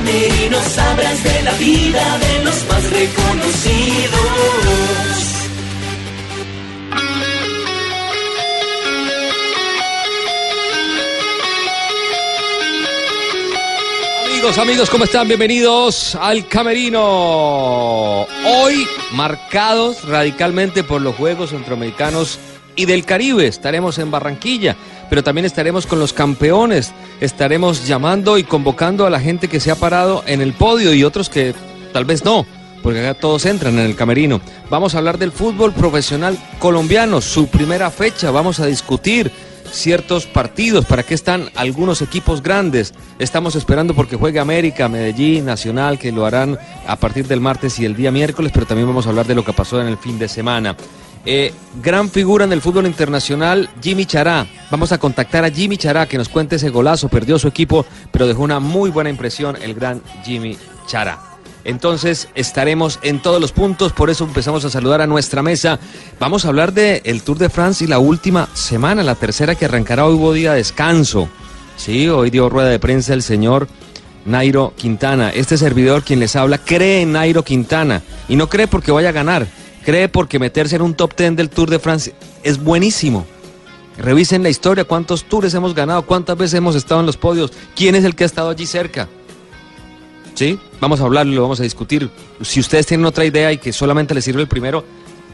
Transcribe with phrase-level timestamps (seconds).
[0.00, 4.20] Camerino sabrás de la vida de los más reconocidos.
[14.24, 15.28] Amigos, amigos, ¿cómo están?
[15.28, 18.22] Bienvenidos al Camerino.
[18.22, 22.38] Hoy marcados radicalmente por los Juegos Centroamericanos
[22.74, 23.46] y del Caribe.
[23.46, 24.76] Estaremos en Barranquilla,
[25.10, 26.92] pero también estaremos con los campeones.
[27.20, 31.04] Estaremos llamando y convocando a la gente que se ha parado en el podio y
[31.04, 31.52] otros que
[31.92, 32.46] tal vez no,
[32.82, 34.40] porque acá todos entran en el Camerino.
[34.70, 38.30] Vamos a hablar del fútbol profesional colombiano, su primera fecha.
[38.30, 39.30] Vamos a discutir
[39.72, 42.94] ciertos partidos, para qué están algunos equipos grandes.
[43.18, 47.84] Estamos esperando porque juegue América, Medellín, Nacional, que lo harán a partir del martes y
[47.84, 50.18] el día miércoles, pero también vamos a hablar de lo que pasó en el fin
[50.18, 50.76] de semana.
[51.26, 54.46] Eh, gran figura en el fútbol internacional, Jimmy Chará.
[54.70, 57.08] Vamos a contactar a Jimmy Chará que nos cuente ese golazo.
[57.08, 61.30] Perdió su equipo, pero dejó una muy buena impresión el gran Jimmy Chará.
[61.64, 65.78] Entonces estaremos en todos los puntos, por eso empezamos a saludar a nuestra mesa.
[66.18, 69.66] Vamos a hablar del el Tour de France y la última semana, la tercera que
[69.66, 71.28] arrancará hoy hubo día de descanso.
[71.76, 73.68] Sí, hoy dio rueda de prensa el señor
[74.24, 75.30] Nairo Quintana.
[75.30, 79.12] Este servidor quien les habla cree en Nairo Quintana y no cree porque vaya a
[79.12, 79.46] ganar,
[79.84, 83.26] cree porque meterse en un top ten del Tour de France es buenísimo.
[83.98, 87.94] Revisen la historia, cuántos tours hemos ganado, cuántas veces hemos estado en los podios, quién
[87.94, 89.08] es el que ha estado allí cerca.
[90.34, 90.58] ¿sí?
[90.80, 92.10] Vamos a hablarlo, lo vamos a discutir.
[92.40, 94.84] Si ustedes tienen otra idea y que solamente les sirve el primero,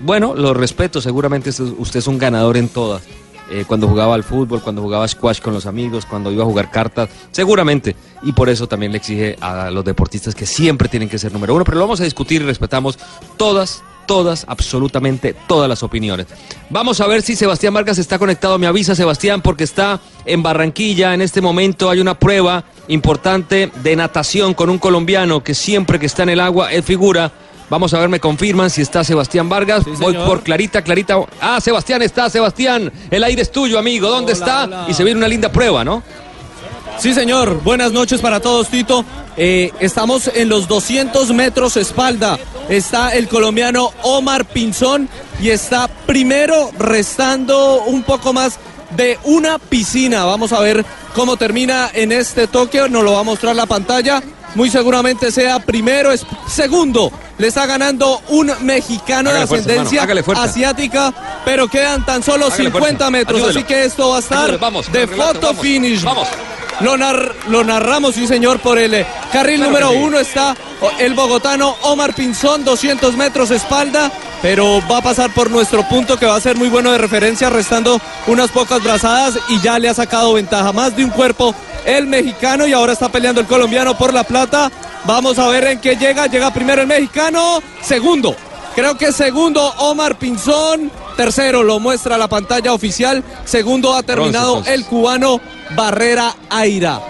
[0.01, 3.03] bueno, lo respeto, seguramente usted es un ganador en todas.
[3.49, 6.73] Eh, cuando jugaba al fútbol, cuando jugaba squash con los amigos, cuando iba a jugar
[6.73, 7.95] cartas, seguramente.
[8.25, 11.55] Y por eso también le exige a los deportistas que siempre tienen que ser número
[11.55, 11.65] uno.
[11.65, 12.99] Pero lo vamos a discutir y respetamos
[13.37, 16.27] todas, todas, absolutamente todas las opiniones.
[16.71, 18.59] Vamos a ver si Sebastián Vargas está conectado.
[18.59, 21.15] Me avisa Sebastián porque está en Barranquilla.
[21.15, 26.07] En este momento hay una prueba importante de natación con un colombiano que siempre que
[26.07, 27.33] está en el agua es figura.
[27.69, 29.85] Vamos a ver, me confirman si está Sebastián Vargas.
[29.99, 31.17] Voy por Clarita, Clarita.
[31.41, 32.93] Ah, Sebastián está, Sebastián.
[33.11, 34.09] El aire es tuyo, amigo.
[34.09, 34.65] ¿Dónde Hola, está?
[34.65, 34.87] hola.
[34.89, 36.03] Y se viene una linda prueba, ¿no?
[36.99, 37.63] Sí, señor.
[37.63, 39.05] Buenas noches para todos, Tito.
[39.37, 42.39] Eh, estamos en los 200 metros espalda.
[42.69, 45.09] Está el colombiano Omar Pinzón
[45.41, 48.59] y está primero restando un poco más
[48.97, 50.25] de una piscina.
[50.25, 50.85] Vamos a ver
[51.15, 52.89] cómo termina en este toque.
[52.89, 54.21] Nos lo va a mostrar la pantalla.
[54.57, 57.13] Muy seguramente sea primero, es segundo.
[57.39, 60.43] Le está ganando un mexicano Hágale de ascendencia fuerza.
[60.45, 63.11] asiática, pero quedan tan solo Hágale 50 fuerza.
[63.11, 63.51] metros.
[63.51, 65.63] Así que esto va a estar vamos, de relato, vamos.
[65.63, 66.03] finish.
[66.03, 66.27] Vamos.
[66.81, 69.97] Lo, nar- lo narramos, sí señor, por el eh, carril Claro número sí.
[69.97, 70.55] uno está
[70.99, 74.11] el bogotano Omar Pinzón, 200 metros espalda,
[74.43, 77.49] pero va a pasar por nuestro punto que va a ser muy bueno de referencia,
[77.49, 80.73] restando unas pocas brazadas y ya le ha sacado ventaja.
[80.73, 81.55] Más de un cuerpo
[81.87, 84.71] el mexicano y ahora está peleando el colombiano por la plata.
[85.05, 86.27] Vamos a ver en qué llega.
[86.27, 88.37] Llega primero el mexicano, segundo.
[88.75, 94.85] Creo que segundo Omar Pinzón, tercero lo muestra la pantalla oficial, segundo ha terminado el
[94.85, 95.41] cubano
[95.75, 97.01] Barrera Aira.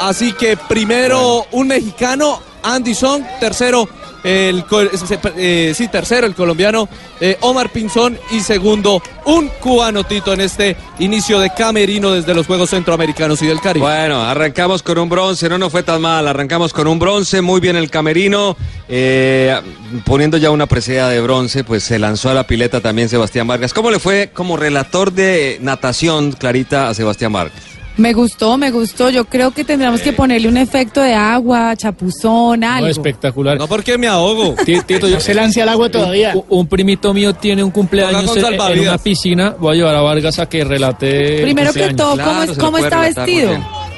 [0.00, 3.88] Así que primero un mexicano, Andy Song, tercero
[4.24, 4.64] el
[5.06, 6.88] se- eh, sí, tercero el colombiano
[7.20, 12.46] eh, Omar Pinzón y segundo un cubano Tito en este inicio de camerino desde los
[12.46, 13.84] Juegos Centroamericanos y del Caribe.
[13.84, 17.60] Bueno, arrancamos con un bronce, no nos fue tan mal, arrancamos con un bronce, muy
[17.60, 18.56] bien el camerino,
[18.88, 19.60] eh,
[20.06, 23.74] poniendo ya una presea de bronce, pues se lanzó a la pileta también Sebastián Vargas.
[23.74, 27.62] ¿Cómo le fue como relator de natación, Clarita, a Sebastián Vargas?
[27.96, 29.08] Me gustó, me gustó.
[29.10, 32.86] Yo creo que tendríamos que ponerle un efecto de agua, chapuzón, algo.
[32.86, 33.56] No, espectacular.
[33.56, 34.54] No porque me ahogo.
[34.64, 36.32] Ti- Tito, yo- Se lance al agua todavía.
[36.34, 39.54] Un, un primito mío tiene un cumpleaños en, una piscina.
[39.58, 41.36] Voy a llevar a Vargas a que relate.
[41.38, 42.16] el Primero que todo,
[42.58, 43.52] ¿cómo, es- está vestido?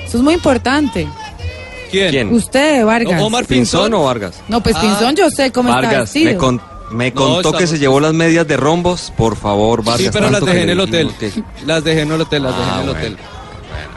[0.06, 1.08] Eso es muy importante.
[1.90, 2.10] ¿Quién?
[2.10, 2.32] ¿Quién?
[2.34, 3.22] Usted, Vargas.
[3.22, 3.94] Omar ¿Pinzón Pinzón.
[3.94, 4.34] o Vargas?
[4.48, 4.80] No, pues Ah.
[4.82, 6.32] Pinzón yo sé cómo está vestido.
[6.32, 6.60] me, con-
[6.90, 10.02] me No, contó que se llevó las medias de rombos, por favor, Vargas.
[10.02, 11.10] Sí, pero las dejé en el hotel.
[11.64, 13.16] Las dejé en el hotel, las dejé Ah, en el hotel.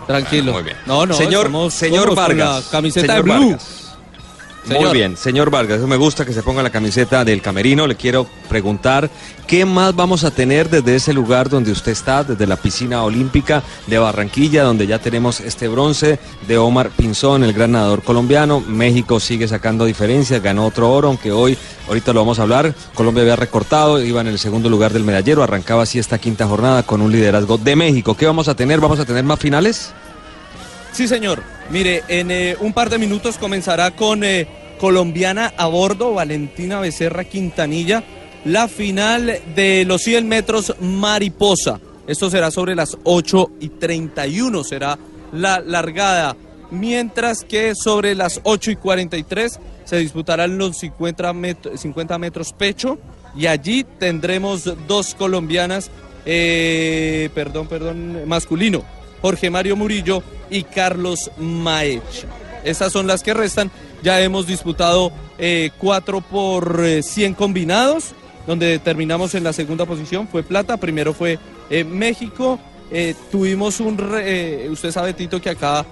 [0.09, 0.53] Tranquilo.
[0.53, 0.77] muy bien.
[0.85, 3.49] No, no, Señor- estamos- señor con Vargas, la camiseta señor de blue.
[3.51, 3.67] Vargas.
[4.69, 7.87] Muy bien, señor Vargas, eso me gusta que se ponga la camiseta del camerino.
[7.87, 9.09] Le quiero preguntar
[9.47, 13.63] qué más vamos a tener desde ese lugar donde usted está, desde la piscina olímpica
[13.87, 18.59] de Barranquilla, donde ya tenemos este bronce de Omar Pinzón, el gran nadador colombiano.
[18.59, 21.57] México sigue sacando diferencias, ganó otro oro, aunque hoy,
[21.87, 22.75] ahorita lo vamos a hablar.
[22.93, 26.83] Colombia había recortado, iba en el segundo lugar del medallero, arrancaba así esta quinta jornada
[26.83, 28.15] con un liderazgo de México.
[28.15, 28.79] ¿Qué vamos a tener?
[28.79, 29.93] ¿Vamos a tener más finales?
[30.91, 31.41] Sí, señor.
[31.69, 34.47] Mire, en eh, un par de minutos comenzará con eh,
[34.79, 38.03] colombiana a bordo, Valentina Becerra Quintanilla,
[38.45, 41.79] la final de los 100 metros mariposa.
[42.07, 44.97] Esto será sobre las 8 y 31, será
[45.31, 46.35] la largada.
[46.71, 52.97] Mientras que sobre las 8 y 43 se disputarán los 50, met- 50 metros pecho
[53.35, 55.89] y allí tendremos dos colombianas,
[56.25, 58.83] eh, perdón, perdón, masculino,
[59.21, 62.27] Jorge Mario Murillo y Carlos Maecha.
[62.63, 63.71] Estas son las que restan.
[64.03, 68.13] Ya hemos disputado eh, 4 por eh, 100 combinados,
[68.47, 70.27] donde terminamos en la segunda posición.
[70.27, 71.37] Fue plata, primero fue
[71.69, 72.59] eh, México.
[72.91, 73.97] Eh, tuvimos un...
[73.97, 75.85] re- eh, usted sabe, Tito, que acá,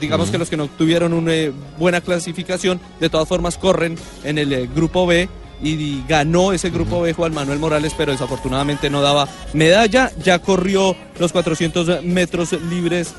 [0.00, 1.32] digamos que los que no tuvieron una
[1.78, 5.28] buena clasificación, de todas formas corren en el grupo B.
[5.64, 10.10] Y ganó ese grupo B Juan Manuel Morales, pero desafortunadamente no daba medalla.
[10.24, 13.14] Ya corrió los 400 metros libres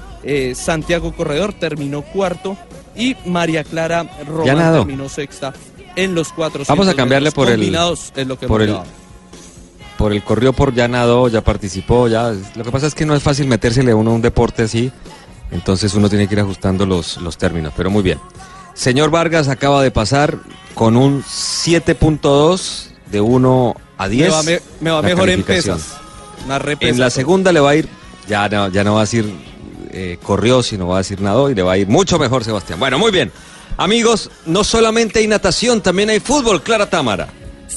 [0.54, 2.58] Santiago Corredor, terminó cuarto.
[2.96, 4.46] Y María Clara Román
[4.80, 5.54] terminó sexta
[5.96, 8.78] en los 400 Vamos a cambiarle por el- combinados, es lo que por el-
[9.98, 12.34] por el corrió por ya nadó, ya participó, ya.
[12.56, 14.92] Lo que pasa es que no es fácil metérsele a uno a un deporte así,
[15.52, 18.20] entonces uno tiene que ir ajustando los, los términos, pero muy bien.
[18.74, 20.40] Señor Vargas acaba de pasar
[20.74, 24.28] con un 7.2 de 1 a 10.
[24.30, 25.96] Me va, me- me va mejor en pesas.
[26.80, 27.88] En la segunda le va a ir,
[28.28, 29.32] ya no, ya no va a decir
[29.94, 32.80] eh, corrió, sino va a decir nadó y le va a ir mucho mejor Sebastián.
[32.80, 33.32] Bueno, muy bien.
[33.78, 37.30] Amigos, no solamente hay natación, también hay fútbol, Clara Támara.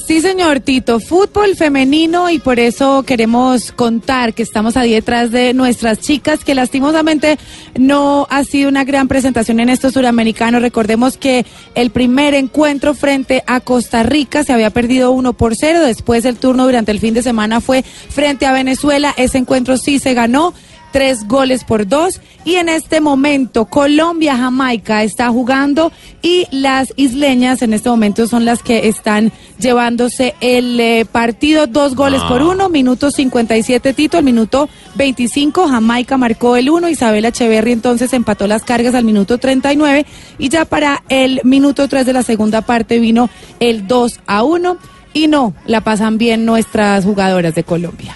[0.07, 5.53] Sí, señor Tito, fútbol femenino y por eso queremos contar que estamos ahí detrás de
[5.53, 7.37] nuestras chicas, que lastimosamente
[7.77, 10.61] no ha sido una gran presentación en estos suramericanos.
[10.61, 15.81] Recordemos que el primer encuentro frente a Costa Rica se había perdido 1 por 0,
[15.81, 19.99] después el turno durante el fin de semana fue frente a Venezuela, ese encuentro sí
[19.99, 20.53] se ganó
[20.91, 22.21] tres goles por dos.
[22.45, 25.91] Y en este momento Colombia-Jamaica está jugando
[26.21, 31.67] y las isleñas en este momento son las que están llevándose el eh, partido.
[31.67, 37.25] Dos goles por uno, minuto 57 Tito, al minuto 25 Jamaica marcó el uno, Isabel
[37.25, 40.05] Echeverry entonces empató las cargas al minuto 39
[40.37, 43.29] y ya para el minuto 3 de la segunda parte vino
[43.59, 44.77] el 2 a 1
[45.13, 48.15] y no, la pasan bien nuestras jugadoras de Colombia.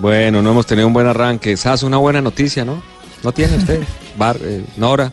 [0.00, 1.56] Bueno, no hemos tenido un buen arranque.
[1.56, 2.82] Sas, una buena noticia, ¿no?
[3.22, 3.80] ¿No tiene usted?
[4.16, 5.12] Bar, eh, Nora.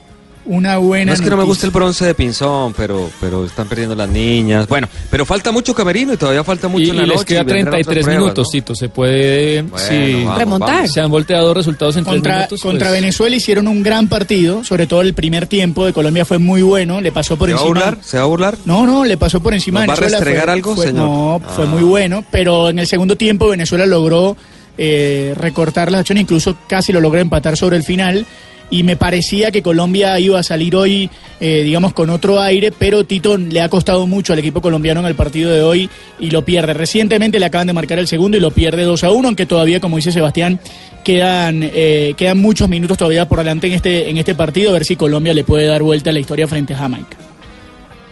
[0.49, 3.67] Una buena No es que no me guste el bronce de Pinzón, pero, pero están
[3.67, 4.65] perdiendo las niñas.
[4.69, 7.25] Bueno, pero falta mucho camerino y todavía falta mucho Y, en la y les noche.
[7.25, 8.51] queda y vendrán 33 otras pruebas, minutos, ¿no?
[8.53, 8.75] Tito.
[8.75, 9.61] Se puede.
[9.63, 10.75] Bueno, vamos, Remontar.
[10.75, 10.93] vamos.
[10.93, 12.61] se han volteado resultados en tres Contra, minutos.
[12.61, 16.37] contra pues, Venezuela hicieron un gran partido, sobre todo el primer tiempo de Colombia fue
[16.37, 17.79] muy bueno, le pasó por ¿Se va a encima.
[17.85, 17.97] burlar?
[18.01, 18.57] ¿Se va a burlar?
[18.63, 21.03] No, no, le pasó por encima ¿Nos va a restregar fue- algo, fue- señor?
[21.09, 21.67] No, fue Ah.
[21.67, 24.37] muy bueno, pero en el segundo tiempo Venezuela logró
[24.77, 28.25] eh, recortar las acciones, incluso casi lo logró empatar sobre el final.
[28.69, 31.09] Y me parecía que Colombia iba a salir hoy,
[31.39, 35.05] eh, digamos, con otro aire, pero Tito le ha costado mucho al equipo colombiano en
[35.05, 35.89] el partido de hoy
[36.19, 36.73] y lo pierde.
[36.73, 39.79] Recientemente le acaban de marcar el segundo y lo pierde 2 a 1, aunque todavía,
[39.79, 40.59] como dice Sebastián,
[41.05, 44.83] quedan, eh, quedan muchos minutos todavía por delante en este, en este partido, a ver
[44.83, 47.15] si Colombia le puede dar vuelta a la historia frente a Jamaica.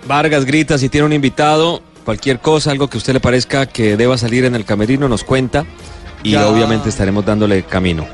[0.08, 3.98] Vargas grita si tiene un invitado, cualquier cosa, algo que a usted le parezca que
[3.98, 5.66] deba salir en el camerino, nos cuenta
[6.26, 6.48] y Ya.
[6.48, 8.06] obviamente estaremos dándole camino.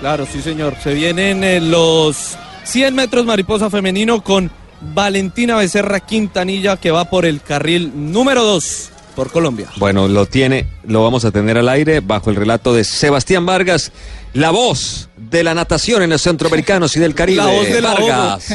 [0.00, 0.76] Claro, sí, señor.
[0.82, 7.26] Se vienen eh, los 100 metros mariposa femenino con Valentina Becerra Quintanilla que va por
[7.26, 9.68] el carril número 2 por Colombia.
[9.76, 13.92] Bueno, lo tiene, lo vamos a tener al aire bajo el relato de Sebastián Vargas,
[14.34, 17.38] la voz de la natación en los centroamericanos y del Caribe.
[17.38, 18.54] La voz del Vargas.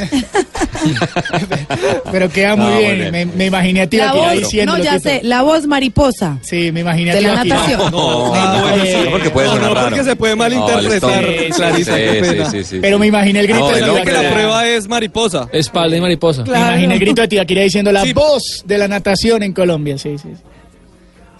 [2.12, 3.10] Pero queda muy No, bien.
[3.10, 4.76] Me, me imaginé a La voz, diciendo.
[4.76, 6.38] no, ya sé, la voz mariposa.
[6.42, 7.90] Sí, me imaginé a De la natación.
[7.90, 9.88] No, Ah, bueno, eh, sí, porque puede no, sonar no, raro.
[9.88, 11.90] porque se puede malinterpretar, No, sí, sí,
[12.20, 12.50] pena.
[12.50, 12.78] sí, sí.
[12.80, 15.48] Pero me imaginé el grito No, de Creo que la prueba es mariposa.
[15.52, 16.42] Espalda y mariposa.
[16.44, 18.12] Me imaginé el grito de Tibaquirá diciendo la Sí.
[18.12, 19.98] voz de la natación en Colombia.
[19.98, 20.28] Sí, sí.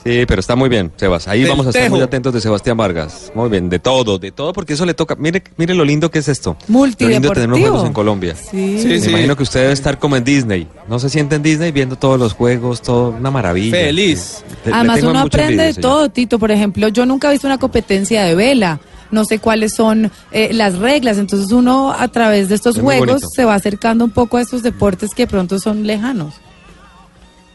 [0.07, 0.25] Sí.
[0.27, 1.29] Pero está muy bien, Sebas.
[1.29, 3.33] Ahí Del vamos a estar muy atentos de Sebastián Vargas.
[3.35, 5.15] Muy bien, de todo, de todo, porque eso le toca.
[5.17, 6.57] Mire, mire lo lindo que es esto.
[6.69, 7.57] Lo lindo de tener Multideportivo.
[7.69, 8.35] juegos en Colombia.
[8.37, 8.79] Sí.
[8.81, 9.09] Sí, Me sí.
[9.11, 10.67] imagino que usted debe estar como en Disney.
[10.89, 12.81] ¿No se siente en Disney viendo todos los juegos?
[12.83, 13.77] Todo una maravilla.
[13.77, 14.45] Feliz.
[14.65, 15.91] Le- Además uno aprende envidia, de señor.
[15.91, 16.39] todo, Tito.
[16.39, 20.51] Por ejemplo, yo nunca he visto una competencia de vela, no sé cuáles son eh,
[20.53, 21.19] las reglas.
[21.19, 24.63] Entonces uno a través de estos Es juegos se va acercando un poco a estos
[24.63, 26.35] deportes que de pronto son lejanos.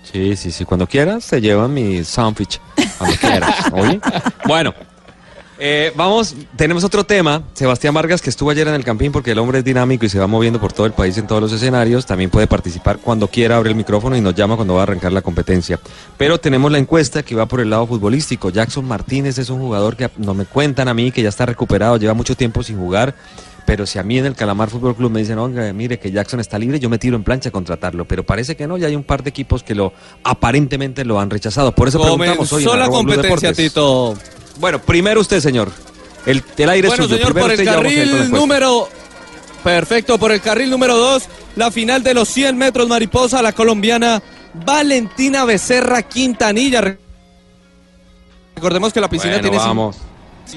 [0.03, 0.65] Sí, sí, sí.
[0.65, 2.59] Cuando quieras, te llevan mi sandwich.
[2.97, 3.55] Cuando quieras.
[3.73, 3.99] ¿oye?
[4.45, 4.73] Bueno,
[5.63, 7.43] eh, vamos, tenemos otro tema.
[7.53, 10.17] Sebastián Vargas, que estuvo ayer en el campín porque el hombre es dinámico y se
[10.17, 13.57] va moviendo por todo el país en todos los escenarios, también puede participar cuando quiera,
[13.57, 15.79] abre el micrófono y nos llama cuando va a arrancar la competencia.
[16.17, 18.49] Pero tenemos la encuesta que va por el lado futbolístico.
[18.49, 21.97] Jackson Martínez es un jugador que no me cuentan a mí que ya está recuperado,
[21.97, 23.13] lleva mucho tiempo sin jugar.
[23.65, 26.39] Pero si a mí en el Calamar Fútbol Club me dicen, oiga, mire que Jackson
[26.39, 28.05] está libre, yo me tiro en plancha a contratarlo.
[28.05, 31.29] Pero parece que no, ya hay un par de equipos que lo aparentemente lo han
[31.29, 31.73] rechazado.
[31.73, 33.53] Por eso preguntamos hoy en la competencia.
[33.53, 34.15] Tito.
[34.59, 35.71] Bueno, primero usted, señor.
[36.25, 37.17] El, el aire Bueno, es suyo.
[37.17, 38.89] señor, Primero por el usted carril número...
[39.63, 41.23] Perfecto, por el carril número 2,
[41.55, 44.21] la final de los 100 metros mariposa, la colombiana
[44.65, 46.81] Valentina Becerra Quintanilla.
[46.81, 46.97] Re-
[48.55, 49.97] Recordemos que la piscina Bueno, tiene vamos.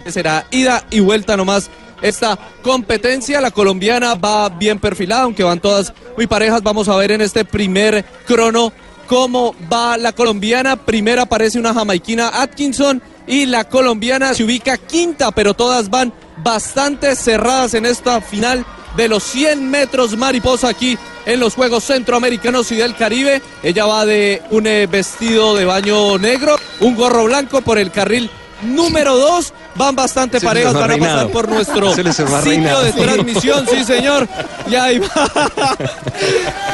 [0.08, 1.70] Será ida y vuelta nomás
[2.04, 3.40] esta competencia.
[3.40, 6.62] La colombiana va bien perfilada, aunque van todas muy parejas.
[6.62, 8.72] Vamos a ver en este primer crono
[9.06, 10.76] cómo va la colombiana.
[10.76, 17.16] Primera aparece una jamaiquina Atkinson y la colombiana se ubica quinta, pero todas van bastante
[17.16, 18.64] cerradas en esta final
[18.96, 23.42] de los 100 metros mariposa aquí en los Juegos Centroamericanos y del Caribe.
[23.62, 28.30] Ella va de un eh, vestido de baño negro, un gorro blanco por el carril
[28.62, 29.52] número 2.
[29.76, 31.30] Van bastante Se parejas, les va van a pasar reinado.
[31.30, 32.82] por nuestro sitio reinado.
[32.84, 34.28] de transmisión, sí señor.
[34.70, 35.48] Y ahí va.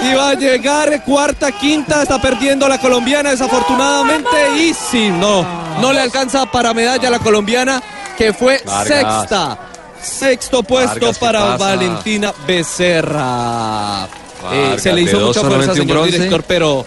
[0.02, 4.28] Y va a llegar cuarta, quinta, está perdiendo la colombiana desafortunadamente.
[4.58, 5.46] Y sí, no,
[5.80, 7.82] no le alcanza para medalla a la colombiana,
[8.16, 8.86] que fue Vargas.
[8.88, 9.58] sexta.
[10.02, 11.56] Sexto puesto Vargas, ¿qué para pasa?
[11.58, 14.08] Valentina Becerra.
[14.52, 16.86] Eh, se le hizo de mucha fuerza, señor director, pero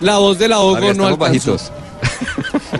[0.00, 1.18] la voz del ahogo Vargas, no alcanzó.
[1.52, 1.72] bajitos.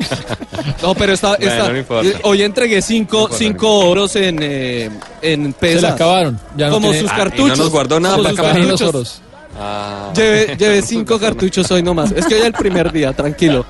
[0.82, 2.08] No, pero está, Bueno, está- no importa.
[2.08, 4.90] eh, hoy entregué cinco, No importa, cinco oros en, eh,
[5.22, 5.80] en pesas.
[5.80, 6.40] Se la acabaron.
[6.56, 7.58] Ya no como tiene- sus Ah, y cartuchos.
[7.58, 9.20] no nos guardó nada como para acabar los oros.
[9.58, 10.12] Ah.
[10.14, 12.12] Llevé, llevé cinco cartuchos hoy nomás.
[12.12, 13.64] Es que hoy es el primer día, tranquilo.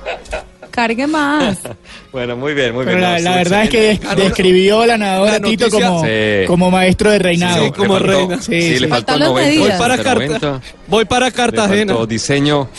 [0.71, 1.57] Cargue más.
[2.11, 3.09] Bueno, muy bien, muy Pero bien.
[3.11, 6.09] la, No, la verdad es que describió la nadadora La Tito como, Sí.
[6.47, 7.65] como maestro de reinado.
[7.65, 8.41] Sí, como Le faltó- reina.
[8.41, 8.79] Sí, Sí, sí.
[8.79, 9.49] le faltó Faltan las 90.
[9.49, 9.67] medidas.
[9.67, 10.61] Voy para, Carta- bueno.
[10.87, 11.93] voy para Le Cartagena.
[11.93, 12.69] faltó diseño,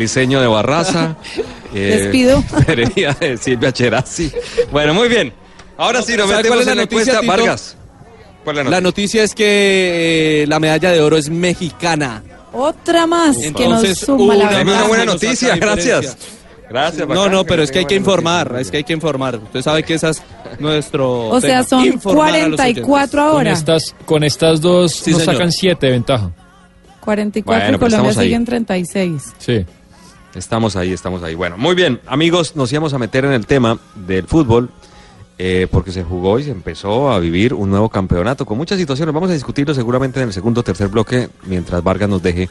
[0.00, 1.16] diseño de Barraza.
[1.74, 2.42] eh, Despido.
[2.66, 4.32] Perería de Silvia Cherasi.
[4.72, 5.32] Bueno, muy bien.
[5.76, 7.32] Ahora sí, nos ¿Sabe metemos cuál es la en la noticia, encuesta.
[7.36, 7.76] Vargas.
[8.44, 9.20] ¿Cuál es la La noticia?
[9.20, 12.22] noticia es que eh, la medalla de oro es mexicana.
[12.52, 14.88] Otra más que nos Entonces, suma la una Deme una verdad.
[14.88, 16.16] buena noticia, gracias.
[16.68, 17.08] Gracias.
[17.08, 18.60] No, bacán, no, pero es que hay que informar, noticia.
[18.62, 19.36] es que hay que informar.
[19.36, 20.22] Usted sabe que esa es
[20.58, 21.28] nuestro.
[21.28, 23.52] O sea, tema, son informar a los 44 Con ahora.
[23.52, 25.34] estas, con estas dos Sí, nos señor.
[25.36, 26.30] sacan 7 de ventaja.
[27.00, 29.22] 44 Bueno, y pero Colombia sigue en 36.
[29.38, 29.64] Sí.
[30.34, 31.34] Estamos ahí, estamos ahí.
[31.34, 34.70] Bueno, muy bien, amigos, nos íbamos a meter en el tema del fútbol.
[35.42, 39.14] eh, porque se jugó y se empezó a vivir un nuevo campeonato con muchas situaciones.
[39.14, 42.50] Vamos a discutirlo seguramente en el segundo o tercer bloque mientras Vargas nos deje,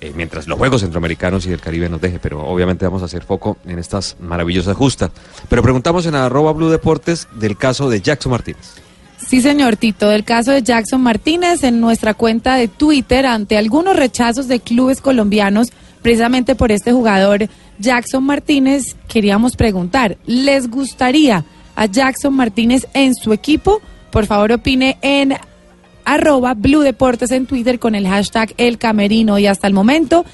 [0.00, 3.22] eh, mientras los Juegos Centroamericanos y del Caribe nos deje, pero obviamente vamos a hacer
[3.22, 5.10] foco en estas maravillosas justas.
[5.50, 8.80] Pero preguntamos en arroba Blue Deportes del caso de Jackson Martínez.
[9.18, 13.94] Sí, señor Tito, del caso de Jackson Martínez en nuestra cuenta de Twitter ante algunos
[13.94, 15.68] rechazos de clubes colombianos,
[16.02, 21.44] precisamente por este jugador Jackson Martínez, queríamos preguntar, ¿les gustaría
[21.74, 23.80] a Jackson Martínez en su equipo?
[24.10, 25.34] Por favor, opine en
[26.04, 30.24] arroba Blue Deportes en Twitter con el hashtag El Camerino y hasta el momento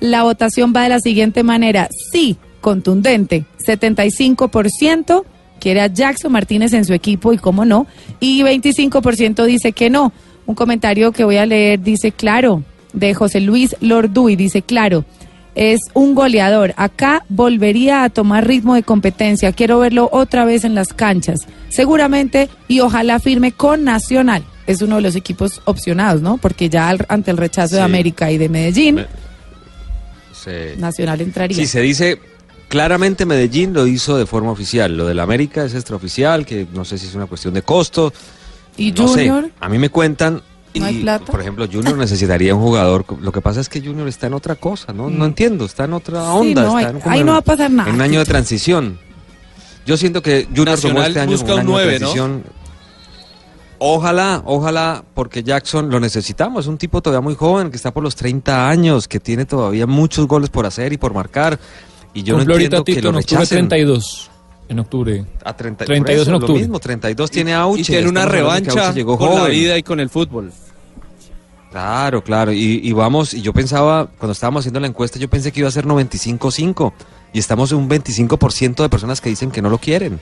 [0.00, 1.88] la votación va de la siguiente manera.
[2.12, 5.24] Sí, contundente, 75%
[5.60, 7.86] quiere a Jackson Martínez en su equipo y cómo no,
[8.20, 10.12] y 25% dice que no.
[10.46, 15.04] Un comentario que voy a leer dice, claro, de José Luis Lorduy, dice, claro,
[15.54, 16.72] es un goleador.
[16.76, 19.52] Acá volvería a tomar ritmo de competencia.
[19.52, 21.40] Quiero verlo otra vez en las canchas.
[21.68, 24.44] Seguramente y ojalá firme con Nacional.
[24.66, 26.36] Es uno de los equipos opcionados, ¿no?
[26.38, 27.82] Porque ya al- ante el rechazo de.
[27.82, 29.06] América y de Medellín, Me-
[30.76, 31.56] Nacional entraría.
[31.56, 32.20] Sí, se dice
[32.68, 34.96] claramente Medellín lo hizo de forma oficial.
[34.96, 38.12] Lo del América es extraoficial, que no sé si es una cuestión de costo.
[38.76, 39.28] y no sé.
[39.28, 40.40] Junior, A mí me cuentan.
[40.78, 41.24] Y, ¿No hay plata?
[41.32, 43.04] por ejemplo, Junior necesitaría un jugador.
[43.20, 45.10] Lo que pasa es que Junior está en otra cosa, ¿no?
[45.10, 46.62] No entiendo, está en otra Sí, onda.
[46.62, 48.98] no, está ahí- en ahí no va a pasar nada, En un año de transición.
[49.86, 51.98] Yo siento que Junior tomó Nacional este año busca como un un de ¿no?
[51.98, 52.42] transición.
[53.80, 56.64] Ojalá, ojalá, porque Jackson lo necesitamos.
[56.64, 59.86] Es un tipo todavía muy joven, que está por los 30 años, que tiene todavía
[59.86, 61.58] muchos goles por hacer y por marcar.
[62.12, 63.68] Y yo Cumple no ahorita entiendo que Tito lo en octubre rechacen.
[63.68, 64.30] 32.
[64.68, 65.24] En octubre.
[65.44, 66.52] A 30, 32 por en eso, octubre.
[66.54, 67.80] Lo mismo, 32 tiene Auche.
[67.80, 70.52] Y tiene una que revancha llegó con la vida y con el fútbol.
[71.70, 72.52] Claro, claro.
[72.52, 75.68] Y, y vamos, y yo pensaba, cuando estábamos haciendo la encuesta, yo pensé que iba
[75.68, 76.92] a ser 95-5.
[77.32, 80.18] Y estamos en un 25% de personas que dicen que no lo quieren.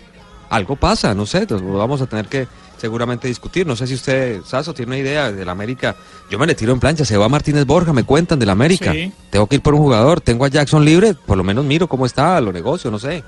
[0.51, 2.49] algo pasa, no sé, entonces vamos a tener que
[2.79, 3.67] seguramente discutir.
[3.67, 5.97] No sé si usted, Sasso, tiene una idea del América.
[6.31, 8.93] Yo me le tiro en plancha, se va Martínez Borja, me cuentan del América.
[8.93, 9.13] Sí.
[9.31, 12.07] Tengo que ir por un jugador, tengo a Jackson libre, por lo menos miro cómo
[12.07, 13.23] está, lo negocio, no sé.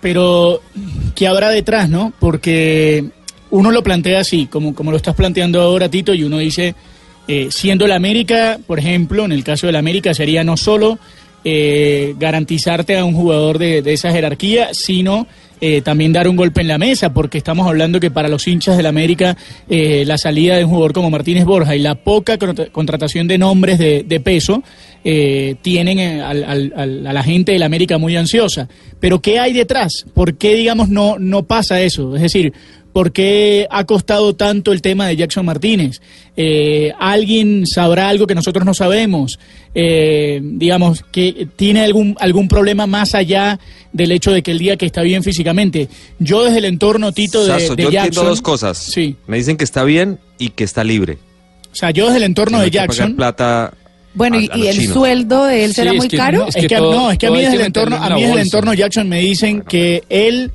[0.00, 0.60] Pero,
[1.14, 2.12] ¿qué habrá detrás, no?
[2.18, 3.08] Porque
[3.50, 6.74] uno lo plantea así, como, como lo estás planteando ahora, Tito, y uno dice,
[7.28, 10.98] eh, siendo la América, por ejemplo, en el caso de la América sería no solo
[11.44, 15.26] eh, garantizarte a un jugador de, esa jerarquía, sino
[15.60, 18.76] eh, también dar un golpe en la mesa, porque estamos hablando que para los hinchas
[18.76, 19.36] del América
[19.70, 23.38] eh, la salida de un jugador como Martínez Borja y la poca contra- contratación de
[23.38, 24.62] nombres de, peso
[25.04, 28.68] eh, tienen eh, a la gente del América muy ansiosa.
[29.00, 30.04] Pero ¿qué hay detrás?
[30.14, 32.16] ¿Por qué, digamos, no, no pasa eso?
[32.16, 32.52] Es decir,
[32.96, 36.00] ¿por qué ha costado tanto el tema de Jackson Martínez?
[36.34, 39.38] Eh, ¿Alguien sabrá algo que nosotros no sabemos?
[39.74, 43.60] Eh, digamos, que tiene algún, algún problema más allá
[43.92, 45.90] del hecho de que el día que está bien físicamente.
[46.18, 48.26] Yo desde el entorno, Tito, de, Sasso, de yo entiendo Jackson...
[48.28, 48.78] dos cosas.
[48.78, 49.16] Sí.
[49.26, 51.18] Me dicen que está bien y que está libre.
[51.70, 53.14] O sea, yo desde el entorno de Jackson...
[53.14, 53.74] plata
[54.14, 54.94] Bueno, a- ¿y, a y los el chinos.
[54.94, 56.38] sueldo de él será Sí, es muy que caro?
[56.38, 58.22] no- Es, que que, todo- no, es que a mí desde el entorno, a mí
[58.22, 60.50] desde el entorno Jackson me dicen que él,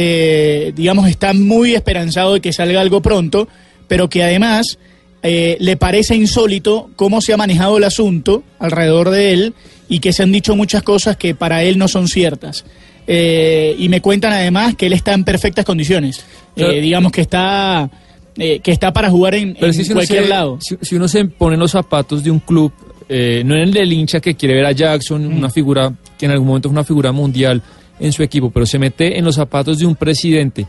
[0.00, 3.48] eh, digamos, está muy esperanzado de que salga algo pronto,
[3.88, 4.78] pero que además
[5.24, 9.54] eh, le parece insólito cómo se ha manejado el asunto alrededor de él
[9.88, 12.64] y que se han dicho muchas cosas que para él no son ciertas.
[13.08, 16.24] Eh, y me cuentan además que él está en perfectas condiciones,
[16.54, 17.90] digamos que está
[18.36, 20.58] que está para jugar en, si cualquier se- lado.
[20.60, 22.72] Si, si uno se pone en los zapatos de un club,
[23.08, 25.38] eh, no en el del hincha que quiere ver a Jackson, Mm.
[25.38, 27.60] una figura que en algún momento es una figura mundial
[28.00, 30.66] en su equipo, pero se mete en los zapatos de un presidente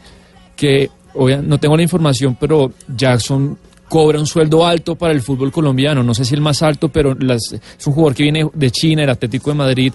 [0.56, 3.58] que, obvia- no tengo la información, pero Jackson
[3.88, 7.16] cobra un sueldo alto para el fútbol colombiano, no sé si el más alto, pero
[7.16, 9.94] las- es un jugador que viene de China, el Atlético de Madrid,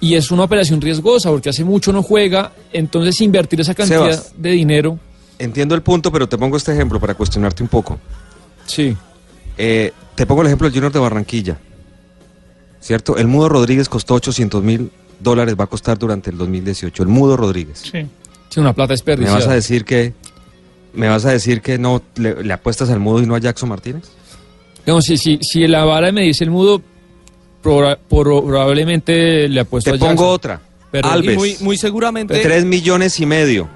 [0.00, 4.32] y es una operación riesgosa porque hace mucho no juega, entonces invertir esa cantidad Sebas.
[4.36, 4.98] de dinero,
[5.38, 7.98] Entiendo el punto, pero te pongo este ejemplo para cuestionarte un poco.
[8.66, 8.96] sí.
[9.58, 11.58] Eh, te pongo el ejemplo del Junior de Barranquilla.
[12.80, 13.16] ¿Cierto?
[13.16, 17.02] El Mudo Rodríguez costó 800 mil dólares, va a costar durante el 2018.
[17.02, 17.80] El Mudo Rodríguez.
[17.90, 18.06] Sí.
[18.48, 19.38] Sí, una plata ¿Me desperdiciada.
[19.38, 20.12] vas a decir que
[20.94, 23.68] me vas a decir que no le, le apuestas al Mudo y no a Jackson
[23.68, 24.04] Martínez?
[24.84, 26.80] Digamos, si, si, si la vara me dice el mudo,
[27.62, 30.16] proba- probablemente le apuesto Te a Jackson.
[30.16, 30.60] pongo otra.
[30.92, 31.36] Pero- Alves.
[31.36, 32.38] Muy, muy seguramente.
[32.40, 33.68] Tres millones y medio.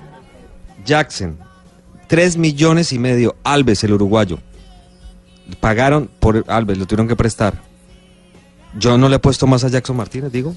[0.87, 1.37] Jackson.
[2.07, 3.37] Tres millones y medio.
[3.43, 4.39] Alves, el uruguayo.
[5.61, 7.61] Pagaron por Alves, lo tuvieron que prestar.
[8.79, 10.55] Yo no le he puesto más a Jackson Martínez, digo.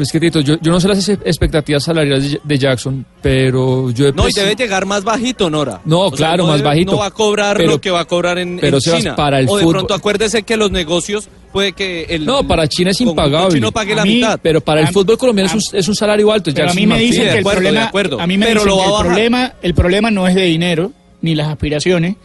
[0.00, 3.90] Pero es que, Tito, yo, yo no sé las ex- expectativas salariales de, Jackson, pero
[3.90, 5.82] yo he No, y pres- debe llegar más bajito, Nora.
[5.84, 6.92] No, O sea, claro, más debe- bajito.
[6.92, 9.14] No va a cobrar Pero- lo que va a cobrar en, pero, en Sebas, China.
[9.14, 12.66] para el o de fútbol- pronto acuérdese que los negocios puede que el No, para
[12.66, 13.56] China es impagable.
[13.56, 14.40] chino pague la mí- mitad.
[14.42, 16.50] Pero para el fútbol colombiano a- es un, es un salario alto.
[16.54, 18.20] Pero a mí me dicen que el acuerdo, de problema, acuerdo.
[18.22, 20.92] a mí me Pero dicen lo que el problema, el problema no es de dinero
[21.20, 22.16] ni las aspiraciones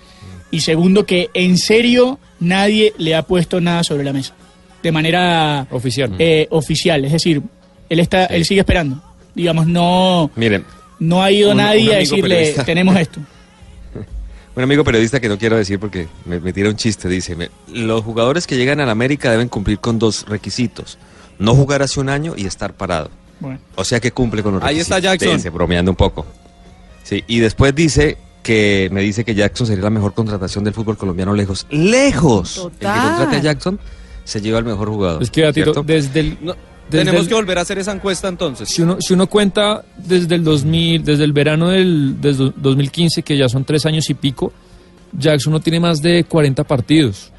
[0.49, 4.33] y segundo que en serio nadie le ha puesto nada sobre la mesa
[4.81, 6.13] de manera Oficial.
[6.19, 7.41] eh, oficial, es decir,
[7.89, 9.01] él está, él sigue esperando,
[9.33, 10.65] digamos no, Miren,
[10.99, 12.65] no ha ido Un- nadie un a decirle periodista.
[12.65, 13.19] tenemos esto.
[14.55, 17.49] un amigo periodista que no quiero decir porque me, me tira un chiste, dice, me-
[17.73, 20.97] los jugadores que llegan a la América deben cumplir con dos requisitos.
[21.37, 23.09] No jugar hace un año y estar parado.
[23.41, 24.97] Bueno, O sea que cumple con los Ahí requisitos.
[24.97, 25.35] está Jackson.
[25.37, 26.25] Dice, bromeando un poco.
[27.03, 30.95] Sí, y después dice que me dice que Jackson sería la mejor contratación del fútbol
[30.97, 31.67] colombiano lejos.
[31.69, 32.57] ¡Lejos!
[32.57, 33.07] El que Total.
[33.09, 33.79] contrate a Jackson
[34.23, 35.21] se lleva el mejor jugador.
[35.21, 35.83] Es que, Tito, ¿cierto?
[35.83, 36.37] desde el...
[36.41, 36.55] No,
[36.89, 38.69] desde tenemos el- que volver a hacer esa encuesta entonces.
[38.69, 43.37] Si uno, si uno cuenta desde el 2000, desde el verano del desde 2015, que
[43.37, 44.51] ya son tres años y pico,
[45.17, 47.31] Jackson no tiene más de 40 partidos.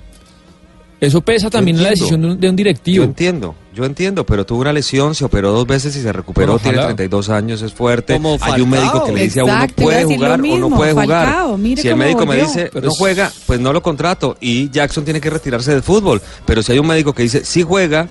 [0.98, 3.04] Eso pesa también en la decisión de un, de un Yo directivo.
[3.04, 6.58] entiendo, yo entiendo, pero tuvo una lesión, se operó dos veces y se recuperó, Bueno,
[6.62, 6.94] tiene ojalá.
[6.96, 8.14] 32 años, es fuerte.
[8.14, 10.40] Como Hay un médico que le dice a uno Exacto, a puede decir lo jugar
[10.40, 11.76] o mismo, no puede Falcao, jugar.
[11.78, 12.44] Si el médico me volvió.
[12.46, 15.82] dice Pero no es- juega, pues no lo contrato y Jackson tiene que retirarse del
[15.82, 16.22] fútbol.
[16.46, 18.08] Pero si hay un médico que dice sí juega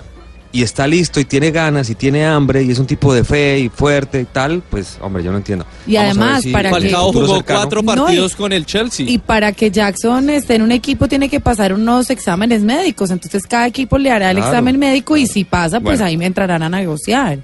[0.56, 3.60] y está listo y tiene ganas y tiene hambre y es un tipo de fe
[3.60, 5.66] y fuerte y tal, pues hombre, yo no entiendo.
[5.86, 9.06] Y Vamos además, si para que- jugó cuatro No, y- partidos con el Chelsea.
[9.10, 13.12] Y para que Jackson esté en un equipo tiene que pasar unos exámenes médicos.
[13.12, 14.52] Entonces cada equipo le hará el Claro.
[14.52, 16.06] examen médico y si pasa, pues Bueno.
[16.06, 17.40] ahí me entrarán a negociar.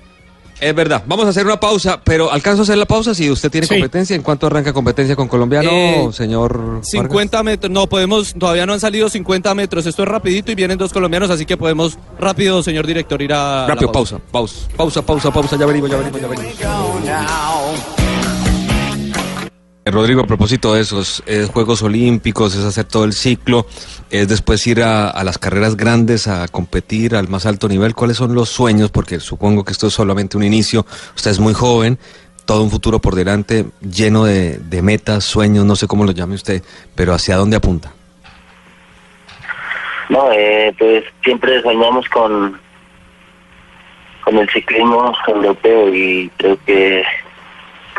[0.62, 3.50] Es verdad, vamos a hacer una pausa, pero alcanzo a hacer la pausa si usted
[3.50, 3.74] tiene Sí.
[3.74, 4.16] competencia.
[4.16, 6.56] ¿En cuánto arranca competencia con colombiano, Eh, señor?
[6.56, 6.88] Vargas?
[6.92, 10.78] 50 metros, no podemos, todavía no han salido 50 metros, esto es rapidito y vienen
[10.78, 13.66] dos colombianos, así que podemos rápido, señor director, ir a...
[13.68, 18.01] Rápido, pausa, pausa, pausa, pausa, pausa, ya venimos, ya venimos, ya venimos.
[19.84, 23.66] Eh, Rodrigo, a propósito de esos eh, Juegos Olímpicos, es hacer todo el ciclo,
[24.12, 27.96] es después ir a, las carreras grandes a competir al más alto nivel.
[27.96, 28.92] ¿Cuáles son los sueños?
[28.92, 31.98] Porque supongo que esto es solamente un inicio, usted es muy joven,
[32.46, 36.36] todo un futuro por delante lleno de, de metas, sueños, no sé cómo lo llame
[36.36, 36.62] usted,
[36.94, 37.92] pero ¿hacia dónde apunta?
[40.10, 42.60] No, eh, pues siempre soñamos con,
[44.24, 47.04] con el ciclismo europeo y creo que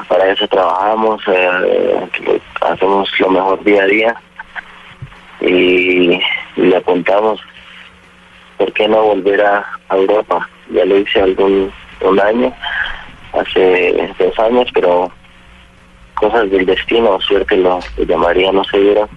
[0.08, 2.08] para eso trabajamos, eh,
[2.60, 4.16] hacemos lo mejor día a día
[5.40, 6.20] y,
[6.56, 7.40] le apuntamos,
[8.58, 10.48] ¿por qué no volver a, Europa?
[10.70, 12.52] Ya lo hice algún un año,
[13.32, 15.10] hace dos años, pero
[16.14, 19.08] cosas del destino, suerte lo, lo llamaría, no se dieron.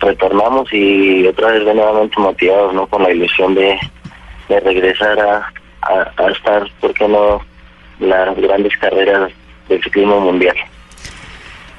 [0.00, 2.86] Retornamos y otra vez nuevamente motivados, ¿no?
[2.86, 3.78] Con la ilusión de,
[4.48, 7.40] de regresar a, a, a estar, ¿por qué no?,
[7.98, 9.32] las grandes carreras
[9.68, 10.56] del ciclismo mundial.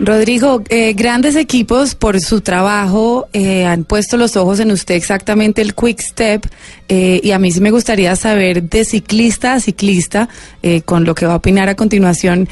[0.01, 5.61] Rodrigo, eh, grandes equipos por su trabajo eh, han puesto los ojos en usted exactamente
[5.61, 6.45] el Quick Step
[6.87, 10.29] eh, y a mí sí me gustaría saber de ciclista a ciclista,
[10.63, 12.47] eh, con lo que va a opinar a continuación,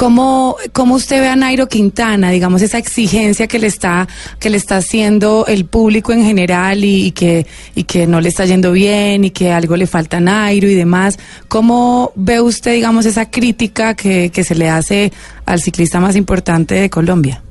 [0.00, 4.06] ¿Cómo, ¿Cómo usted ve a Nairo Quintana, digamos, esa exigencia que le está,
[4.40, 8.46] que le está haciendo el público en general y, que, y que no le está
[8.46, 11.18] yendo bien y que algo le falta a Nairo y demás?
[11.48, 15.12] ¿Cómo ve usted, digamos, esa crítica que, que se le hace
[15.44, 17.42] al ciclista más importante de Colombia?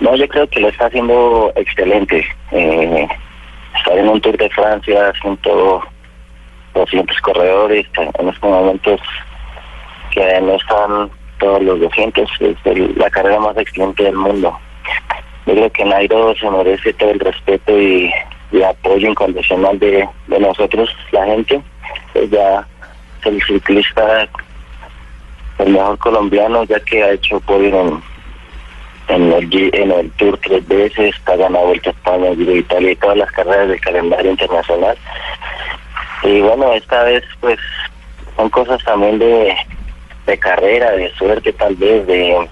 [0.00, 2.26] No, yo creo que lo está haciendo excelente.
[2.50, 3.06] Eh,
[3.76, 5.12] estar en un Tour de Francia,
[6.74, 7.86] 200 corredores,
[8.18, 9.00] en estos momentos
[10.10, 14.58] que no están todos los 200, es la carrera más excelente del mundo.
[15.46, 18.12] Yo creo que Nairo se merece todo el respeto y,
[18.62, 21.62] apoyo incondicional de, nosotros, la gente.
[22.12, 22.66] Pues ya
[23.20, 24.28] es el ciclista,
[25.58, 28.00] el mejor colombiano, ya que ha hecho podio
[29.08, 32.96] en, el, en el Tour tres veces, ha ganado Vuelta a España, Giro Italia y
[32.96, 34.98] todas las carreras del calendario internacional.
[36.24, 37.58] Y bueno, esta vez pues
[38.36, 39.56] son cosas también de,
[40.28, 42.48] de carrera, de suerte tal vez, de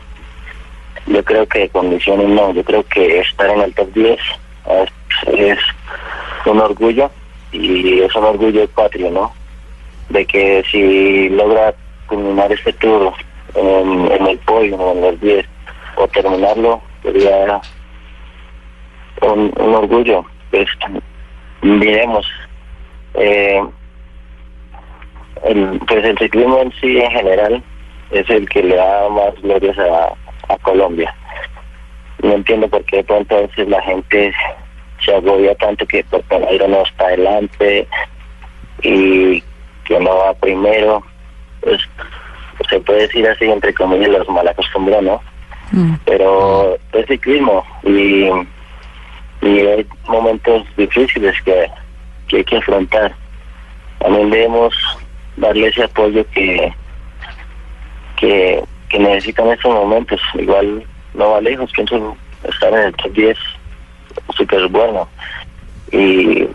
[1.06, 4.18] yo creo que de condiciones no, yo creo que estar en el top 10
[5.32, 5.58] es,
[6.46, 7.10] un orgullo
[7.52, 9.32] y es un orgullo patrio, ¿no?
[10.08, 11.74] De que si logra
[12.06, 13.12] culminar este tour
[13.54, 15.44] en, en el podio, en los 10,
[15.96, 17.60] o terminarlo, sería
[19.22, 20.24] un, un orgullo.
[20.50, 20.68] Pues,
[21.62, 22.26] miremos,
[23.14, 23.60] eh,
[25.44, 27.62] el, pues el ciclismo en sí en general
[28.10, 31.14] es el que le da más glorias a, a Colombia.
[32.22, 34.32] No entiendo por qué de pronto a veces la gente
[35.04, 37.86] se agobia tanto que porque Nairo no está adelante
[38.82, 39.42] y
[39.84, 41.02] que no va primero.
[41.60, 41.80] Pues
[42.70, 45.20] se puede decir así, entre comillas, los mal acostumbró, ¿no?
[46.04, 48.30] Pero es ciclismo y,
[49.42, 51.68] y hay momentos difíciles que,
[52.28, 53.14] que hay que afrontar.
[53.98, 54.74] También debemos
[55.36, 56.72] darle ese apoyo que,
[58.16, 58.62] que,
[58.98, 60.20] necesitan en estos momentos.
[60.34, 62.16] Igual no va lejos, pienso
[62.48, 63.38] estar en el top 10
[64.36, 65.08] súper bueno.
[65.92, 66.48] Y,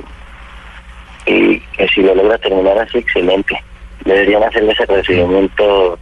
[1.25, 3.55] y que si lo logra terminar así, excelente.
[4.05, 5.97] Deberían hacerle ese recibimiento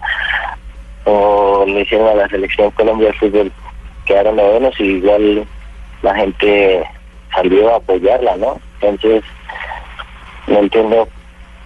[1.06, 3.52] o le hicieron a la selección Colombia de fútbol,
[4.06, 5.46] quedaron novenos y igual
[6.02, 6.84] la gente
[7.34, 8.60] salió a apoyarla, ¿no?
[8.82, 9.24] Entonces,
[10.48, 11.08] no entiendo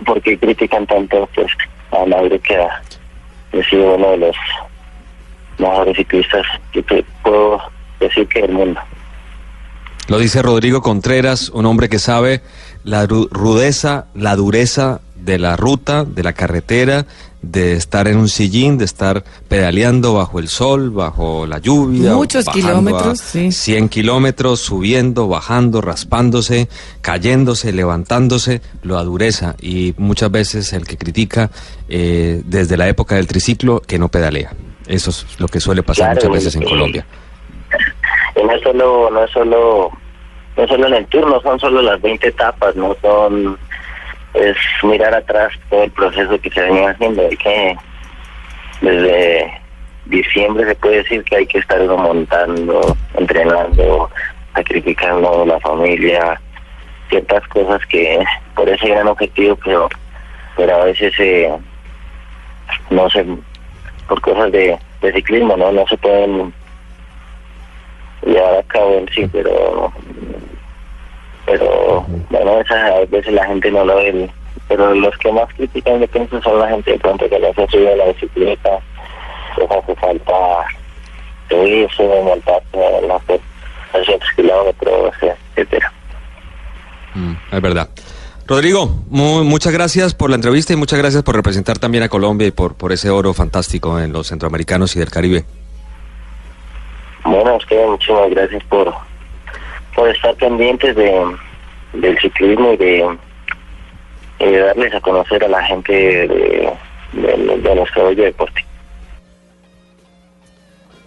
[0.04, 1.48] por qué critican tanto pues
[1.92, 2.82] a Nairo que ha
[3.70, 4.36] sido uno de los
[5.60, 7.60] mejores ciclistas que puedo
[8.00, 8.80] decir que del mundo.
[10.10, 12.42] Lo dice Rodrigo Contreras, un hombre que sabe
[12.84, 17.06] la ru- rudeza, la dureza de la ruta, de la carretera,
[17.44, 22.14] de estar en un sillín, de estar pedaleando bajo el sol, bajo la lluvia.
[22.14, 23.52] Muchos kilómetros, a sí.
[23.52, 26.70] 100 kilómetros, subiendo, bajando, raspándose,
[27.02, 29.56] cayéndose, levantándose, lo adureza.
[29.62, 31.52] Y muchas veces el que critica
[31.90, 34.52] eh, desde la época del triciclo que no pedalea.
[34.88, 37.06] Eso es lo que suele pasar Claro, muchas veces en y- Colombia.
[38.36, 39.92] Y no es solo, no es solo,
[40.58, 43.58] no es solo en el tour, no son solo las 20 etapas, no son,
[44.34, 47.28] es mirar atrás todo el proceso que se venía haciendo.
[47.28, 47.78] Hay que,
[48.82, 49.62] desde
[50.06, 54.10] diciembre se puede decir que hay que estar montando, entrenando,
[54.54, 56.40] sacrificando la familia,
[57.10, 58.24] ciertas cosas que
[58.56, 59.90] por ese gran objetivo, pero,
[60.56, 61.52] pero a veces eh,
[62.90, 63.26] no se,
[64.08, 66.54] por cosas de, de ciclismo, no, no se pueden
[68.26, 69.92] llevar a cabo en sí, pero
[71.46, 74.30] pero bueno, esas a veces la gente no lo ve,
[74.68, 77.68] pero los que más critican yo pienso son la gente de pronto que no se
[77.68, 78.70] sube a la bicicleta,
[79.58, 80.34] les hace falta
[81.50, 83.40] subirse, montarse, no sé,
[83.92, 85.14] 300 kilómetros,
[85.56, 85.92] etcétera.
[87.16, 87.90] Mm, es verdad.
[88.48, 92.48] Rodrigo, mu- muchas gracias por la entrevista y muchas gracias por representar también a Colombia
[92.48, 95.46] y por, por ese oro fantástico en los centroamericanos y del Caribe.
[97.24, 98.94] Bueno, a ustedes muchísimas gracias por,
[99.96, 101.36] por estar pendientes de,
[101.94, 103.18] del ciclismo y de,
[104.40, 106.74] darles a conocer a la gente de,
[107.14, 108.66] de, de nuestro bello deporte.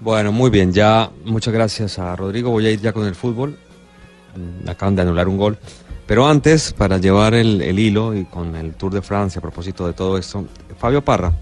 [0.00, 2.50] Bueno, muy bien, ya muchas gracias a Rodrigo.
[2.50, 3.58] Voy a ir ya con el fútbol.
[4.36, 5.58] Mm, Acaban de anular un gol.
[6.06, 9.86] Pero antes, para llevar el, el hilo y con el Tour de Francia a propósito
[9.86, 10.44] de todo esto,
[10.78, 11.32] Fabio Parra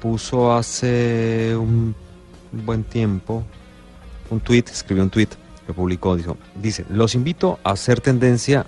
[0.00, 1.94] puso hace un
[2.52, 3.42] buen tiempo
[4.30, 5.34] un tuit, escribió un tuit,
[5.68, 8.66] lo publicó, dijo, dice, los invito a hacer tendencia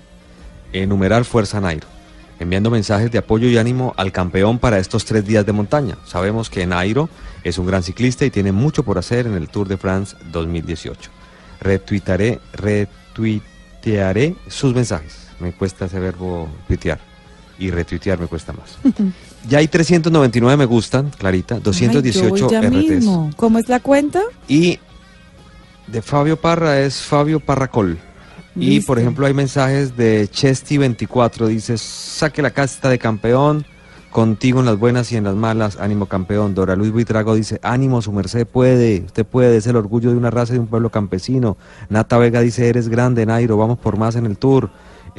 [0.72, 1.87] en numerar Fuerza Nairo,
[2.40, 5.96] enviando mensajes de apoyo y ánimo al campeón para estos tres días de montaña.
[6.04, 7.08] Sabemos que Nairo
[7.44, 11.11] es un gran ciclista y tiene mucho por hacer en el Tour de France 2018.
[11.61, 15.28] Retuitaré, retuitearé sus mensajes.
[15.40, 16.98] Me cuesta ese verbo tuitear
[17.58, 18.78] y retuitear me cuesta más.
[19.48, 22.72] Ya hay 399 me gustan, Clarita, Ay, 218 yo voy ya RTs.
[22.72, 23.30] mismo.
[23.37, 24.20] ¿Cómo es la cuenta?
[24.48, 24.80] Y
[25.90, 27.98] de Fabio Parra es Fabio Parracol.
[28.57, 33.64] Y por ejemplo hay mensajes de Chesty24, dice, saque la casta de campeón,
[34.11, 36.55] contigo en las buenas y en las malas, ánimo campeón.
[36.55, 40.31] Dora Luis Buitrago dice, ánimo, su merced puede, usted puede, es el orgullo de una
[40.31, 41.57] raza y de un pueblo campesino.
[41.88, 44.70] Nata Vega dice, eres grande, Nairo, vamos por más en el tour.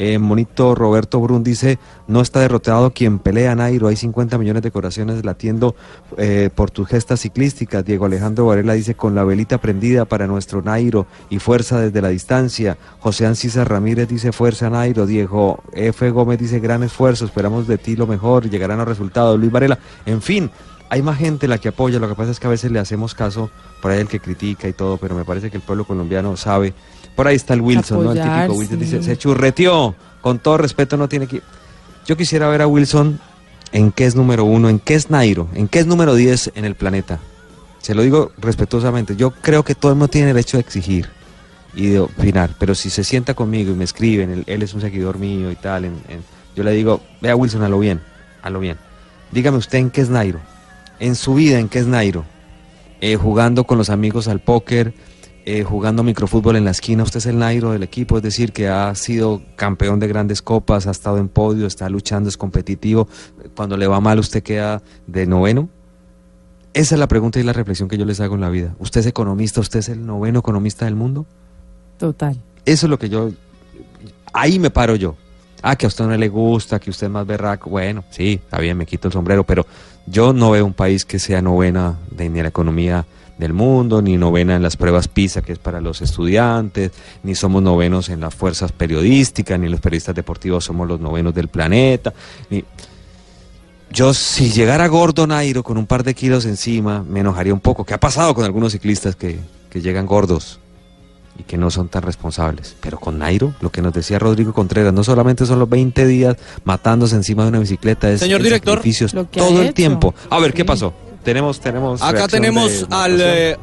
[0.02, 4.72] Eh, Monito Roberto Brun dice, no está derrotado quien pelea, Nairo, hay 50 millones de
[4.72, 5.76] corazones latiendo
[6.18, 7.84] eh, por tus gestas ciclísticas.
[7.84, 12.08] Diego Alejandro Varela dice, con la velita prendida para nuestro Nairo y fuerza desde la
[12.08, 12.78] distancia.
[13.00, 15.06] José Ancisa Ramírez dice, fuerza Nairo.
[15.06, 16.10] Diego F.
[16.12, 19.38] Gómez dice, gran esfuerzo, esperamos de ti lo mejor, llegarán los resultados.
[19.38, 20.50] Luis Varela, en fin.
[20.92, 23.14] Hay más gente la que apoya, lo que pasa es que a veces le hacemos
[23.14, 26.36] caso por ahí el que critica y todo, pero me parece que el pueblo colombiano
[26.38, 26.74] sabe.
[27.20, 28.12] Por ahí está el Wilson, ¿no?
[28.14, 28.86] El típico Wilson sí.
[28.86, 31.42] dice, se churreteó, con todo respeto no tiene que...
[32.06, 33.20] Yo quisiera ver a Wilson
[33.74, 36.64] en qué es número uno, en qué es Nairo, en qué es número 10 en
[36.64, 37.20] el planeta.
[37.80, 41.10] Se lo digo respetuosamente, yo creo que todo el mundo tiene derecho a exigir
[41.76, 44.80] y de opinar, pero si se sienta conmigo y me escriben, él, él es un
[44.80, 46.24] seguidor mío y tal, en- en-
[46.56, 48.00] yo le digo, vea Wilson, a lo bien,
[48.42, 48.78] a lo bien.
[49.34, 50.40] Dígame usted en qué es Nairo,
[51.02, 52.24] en su vida en qué es Nairo,
[53.02, 54.94] Eh, jugando con los amigos al póker,
[55.46, 58.68] eh, jugando microfútbol en la esquina, usted es el Nairo del equipo, es decir, que
[58.68, 63.08] ha sido campeón de grandes copas, ha estado en podio, está luchando, es competitivo,
[63.56, 65.70] cuando le va mal usted queda de noveno.
[66.74, 68.76] Esa es la pregunta y la reflexión que yo les hago en la vida.
[68.80, 69.60] ¿Usted es economista?
[69.60, 71.26] ¿Usted es el noveno economista del mundo?
[71.98, 72.40] Total.
[72.66, 73.32] Eso es lo que yo...
[74.32, 75.16] Ahí me paro yo.
[75.62, 77.70] Ah, que a usted no le gusta, que usted es más berraco.
[77.70, 79.66] Bueno, sí, está bien, me quito el sombrero, pero
[80.06, 83.06] yo no veo un país que sea novena de, ni en la economía
[83.40, 86.92] del mundo, ni novena en las pruebas PISA, que es para los estudiantes,
[87.24, 91.48] ni somos novenos en las fuerzas periodísticas, ni los periodistas deportivos somos los novenos del
[91.48, 92.14] planeta.
[92.50, 92.64] Ni...
[93.92, 97.86] Yo, si llegara gordo Nairo con un par de kilos encima, me enojaría un poco.
[97.86, 99.40] ¿Qué ha pasado con algunos ciclistas que,
[99.72, 100.60] que llegan gordos?
[101.38, 102.76] y que no son tan responsables.
[102.82, 106.36] Pero con Nairo, lo que nos decía Rodrigo Contreras, no solamente son los 20 días
[106.66, 109.74] matándose encima de una bicicleta, es Señor director, sacrificio, es lo que ha todo el
[109.74, 110.14] tiempo.
[110.30, 110.94] A ver, ¿qué pasó?
[111.24, 112.02] Tenemos, tenemos.
[112.02, 113.58] Acá tenemos de al eh,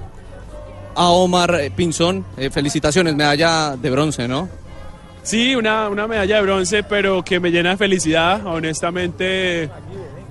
[0.95, 2.25] a Omar Pinzón.
[2.37, 4.49] Eh, felicitaciones, medalla de bronce, ¿no?
[5.23, 8.47] Sí, una, una medalla de bronce, pero que me llena de felicidad.
[8.47, 9.69] Honestamente,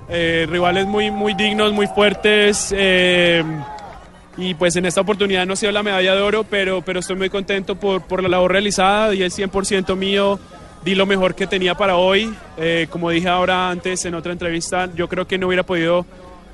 [0.08, 2.72] eh, rivales muy, muy dignos, muy fuertes.
[2.76, 3.44] eh,
[4.38, 7.16] y pues en esta oportunidad no ha sido la medalla de oro, pero, pero estoy
[7.16, 9.10] muy contento por, por la labor realizada.
[9.10, 10.38] Di el 100% mío,
[10.84, 12.34] di lo mejor que tenía para hoy.
[12.58, 16.04] Eh, como dije ahora antes en otra entrevista, yo creo que no hubiera podido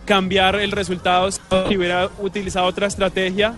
[0.04, 3.54] cambiar el resultado si hubiera utilizado otra estrategia.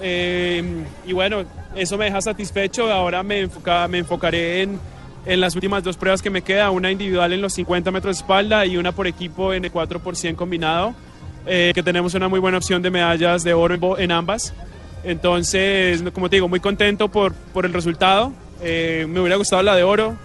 [0.00, 1.44] Eh, y bueno,
[1.76, 2.90] eso me deja satisfecho.
[2.92, 4.80] Ahora me, enfoca- me enfocaré en,
[5.26, 8.22] en las últimas dos pruebas que me queda, una individual en los 50 metros de
[8.22, 10.94] espalda y una por equipo en el 4 por 100 combinado,
[11.46, 14.52] eh, que tenemos una muy buena opción de medallas de oro en, ambas.
[15.04, 18.32] Entonces, como te digo, muy contento por, por el resultado.
[18.60, 20.16] Eh, me hubiera gustado la de oro.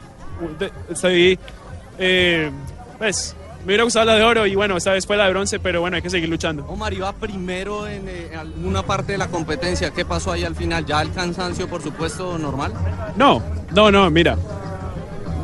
[0.89, 1.38] Estoy,
[1.99, 2.51] eh,
[2.99, 3.36] pues,
[3.67, 5.82] me hubiera gustado la de oro y bueno, esta vez fue la de bronce, pero
[5.82, 6.63] bueno, hay que seguir luchando.
[6.69, 9.91] Omar iba primero en eh, alguna parte de la competencia.
[9.91, 10.86] ¿Qué pasó ahí al final?
[10.86, 12.71] ¿Ya el cansancio, por supuesto, normal?
[13.17, 13.43] No,
[13.75, 14.38] no, no, mira.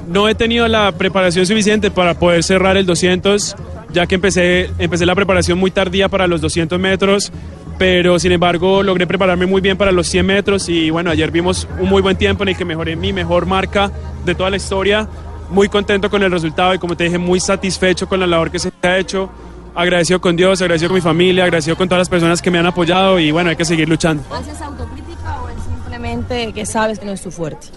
[0.08, 3.58] No he tenido la preparación suficiente para poder cerrar el 200,
[3.92, 7.30] ya que empecé, empecé la preparación muy tardía para los 200 metros,
[7.78, 11.68] pero sin embargo logré prepararme muy bien para los 100 metros y bueno, ayer vimos
[11.78, 13.92] un muy buen tiempo en el que mejoré mi mejor marca
[14.24, 15.10] de toda la historia.
[15.54, 18.58] Muy contento con el resultado y como te dije, muy satisfecho con la labor que
[18.58, 19.30] se ha hecho.
[19.76, 22.66] Agradecido con Dios, agradecido con mi familia, agradecido con todas las personas que me han
[22.66, 24.24] apoyado y bueno, hay que seguir luchando.
[24.34, 27.68] ¿Haces autocrítica o es simplemente que sabes que no es tu fuerte?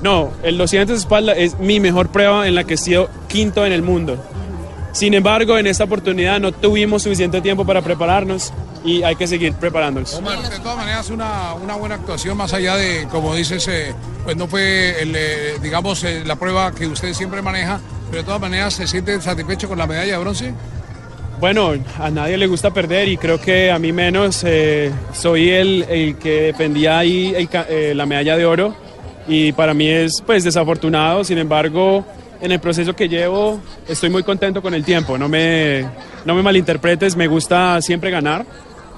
[0.00, 3.66] No, el 200 de espalda es mi mejor prueba en la que he sido quinto
[3.66, 4.16] en el mundo.
[4.92, 8.52] Sin embargo, en esta oportunidad no tuvimos suficiente tiempo para prepararnos
[8.88, 10.14] y hay que seguir preparándonos.
[10.14, 13.92] Omar, de todas maneras, una, una buena actuación, más allá de, como dices, eh,
[14.24, 18.24] pues no fue, el, eh, digamos, eh, la prueba que usted siempre maneja, pero de
[18.24, 20.54] todas maneras, ¿se siente satisfecho con la medalla de bronce?
[21.40, 24.42] Bueno, a nadie le gusta perder y creo que a mí menos.
[24.44, 28.74] eh, soy el, el que defendía ahí el eh, la medalla de oro
[29.28, 31.22] y para mí es pues desafortunado.
[31.22, 32.04] Sin embargo,
[32.40, 35.16] en el proceso que llevo estoy muy contento con el tiempo.
[35.16, 35.86] No me,
[36.24, 38.44] no me malinterpretes, me gusta siempre ganar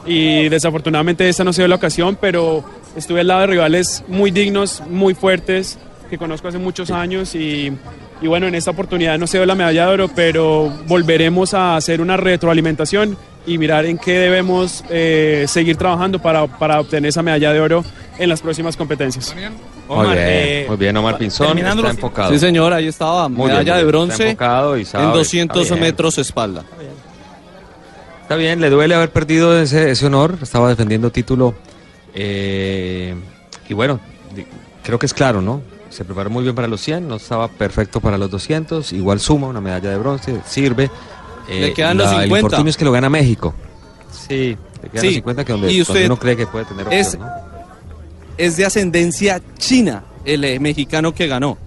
[0.06, 2.64] y desafortunadamente esta no ha sido la ocasión, pero
[2.96, 7.72] estuve al lado de rivales muy dignos, muy fuertes, que conozco hace muchos años y,
[8.20, 11.76] y bueno, en esta oportunidad no se dio la medalla de oro, pero volveremos a
[11.76, 17.22] hacer una retroalimentación y mirar en qué debemos eh, seguir trabajando para, para obtener esa
[17.22, 17.84] medalla de oro
[18.18, 19.32] en las próximas competencias.
[19.88, 22.30] Muy bien, eh, muy bien, Omar Pinzón está enfocado.
[22.32, 23.28] Sí, señor, ahí estaba.
[23.28, 25.80] Bien, medalla de bronce está enfocado y sabe, en está 200 bien.
[25.80, 26.64] metros espalda.
[28.30, 31.52] Está bien, le duele haber perdido ese, ese honor, estaba defendiendo título.
[32.14, 33.12] eh,
[33.68, 33.98] y bueno,
[34.84, 35.62] creo que es claro, ¿no?
[35.88, 39.48] Se preparó muy bien para los 100, no estaba perfecto para los 200, igual suma
[39.48, 40.88] una medalla de bronce, sirve.
[41.48, 42.38] Eh, Le quedan los la- El 50.
[42.46, 43.52] infortunio es que lo gana México.
[44.12, 46.66] Sí, le quedan Sí, los 50 que donde, y donde usted uno cree que puede
[46.66, 47.26] tener opción, es- ¿no?
[48.38, 51.58] Es de ascendencia china, el eh, mexicano que ganó.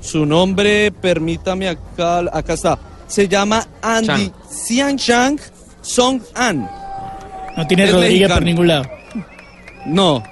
[0.00, 2.78] Su nombre, permítame acá, acá está.
[3.10, 5.38] Se llama Andy Xianchang
[5.82, 6.70] Song An.
[7.56, 8.34] No tiene Es Rodríguez mexicano.
[8.36, 8.84] por ningún lado.
[9.86, 10.22] No.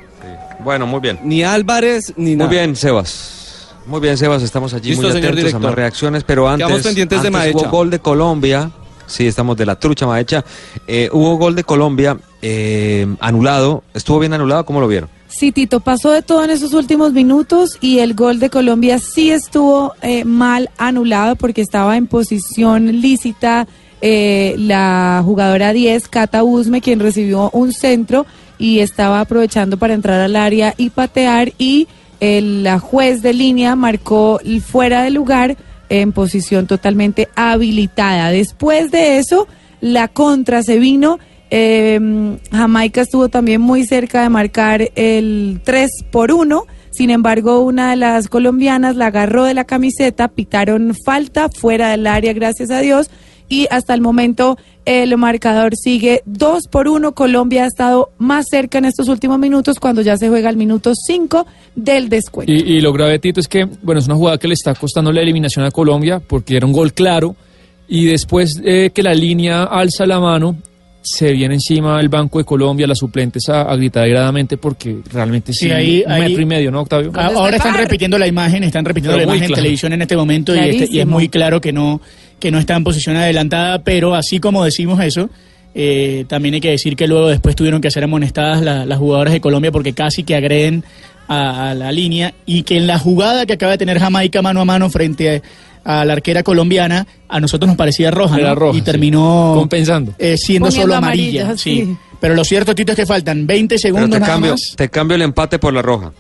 [0.61, 1.19] Bueno, muy bien.
[1.25, 2.51] Ni Álvarez ni Muy nada.
[2.51, 3.67] bien, Sebas.
[3.87, 7.23] Muy bien, Sebas, estamos allí Listo, muy atentos a más reacciones, pero antes, Quedamos pendientes
[7.23, 8.71] de hubo gol de Colombia.
[9.07, 10.45] Sí, estamos de la trucha Maecha.
[10.87, 13.83] Eh, hubo gol de Colombia eh, anulado.
[13.95, 14.65] ¿Estuvo bien anulado?
[14.65, 15.09] ¿Cómo lo vieron?
[15.39, 19.31] Sí, Tito, pasó de todo en esos últimos minutos y el gol de Colombia sí
[19.31, 23.69] estuvo eh, mal anulado porque estaba en posición lícita
[24.01, 28.27] eh, la jugadora 10, Cata Usme, quien recibió un centro
[28.59, 31.87] y estaba aprovechando para entrar al área y patear y
[32.19, 35.57] el, la juez de línea marcó fuera de lugar
[35.89, 38.33] en posición totalmente habilitada.
[38.33, 39.47] Después de eso,
[39.81, 41.21] la contra se vino.
[41.51, 46.65] Eh, Jamaica estuvo también muy cerca de marcar el 3 por 1.
[46.91, 52.07] Sin embargo, una de las colombianas la agarró de la camiseta, pitaron falta fuera del
[52.07, 53.11] área, gracias a Dios.
[53.51, 57.13] Y hasta el momento el marcador sigue 2 por 1.
[57.13, 60.93] Colombia ha estado más cerca en estos últimos minutos cuando ya se juega el minuto
[60.95, 62.53] 5 del descuento.
[62.53, 65.13] Y, y lo grave, Tito, es que, bueno, es una jugada que le está costando
[65.13, 67.37] la eliminación a Colombia porque era un gol claro
[67.89, 70.57] y después eh, que la línea alza la mano,
[71.15, 75.53] se viene encima el Banco de Colombia, las suplentes a, a gritar airadamente porque realmente
[75.53, 77.11] sí, Sí, ahí- un ahí- metro y medio, ¿no, Octavio?
[77.15, 80.17] A- Ahora están repitiendo la imagen, están repitiendo Pero la imagen en televisión en este
[80.17, 82.01] momento y, este- y es muy claro que no,
[82.39, 85.31] que no está en posición adelantada, pero así como decimos eso,
[85.75, 89.33] eh, también hay que decir que luego después tuvieron que ser amonestadas la- las jugadoras
[89.33, 90.85] de Colombia porque casi que agreden
[91.29, 94.61] a, a la línea y que en la jugada que acaba de tener Jamaica mano
[94.63, 95.43] a mano frente
[95.91, 98.55] a, la arquera colombiana, a nosotros nos parecía roja, Era ¿no?
[98.57, 98.85] roja, y sí.
[98.85, 100.13] terminó Compensando.
[100.19, 101.43] eh, siendo Poniendo solo amarilla.
[101.45, 101.85] amarilla, sí.
[101.87, 101.97] sí.
[102.21, 104.75] Pero lo cierto, Tito, es que faltan 20 Pero segundos te nada cambio, más.
[104.77, 106.13] te cambio el empate por la roja.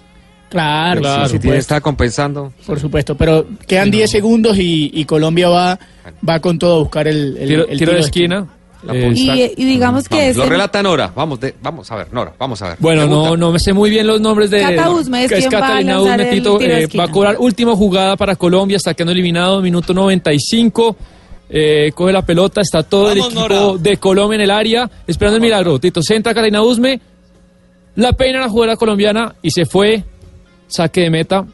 [0.48, 2.52] Claro, Claro, si tiene, está compensando.
[2.66, 5.78] Por supuesto, pero quedan 10 segundos y, y Colombia va,
[6.26, 8.46] va con todo a buscar el, el- Tiro, el tiro de esquina.
[9.12, 11.12] Y, está- y digamos que Vamos, ese- lo relata Nora.
[11.14, 12.76] Vamos, de- vamos a ver, Nora, vamos a ver.
[12.78, 14.60] Bueno, no, no me sé muy bien los nombres de.
[14.62, 18.36] Cata Usme es que Catalina Usme, el Tito, eh, va a cobrar última jugada para
[18.36, 20.96] Colombia, está quedando eliminado, minuto 95.
[21.50, 23.60] eh, coge la pelota, está todo el equipo Nora.
[23.80, 25.78] de Colombia en el área, esperando el milagro.
[25.80, 27.00] Tito centra Catalina Usme,
[27.96, 30.04] la peina la jugadora colombiana y se fue.
[30.66, 31.46] Saque de meta.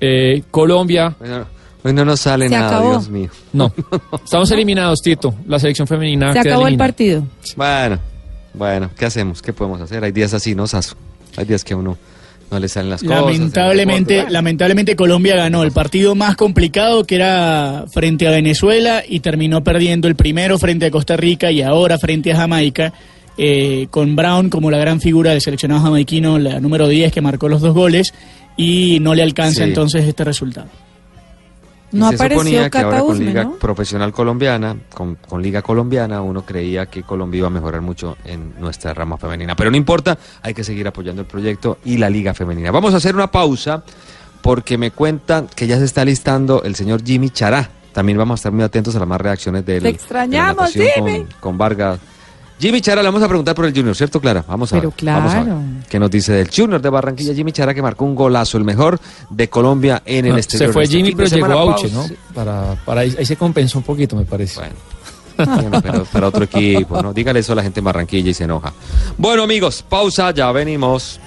[0.00, 1.14] Eh, Colombia.
[1.18, 1.46] Bueno,
[1.84, 2.90] hoy no nos sale Se nada, acabó.
[2.90, 3.30] Dios mío.
[3.52, 3.72] No,
[4.24, 5.32] estamos eliminados, Tito.
[5.46, 6.32] La selección femenina.
[6.32, 7.24] se acabó el partido.
[7.56, 7.98] Bueno,
[8.54, 9.40] bueno, ¿qué hacemos?
[9.42, 10.02] ¿Qué podemos hacer?
[10.02, 10.96] Hay días así, ¿no, Sasu?
[11.36, 11.96] Hay días que a uno
[12.50, 13.20] no le salen las cosas.
[13.22, 14.32] Lamentablemente, deporte.
[14.32, 20.06] lamentablemente Colombia ganó el partido más complicado que era frente a Venezuela y terminó perdiendo
[20.08, 22.92] el primero frente a Costa Rica y ahora frente a Jamaica,
[23.38, 27.48] eh, con Brown como la gran figura del seleccionado jamaiquino, la número 10 que marcó
[27.48, 28.14] los dos goles
[28.56, 29.70] y no le alcanza Sí.
[29.70, 30.68] entonces este resultado.
[31.94, 33.52] Y No se suponía que ahora con Liga ¿no?
[33.52, 38.54] Profesional Colombiana, con, con Liga Colombiana, uno creía que Colombia iba a mejorar mucho en
[38.58, 39.54] nuestra rama femenina.
[39.54, 42.72] Pero no importa, hay que seguir apoyando el proyecto y la Liga Femenina.
[42.72, 43.84] Vamos a hacer una pausa
[44.42, 47.70] porque me cuentan que ya se está listando el señor Jimmy Chará.
[47.92, 49.82] También vamos a estar muy atentos a las más reacciones de él.
[49.84, 51.18] Te extrañamos, de Jimmy.
[51.18, 52.00] Con, con Vargas
[52.58, 54.44] Jimmy Chara, le vamos a preguntar por el Junior, ¿cierto, Clara?
[54.46, 55.14] Vamos a Pero ver.
[55.14, 55.44] Vamos a ver.
[55.44, 55.60] claro.
[55.88, 57.34] ¿Qué nos dice del Junior de Barranquilla?
[57.34, 58.98] Jimmy Chara que marcó un golazo, el mejor
[59.30, 60.68] de Colombia en el exterior.
[60.68, 62.06] se fue Este Jimmy, pero llegó Auche, ¿no?
[62.34, 64.60] Para, para ahí, ahí se compensó un poquito, me parece.
[65.36, 67.12] Bueno, pero para otro equipo, ¿no?
[67.12, 68.72] Dígale eso a la gente en Barranquilla y se enoja.
[69.18, 71.18] Bueno, amigos, pausa, ya venimos.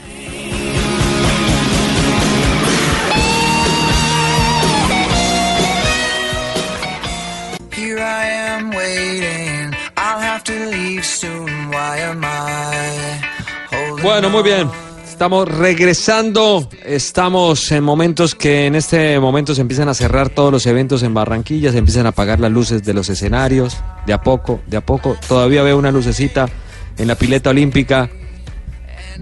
[14.08, 14.70] Bueno, muy bien.
[15.06, 16.70] Estamos regresando.
[16.86, 21.14] Estamos en momentos que en este momento se empiezan a cerrar todos los eventos en
[21.14, 24.82] Barranquilla, se empiezan a apagar las luces de los escenarios, de a poco, de a
[24.82, 25.18] poco.
[25.28, 26.48] Todavía veo una lucecita
[26.98, 28.10] en la pileta olímpica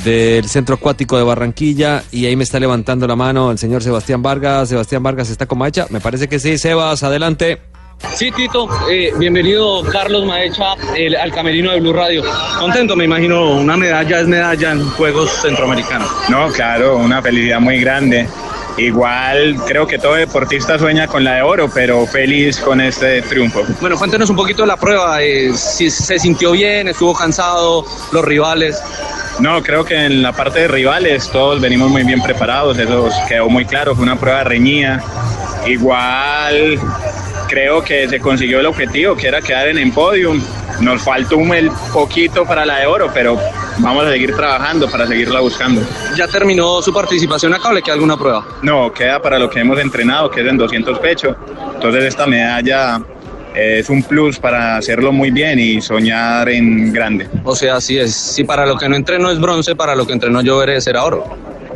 [0.04, 4.22] del Centro Acuático de Barranquilla y ahí me está levantando la mano el señor Sebastián
[4.22, 4.70] Vargas.
[4.70, 5.88] Sebastián Vargas está como hecha.
[5.90, 6.60] Me parece que sí.
[6.60, 7.60] Sebas, adelante.
[8.16, 12.24] Sí, Tito, eh, bienvenido Carlos Maecha el- al camerino de Blue Radio.
[12.60, 16.10] Contento, me imagino, una medalla es medalla en Juegos Centroamericanos.
[16.30, 18.28] No, claro, una felicidad muy grande.
[18.78, 23.64] Igual creo que todo deportista sueña con la de oro, pero feliz con este triunfo.
[23.80, 28.24] Bueno, cuéntenos un poquito de la prueba, eh, si se sintió bien, estuvo cansado, los
[28.26, 28.82] rivales.
[29.40, 33.50] No, creo que en la parte de rivales todos venimos muy bien preparados, eso quedó
[33.50, 35.02] muy claro, fue una prueba reñida.
[35.66, 36.80] Igual
[37.48, 40.42] creo que se consiguió el objetivo, que era quedar en el podium.
[40.82, 43.40] Nos faltó un el poquito para la de oro, pero
[43.80, 45.82] vamos a seguir trabajando para seguirla buscando.
[46.18, 48.46] ¿Ya terminó su participación acá o le queda alguna prueba?
[48.62, 51.36] No, queda para lo que hemos entrenado, que es en 200 pecho.
[51.76, 53.02] Entonces esta medalla
[53.56, 57.28] es un plus para hacerlo muy bien y soñar en grande.
[57.44, 58.14] O sea, así es.
[58.14, 61.04] Si para lo que no entreno es bronce, para lo que entreno yo veré será
[61.06, 61.24] oro.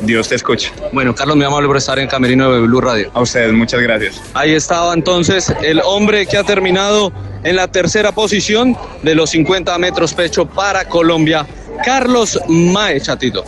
[0.01, 0.71] Dios te escuche.
[0.91, 3.11] Bueno, Carlos, muy amable por estar en Camerino de Blue Radio.
[3.13, 4.21] A ustedes, muchas gracias.
[4.33, 7.11] Ahí estaba entonces el hombre que ha terminado
[7.43, 11.45] en la tercera posición de los 50 metros pecho para Colombia,
[11.83, 13.43] Carlos Mae, chatito.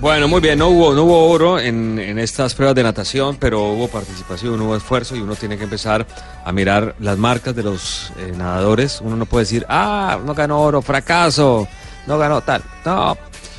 [0.00, 3.64] Bueno, muy bien, no hubo, no hubo oro en, en estas pruebas de natación, pero
[3.64, 6.06] hubo participación, hubo esfuerzo y uno tiene que empezar
[6.44, 9.00] a mirar las marcas de los eh, nadadores.
[9.02, 11.66] Uno no puede decir, ah, no ganó oro, fracaso,
[12.06, 12.62] no ganó tal.
[12.84, 13.18] No,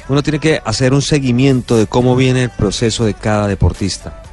[0.10, 4.24] uno tiene que hacer un seguimiento de cómo viene el proceso de cada deportista.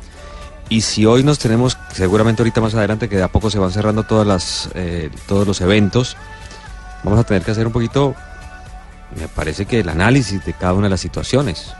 [0.68, 3.70] Y si hoy nos tenemos, seguramente ahorita más adelante, que de a poco se van
[3.70, 6.16] cerrando todas las, eh, todos los eventos,
[7.04, 8.14] vamos a tener que hacer un poquito,
[9.20, 11.72] me parece que el análisis de cada una de las situaciones.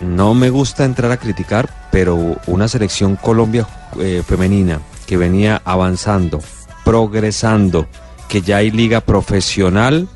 [0.00, 3.66] No me gusta entrar a criticar, pero una selección Colombia
[3.98, 6.40] eh, femenina que venía avanzando,
[6.84, 7.88] progresando,
[8.28, 10.08] que ya hay liga profesional,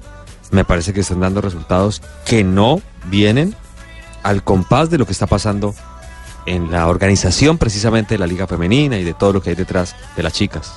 [0.53, 3.55] me parece que están dando resultados que no vienen
[4.23, 5.75] al compás de lo que está pasando
[6.47, 9.97] en la organización precisamente de la liga femenina y de todo lo que hay detrás
[10.17, 10.73] de las chicas.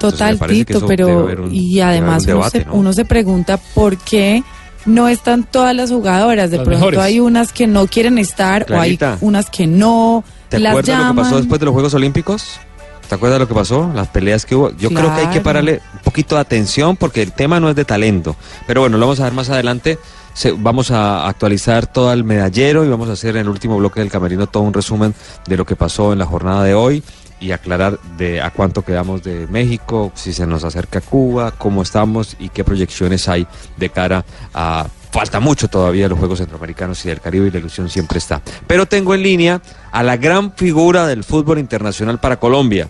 [0.00, 2.74] Total, Tito, pero un- y además un uno, se, ¿no?
[2.74, 4.42] uno se pregunta por qué
[4.86, 6.50] no están todas las jugadoras.
[6.50, 7.00] De Las pronto mejores.
[7.00, 9.10] hay unas que no quieren estar Clarita.
[9.10, 10.22] o hay unas que no.
[10.48, 12.60] ¿Te las acuerdas lo que pasó después de los Juegos Olímpicos?
[13.08, 13.90] ¿Te acuerdas de lo que pasó?
[13.94, 14.70] Las peleas que hubo.
[14.76, 17.76] Yo creo que hay que pararle un poquito de atención porque el tema no es
[17.76, 18.36] de talento.
[18.66, 19.98] Pero bueno, lo vamos a ver más adelante.
[20.34, 24.00] Se- vamos a actualizar todo el medallero y vamos a hacer en el último bloque
[24.00, 25.14] del camerino todo un resumen
[25.46, 27.02] de lo que pasó en la jornada de hoy
[27.40, 32.36] y aclarar de a cuánto quedamos de México, si se nos acerca Cuba, cómo estamos
[32.38, 33.46] y qué proyecciones hay
[33.76, 37.58] de cara a falta mucho todavía de los Juegos Centroamericanos y del Caribe y la
[37.58, 38.40] ilusión siempre está.
[38.66, 42.88] Pero tengo en línea a la gran figura del fútbol internacional para Colombia.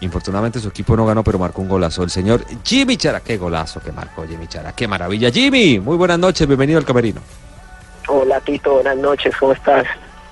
[0.00, 2.02] Infortunadamente su equipo no ganó, pero marcó un golazo.
[2.02, 3.20] El señor Jimmy Chara.
[3.20, 4.72] Qué golazo que marcó Jimmy Chara.
[4.72, 5.30] Qué maravilla.
[5.30, 6.46] Jimmy, muy buenas noches.
[6.46, 7.20] Bienvenido al camerino.
[8.08, 9.84] Hola Tito, buenas noches, ¿cómo estás?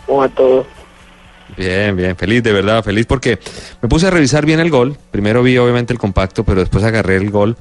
[0.07, 0.64] ¿Cómo va todo?
[1.57, 3.38] Bien, bien, feliz, de verdad, feliz porque
[3.82, 4.96] me puse a revisar bien el gol.
[5.11, 7.57] Primero vi obviamente el compacto, pero después agarré el gol.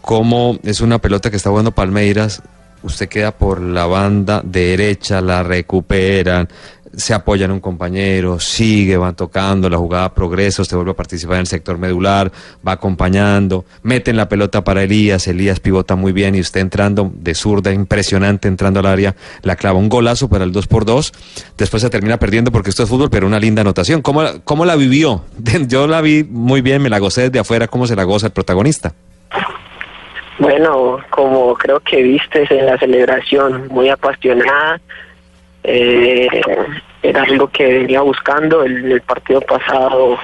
[0.00, 2.42] Como es una pelota que está jugando Palmeiras,
[2.82, 6.48] usted queda por la banda derecha, la recuperan,
[6.96, 11.36] se apoya en un compañero, sigue, van tocando, la jugada progresa, usted vuelve a participar
[11.36, 12.30] en el sector medular,
[12.66, 17.34] va acompañando, meten la pelota para Elías, Elías pivota muy bien y usted entrando de
[17.34, 21.12] zurda, impresionante, entrando al área, la clava un golazo para el 2 por 2
[21.56, 24.02] después se termina perdiendo porque esto es fútbol, pero una linda anotación.
[24.02, 25.24] ¿Cómo, cómo la vivió?
[25.68, 28.32] Yo la vi muy bien, me la gocé desde afuera, ¿cómo se la goza el
[28.32, 28.92] protagonista?
[30.38, 34.80] Bueno, como creo que viste en la celebración, muy apasionada,
[35.62, 36.28] eh,
[37.02, 38.64] era algo que venía buscando.
[38.64, 40.18] El, el partido pasado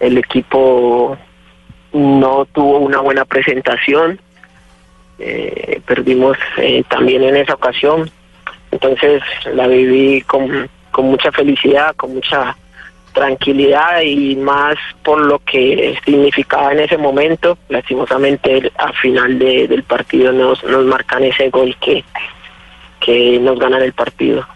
[0.00, 1.16] el equipo
[1.92, 4.20] no tuvo una buena presentación,
[5.18, 8.10] eh, perdimos eh, también en esa ocasión,
[8.70, 12.56] entonces la viví con, con mucha felicidad, con mucha
[13.14, 17.56] tranquilidad y más por lo que significaba en ese momento.
[17.70, 22.04] Lastimosamente al final de- del partido nos, nos marcan ese gol que,
[23.00, 24.46] que nos ganan el partido.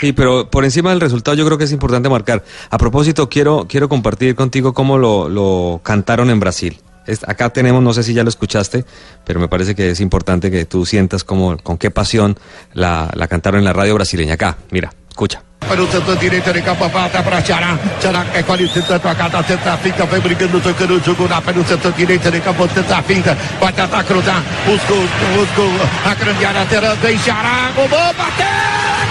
[0.00, 2.42] Sí, pero por encima del resultado yo creo que es importante marcar.
[2.70, 6.78] A propósito, quiero, quiero compartir contigo cómo lo, lo cantaron en Brasil.
[7.26, 8.84] Acá tenemos, no sé si ya lo escuchaste,
[9.24, 12.38] pero me parece que es importante que tú sientas cómo, con qué pasión
[12.72, 14.34] la, la cantaron en la radio brasileña.
[14.34, 15.42] Acá, mira, escucha.
[15.60, 17.76] Para o setor direito de campo, volta para Xará.
[18.00, 21.52] Xará é qualificando a cada tenta a finta, vai brigando, tocando o jogo na pé
[21.52, 25.02] no setor direito de campo, tenta a finta, vai tentar cruzar, buscou,
[25.34, 25.72] buscou
[26.04, 29.05] a grande área, terá, vem Xará, gol, bateu!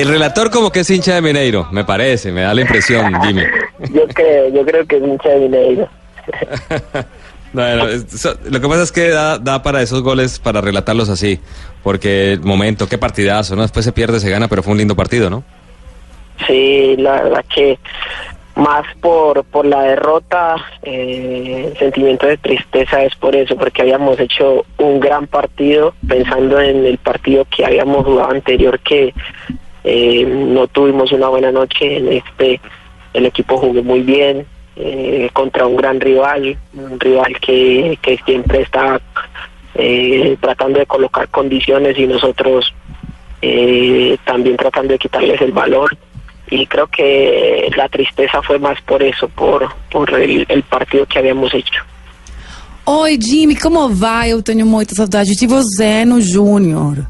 [0.00, 3.42] El relator como que es hincha de Mineiro, me parece, me da la impresión, Jimmy.
[3.92, 5.88] Yo creo, yo creo que es hincha de Mineiro.
[7.52, 11.40] Bueno, lo que pasa es que da, da para esos goles, para relatarlos así,
[11.82, 13.62] porque el momento, qué partidazo, ¿no?
[13.62, 15.42] Después se pierde, se gana, pero fue un lindo partido, ¿no?
[16.46, 17.76] Sí, la verdad que
[18.54, 24.18] más por, por la derrota, eh, el sentimiento de tristeza es por eso, porque habíamos
[24.20, 29.14] hecho un gran partido, pensando en el partido que habíamos jugado anterior, que
[29.84, 32.60] eh, no tuvimos una buena noche, en este
[33.12, 38.62] el equipo jugó muy bien, eh, contra un gran rival, un rival que, que siempre
[38.62, 39.00] está
[39.74, 42.72] eh, tratando de colocar condiciones y nosotros
[44.24, 45.96] también tratando de quitarles el valor
[46.50, 51.18] y creo que la tristeza fue más por eso, por, por el, el partido que
[51.18, 51.82] habíamos hecho.
[52.84, 54.30] Oi, Jimmy, como vai?
[54.30, 57.06] Eu tenho muita saudade de você no Júnior.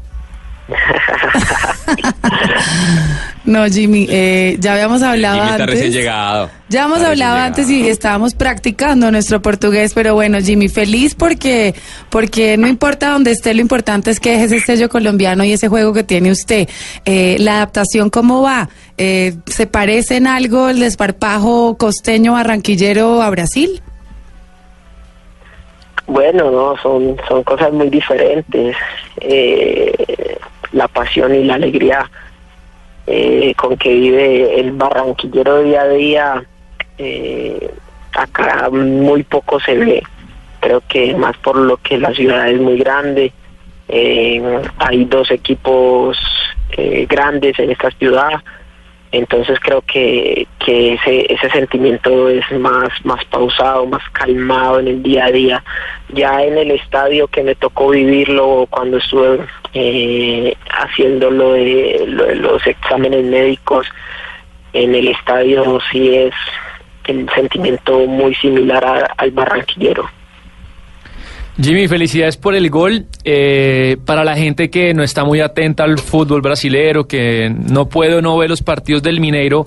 [3.45, 5.95] No, Jimmy, eh, ya habíamos hablado Jimmy está recién antes.
[5.99, 6.49] llegado.
[6.69, 7.47] Ya hemos Está recién hablado llegado.
[7.47, 11.73] antes y estábamos practicando nuestro portugués, pero bueno, Jimmy, feliz porque,
[12.09, 15.67] porque no importa dónde esté, lo importante es que deje ese sello colombiano y ese
[15.67, 16.69] juego que tiene usted.
[17.05, 18.69] Eh, la adaptación, ¿cómo va?
[18.97, 23.81] Eh, ¿Se parece en algo el desparpajo costeño barranquillero a Brasil?
[26.07, 28.75] Bueno, no, son, son cosas muy diferentes.
[29.21, 30.37] Eh,
[30.71, 32.09] la pasión y la alegría
[33.07, 36.43] eh, con que vive el barranquillero día a día,
[36.97, 37.71] eh,
[38.13, 40.03] acá muy poco se ve.
[40.59, 43.33] Creo que más por lo que la ciudad es muy grande.
[43.87, 46.17] eh, hay dos equipos
[47.09, 48.41] grandes en esta ciudad.
[49.11, 55.25] Entonces creo que, ese, ese sentimiento es más, más pausado, más calmado en el día
[55.25, 55.63] a día.
[56.13, 62.25] Ya en el estadio que me tocó vivirlo cuando estuve eh, haciendo lo de, lo
[62.25, 63.87] de los exámenes médicos,
[64.73, 66.33] en el estadio sí es
[67.05, 70.09] el sentimiento muy similar al barranquillero.
[71.59, 73.05] Jimmy, felicidades por el gol.
[73.23, 78.15] Eh, para la gente que no está muy atenta al fútbol brasilero, que no puede
[78.15, 79.65] o no ver los partidos del Mineiro,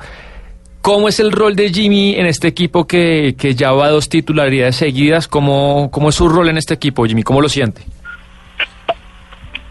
[0.81, 4.77] ¿cómo es el rol de Jimmy en este equipo que, que ya va dos titularidades
[4.77, 5.29] seguidas?
[5.29, 7.23] ¿Cómo, ¿Cómo es su rol en este equipo, Jimmy?
[7.23, 7.83] ¿Cómo lo siente?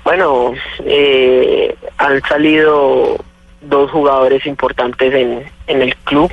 [0.03, 0.53] Bueno,
[0.85, 3.17] eh, han salido
[3.61, 6.31] dos jugadores importantes en, en el club,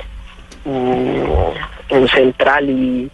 [0.65, 3.09] un central y,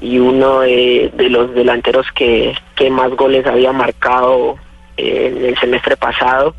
[0.00, 4.56] y uno de, los delanteros que, que más goles había marcado
[4.96, 6.54] eh, en el semestre pasado.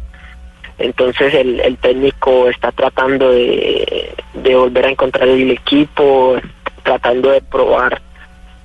[0.78, 6.38] Entonces el, el técnico está tratando de, de volver a encontrar el equipo,
[6.84, 8.02] tratando de probar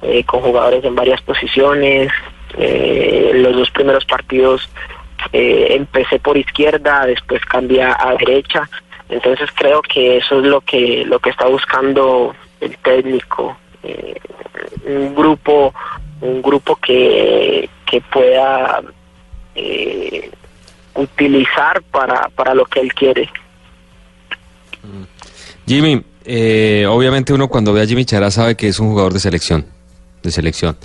[0.03, 2.13] eh, con jugadores en varias posiciones.
[2.59, 4.69] Eh, en los dos primeros partidos
[5.33, 8.69] empecé por izquierda, después cambié a derecha.
[9.09, 14.21] Entonces creo que eso es lo que lo que está buscando el técnico, eh,
[14.87, 15.73] un grupo
[16.21, 18.83] un grupo que, que pueda
[19.55, 20.31] eh,
[20.95, 23.29] utilizar para, para lo que él quiere.
[25.67, 29.21] Jimmy, eh, obviamente uno cuando ve a Jimmy Chará sabe que es un jugador de
[29.21, 29.67] selección,
[30.23, 30.77] de selección.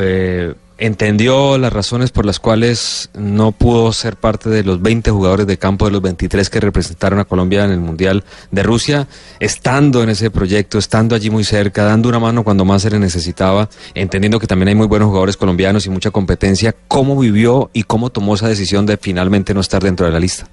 [0.00, 5.46] Eh, entendió las razones por las cuales no pudo ser parte de los 20 jugadores
[5.46, 9.06] de campo de los 23 que representaron a Colombia en el Mundial de Rusia,
[9.40, 12.98] estando en ese proyecto, estando allí muy cerca, dando una mano cuando más se le
[12.98, 16.74] necesitaba, entendiendo que también hay muy buenos jugadores colombianos y mucha competencia.
[16.88, 20.48] ¿Cómo vivió y cómo tomó esa decisión de finalmente no estar dentro de la lista?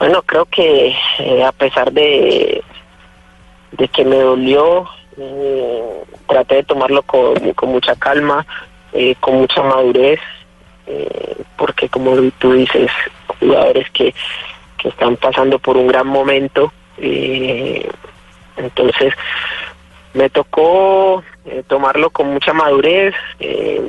[0.00, 2.60] Bueno, creo que eh, a pesar de,
[3.78, 4.84] de que me dolió,
[5.18, 8.46] eh, traté de tomarlo con, con mucha calma,
[8.92, 10.20] eh, con mucha madurez,
[10.86, 12.90] eh, porque como tú dices,
[13.40, 14.14] jugadores que,
[14.78, 17.88] que están pasando por un gran momento, eh,
[18.56, 19.14] entonces
[20.12, 21.24] me tocó
[21.66, 23.14] tomarlo con mucha madurez,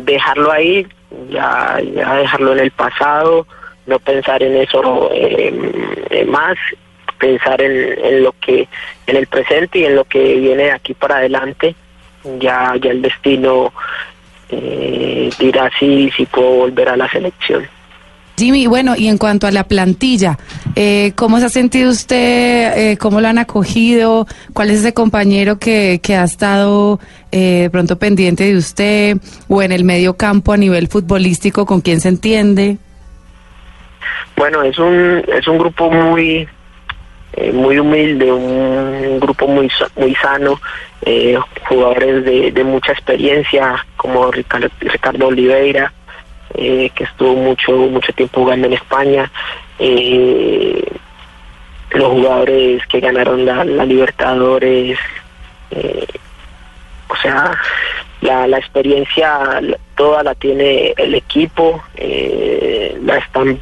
[0.02, 0.88] dejarlo ahí,
[1.30, 3.46] ya, ya dejarlo en el pasado,
[3.86, 5.12] no pensar en eso
[6.28, 6.58] más,
[7.20, 8.68] pensar en, en lo que,
[9.08, 11.76] en el presente y en lo que viene de aquí para adelante.
[12.40, 13.72] Ya, ya el destino
[14.50, 17.68] eh, dirá si, si puedo volver a la selección.
[18.38, 20.38] Jimmy, bueno, y en cuanto a la plantilla,
[20.76, 22.74] eh, ¿cómo se ha sentido usted?
[22.76, 24.28] Eh, ¿Cómo lo han acogido?
[24.54, 27.00] ¿Cuál es ese compañero que, que ha estado
[27.32, 29.18] eh, de pronto pendiente de usted?
[29.48, 32.78] ¿O en el medio campo a nivel futbolístico, con quién se entiende?
[34.36, 36.46] Bueno, es un, es un grupo muy,
[37.38, 40.62] eh, muy humilde, un grupo muy, muy sano,
[41.02, 45.92] eh, jugadores de, mucha experiencia como Ricardo, Oliveira,
[46.54, 49.30] eh, que estuvo mucho, mucho tiempo jugando en España,
[51.92, 54.98] los jugadores que ganaron la, la Libertadores,
[57.10, 57.52] o sea,
[58.22, 59.60] la, la experiencia
[59.98, 63.60] toda la tiene el equipo, la están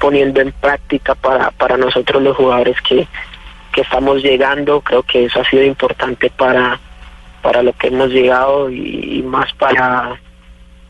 [0.00, 3.06] poniendo en práctica para, para nosotros los jugadores que,
[3.72, 4.80] que estamos llegando.
[4.80, 6.80] Creo que eso ha sido importante para,
[7.42, 10.18] para lo que hemos llegado y, más para,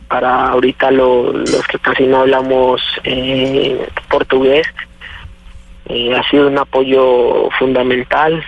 [0.09, 4.67] para ahorita lo- los que casi no hablamos eh, portugués.
[5.89, 8.43] Eh, ha sido un apoyo fundamental.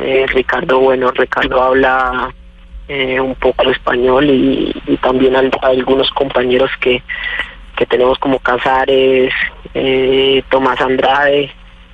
[0.00, 2.32] Eh, Ricardo, bueno, Ricardo habla
[2.88, 7.02] eh, un poco español y, también al- algunos compañeros que,
[7.86, 9.32] tenemos como Casares,
[9.74, 11.50] eh, Tomás Andrade,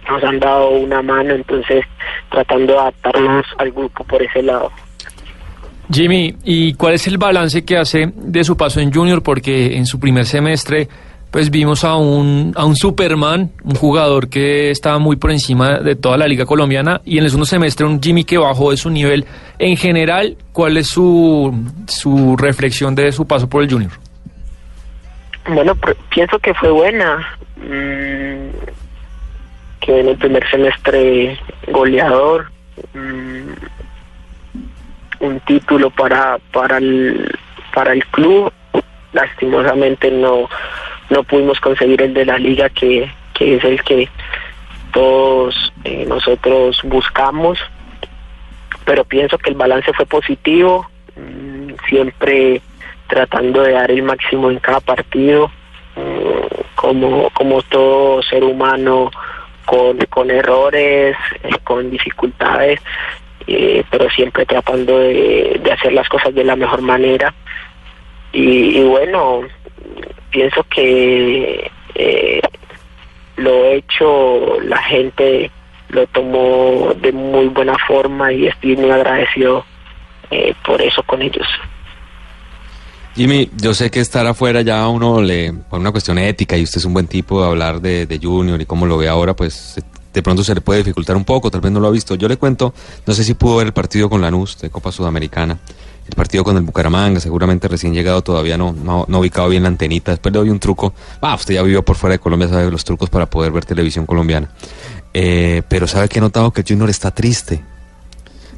[0.09, 1.84] nos han dado una mano, entonces
[2.30, 4.70] tratando de adaptarnos al grupo por ese lado.
[5.91, 9.22] Jimmy, ¿y cuál es el balance que hace de su paso en Junior?
[9.22, 10.86] Porque en su primer semestre,
[11.30, 15.97] pues vimos a un, a un Superman, un jugador que estaba muy por encima de
[15.97, 18.91] toda la liga colombiana, y en el segundo semestre un Jimmy que bajó de su
[18.91, 19.24] nivel.
[19.59, 21.55] En general, ¿cuál es su,
[21.86, 23.93] su reflexión de su paso por el Junior?
[25.49, 25.74] Bueno,
[26.11, 27.26] pienso que fue buena.
[27.57, 28.51] mm,
[29.80, 31.38] que en el primer semestre
[31.68, 32.51] goleador.
[32.94, 33.53] mm,
[35.20, 37.34] un título para para el
[37.74, 38.53] para el club.
[39.12, 40.49] Lastimosamente no
[41.11, 44.09] no pudimos conseguir el de la liga que, que es el que
[44.92, 47.59] todos eh, nosotros buscamos.
[48.84, 50.88] Pero pienso que el balance fue positivo.
[51.16, 52.61] mm, siempre
[53.09, 55.50] tratando de dar el máximo en cada partido,
[56.74, 59.11] como, como todo ser humano,
[59.68, 62.80] con, con errores, eh, con dificultades,
[63.46, 67.34] eh, pero siempre tratando de, hacer las cosas de la mejor manera.
[68.32, 69.42] Y, y bueno,
[70.30, 72.40] pienso que eh,
[73.36, 75.50] lo hecho, la gente
[75.90, 79.64] lo tomó de muy buena forma y estoy muy agradecido
[80.64, 81.46] por eso con ellos.
[83.18, 86.78] Jimmy, yo sé que estar afuera ya uno le, por una cuestión ética, y usted
[86.78, 89.74] es un buen tipo de hablar de, de Junior y cómo lo ve ahora, pues
[90.14, 92.14] de pronto se le puede dificultar un poco, tal vez no lo ha visto.
[92.14, 92.72] Yo le cuento,
[93.04, 95.58] no sé si pudo ver el partido con Lanús de Copa Sudamericana,
[96.06, 99.68] el partido con el Bucaramanga, seguramente recién llegado todavía no, no, no ubicado bien la
[99.68, 102.70] antenita, después le doy un truco, ah, usted ya vivió por fuera de Colombia, sabe
[102.70, 104.48] los trucos para poder ver televisión colombiana.
[105.12, 107.64] Eh, pero sabe que he notado que el Junior está triste.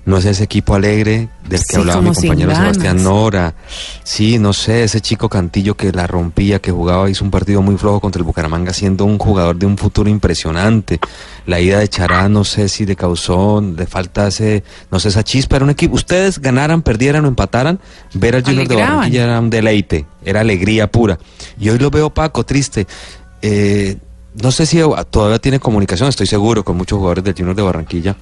[0.07, 3.03] No es ese equipo alegre del que Sí, hablaba mi compañero Sebastián.
[3.05, 3.55] Nora.
[4.03, 7.77] Sí, no sé, ese chico Cantillo que la rompía, que jugaba, hizo un partido muy
[7.77, 10.99] flojo contra el Bucaramanga, siendo un jugador de un futuro impresionante.
[11.47, 15.23] La ida de Chará, no sé si le causó, le falta ese, no sé, esa
[15.23, 15.57] chispa.
[15.57, 17.79] Era un equipo, ustedes ganaran, perdieran o empataran,
[18.15, 18.77] ver al Junior de.
[18.77, 21.19] Barranquilla era un deleite, era alegría pura.
[21.59, 22.87] Y hoy lo veo Paco, triste.
[23.43, 23.97] Eh,
[24.41, 24.81] no sé si
[25.11, 28.17] todavía tiene comunicación, estoy seguro, con muchos jugadores del Junior de Barranquilla,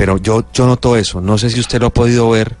[0.00, 1.20] pero yo, yo noto eso.
[1.20, 2.56] No sé si usted lo ha podido ver.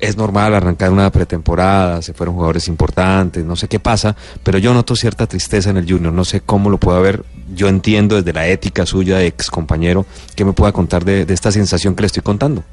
[0.00, 4.74] Es normal arrancar una pretemporada, se fueron jugadores importantes, no sé qué pasa, pero yo
[4.74, 6.12] noto cierta tristeza en el Junior.
[6.12, 7.22] No sé cómo lo pueda ver.
[7.54, 10.04] Yo entiendo desde la ética suya ex compañero
[10.34, 12.64] que me pueda contar de, esta sensación que le estoy contando.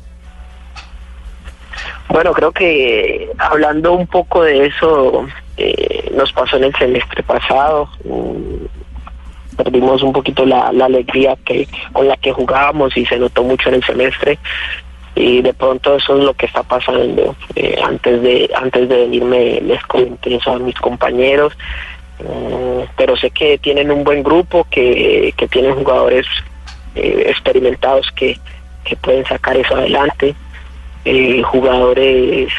[2.09, 5.27] Bueno, creo que hablando un poco de eso,
[5.57, 7.87] eh, nos pasó en el semestre pasado.
[9.57, 13.69] Perdimos un poquito la, la alegría que con la que jugábamos y se notó mucho
[13.69, 14.39] en el semestre.
[15.15, 17.35] Y de pronto eso es lo que está pasando.
[17.55, 21.57] Eh, antes de antes de venirme les comenté eso a mis compañeros.
[22.19, 26.27] Mm, pero sé que tienen un buen grupo, que, que tienen jugadores
[26.95, 28.37] eh, experimentados que,
[28.83, 30.35] que pueden sacar eso adelante,
[31.05, 32.51] eh, jugadores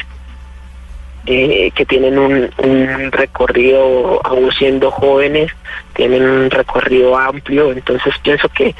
[1.26, 5.52] eh, que tienen un, un recorrido, aún siendo jóvenes,
[5.94, 8.74] tienen un recorrido amplio, entonces pienso que,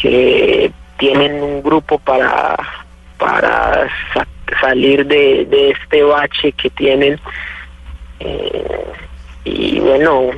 [0.00, 2.56] que tienen un grupo para,
[3.18, 4.26] para sa-
[4.60, 7.18] salir de, de este bache que tienen.
[8.20, 8.84] Eh,
[9.44, 10.30] y bueno,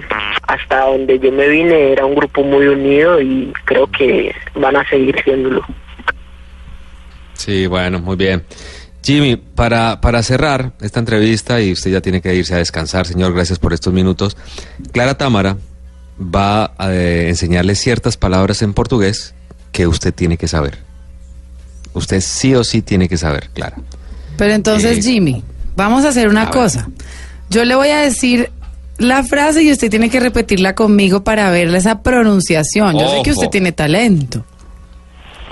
[0.47, 4.89] hasta donde yo me vine era un grupo muy unido y creo que van a
[4.89, 5.63] seguir siéndolo.
[7.35, 8.45] Sí, bueno, muy bien.
[9.03, 13.35] Jimmy, para, para cerrar esta entrevista, y usted ya tiene que irse a descansar, señor,
[13.35, 14.37] gracias por estos minutos.
[14.93, 15.57] Clara Támara
[16.21, 19.35] va a eh, enseñarle ciertas palabras en portugués
[19.73, 20.79] que usted tiene que saber.
[21.95, 23.77] Usted sí o sí tiene que saber, Clara.
[24.37, 25.43] Pero entonces, Eh, Jimmy,
[25.77, 26.55] vamos a hacer una a ver.
[26.55, 26.89] cosa.
[27.51, 28.51] Yo le voy a decir
[28.99, 32.99] la frase y usted tiene que repetirla conmigo para ver esa pronunciación.
[32.99, 34.45] Yo sé que usted tiene talento.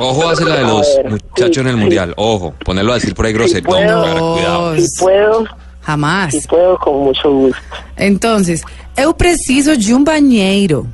[0.00, 2.14] Ojo, hace la de los muchachos en el mundial.
[2.16, 3.68] Ojo, ponerlo a decir por ahí grosero.
[3.68, 4.76] Cuidado.
[4.76, 5.44] Si puedo,
[5.82, 6.32] Jamás.
[6.32, 7.62] si puedo, con mucho gusto.
[7.96, 8.62] Entonces,
[8.96, 10.86] eu preciso de um banheiro.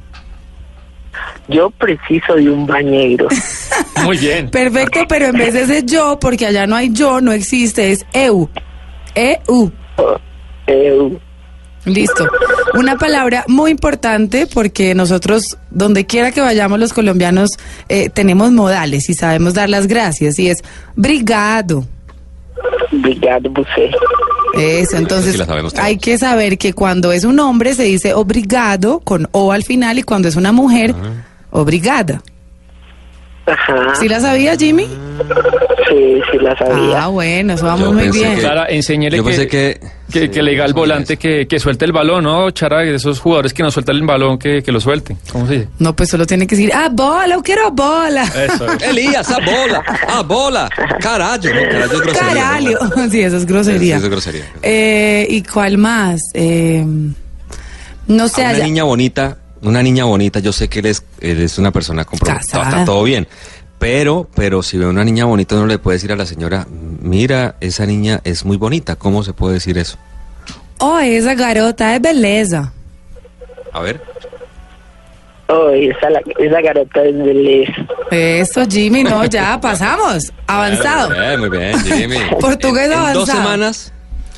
[1.49, 3.29] Yo preciso de un bañeiro.
[4.05, 4.51] Muy bien.
[4.51, 8.05] Perfecto, pero en vez de ese yo, porque allá no hay yo, no existe, es
[8.13, 8.49] eu.
[9.15, 9.71] EU.
[10.67, 11.21] Eu.
[11.87, 12.29] Listo.
[12.75, 17.51] Una palabra muy importante porque nosotros, donde quiera que vayamos los colombianos,
[17.89, 20.59] eh, tenemos modales y sabemos dar las gracias y es
[20.97, 21.87] brigado.
[22.93, 23.91] Obrigado, você.
[24.55, 25.43] Eso, entonces sí
[25.79, 29.99] hay que saber que cuando es un hombre se dice obrigado con O al final
[29.99, 30.95] y cuando es una mujer,
[31.51, 32.23] obrigada.
[33.47, 33.95] Ajá.
[33.95, 34.85] ¿Sí la sabía, Jimmy?
[35.89, 37.05] Sí, sí la sabía.
[37.05, 38.35] Ah, bueno, eso vamos Yo muy bien.
[38.35, 39.81] que- Clara, enséñele Yo que, pensé que...
[40.13, 42.83] que, que le diga al volante que, que suelte el balón, ¿no, Chara?
[42.85, 45.17] Esos jugadores que no sueltan el balón, que, que lo suelten.
[45.31, 45.69] ¿Cómo se dice?
[45.79, 48.25] No, pues solo tiene que decir, ah, bola, yo quiero bola.
[48.25, 48.83] Eso es.
[48.89, 50.69] Elías, a bola, a bola,
[51.01, 52.23] carallo, no, carallo es grosería.
[52.23, 52.35] ¿no?
[52.35, 52.79] Caralho.
[53.11, 53.97] Sí, eso es grosería.
[53.97, 54.45] Eso es grosería.
[54.63, 56.21] Eh, ¿Y cuál más?
[56.35, 56.85] Eh,
[58.09, 61.05] no sé, A una allá- niña bonita, una niña bonita, yo sé que él es,
[61.21, 63.27] él es una persona comprometida, está todo bien.
[63.79, 67.57] Pero, pero si ve una niña bonita, uno le puede decir a la señora, mira,
[67.61, 68.97] esa niña es muy bonita.
[68.97, 69.99] ¿Cómo se puede decir eso?
[70.79, 72.73] Oh, esa garota es beleza.
[73.73, 74.01] A ver.
[75.49, 77.73] Oh, esa, la- esa garota es beleza.
[78.11, 80.33] Eso, Jimmy, no, ya pasamos.
[80.47, 81.11] Avanzado.
[81.11, 82.17] Muy bien, muy bien, Jimmy.
[82.41, 83.93] Portugués en, en dos semanas,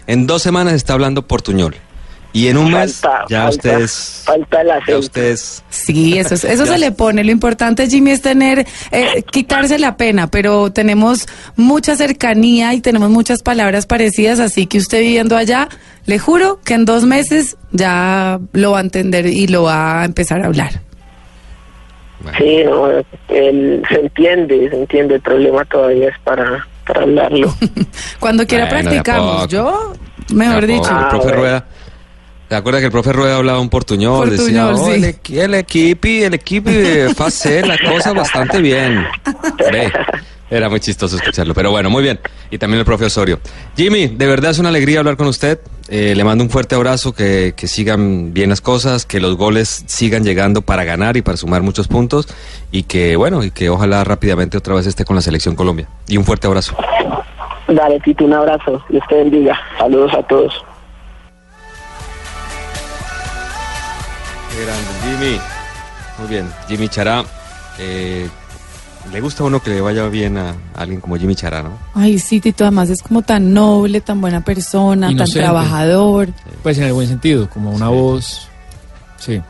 [0.06, 1.76] en dos semanas está hablando portuñol.
[2.32, 4.98] Y en un mes, Falta- ya falta- ustedes, Falta el ya acento.
[4.98, 6.72] ustedes, Sí, eso, es- eso Ya.
[6.72, 7.24] se le pone.
[7.24, 11.26] Lo importante, Jimmy, es tener, eh, quitarse la pena, pero tenemos
[11.56, 15.68] mucha cercanía y tenemos muchas palabras parecidas, así que usted viviendo allá,
[16.04, 20.04] le juro que en dos meses ya lo va a entender y lo va a
[20.04, 20.82] empezar a hablar.
[22.36, 22.88] Sí, no,
[23.28, 25.14] él se entiende, se entiende.
[25.16, 27.54] El problema todavía es para, para hablarlo.
[28.20, 29.48] Cuando quiera Bueno, practicamos.
[29.48, 29.92] Yo,
[30.34, 30.90] mejor dicho.
[30.90, 31.36] el profe bueno.
[31.36, 31.64] Rueda.
[32.48, 34.30] ¿Te acuerdas que el profe Rueda hablaba un portuñol?
[34.30, 34.92] decía, "Oh, sí.
[34.92, 39.04] el, equi- el equipo, el equipo eh, fa hacer la cosa bastante bien.
[39.70, 39.92] Ve,
[40.50, 42.18] Era muy chistoso escucharlo, pero bueno, muy bien.
[42.50, 43.38] Y también el profe Osorio.
[43.76, 45.58] Jimmy, de verdad es una alegría hablar con usted.
[45.90, 49.84] Eh, le mando un fuerte abrazo, que, que sigan bien las cosas, que los goles
[49.86, 52.28] sigan llegando para ganar y para sumar muchos puntos.
[52.72, 55.86] Y que, bueno, y que ojalá rápidamente otra vez esté con la selección Colombia.
[56.06, 56.74] Y un fuerte abrazo.
[57.68, 58.82] Dale, Tito, un abrazo.
[58.88, 59.58] Dios te bendiga.
[59.78, 60.64] Saludos a todos.
[64.58, 65.40] Qué grande, Jimmy.
[66.18, 67.24] Muy bien, Jimmy Chará.
[67.78, 68.28] eh,
[69.12, 71.78] le gusta a uno que le vaya bien a alguien como Jimmy Chará, ¿no?
[71.94, 75.40] Ay, sí, Tito, además es como tan noble, tan buena persona, Inocente.
[75.40, 76.28] tan trabajador.
[76.62, 78.48] Pues en el buen sentido, como una voz.
[79.16, 79.40] Sí.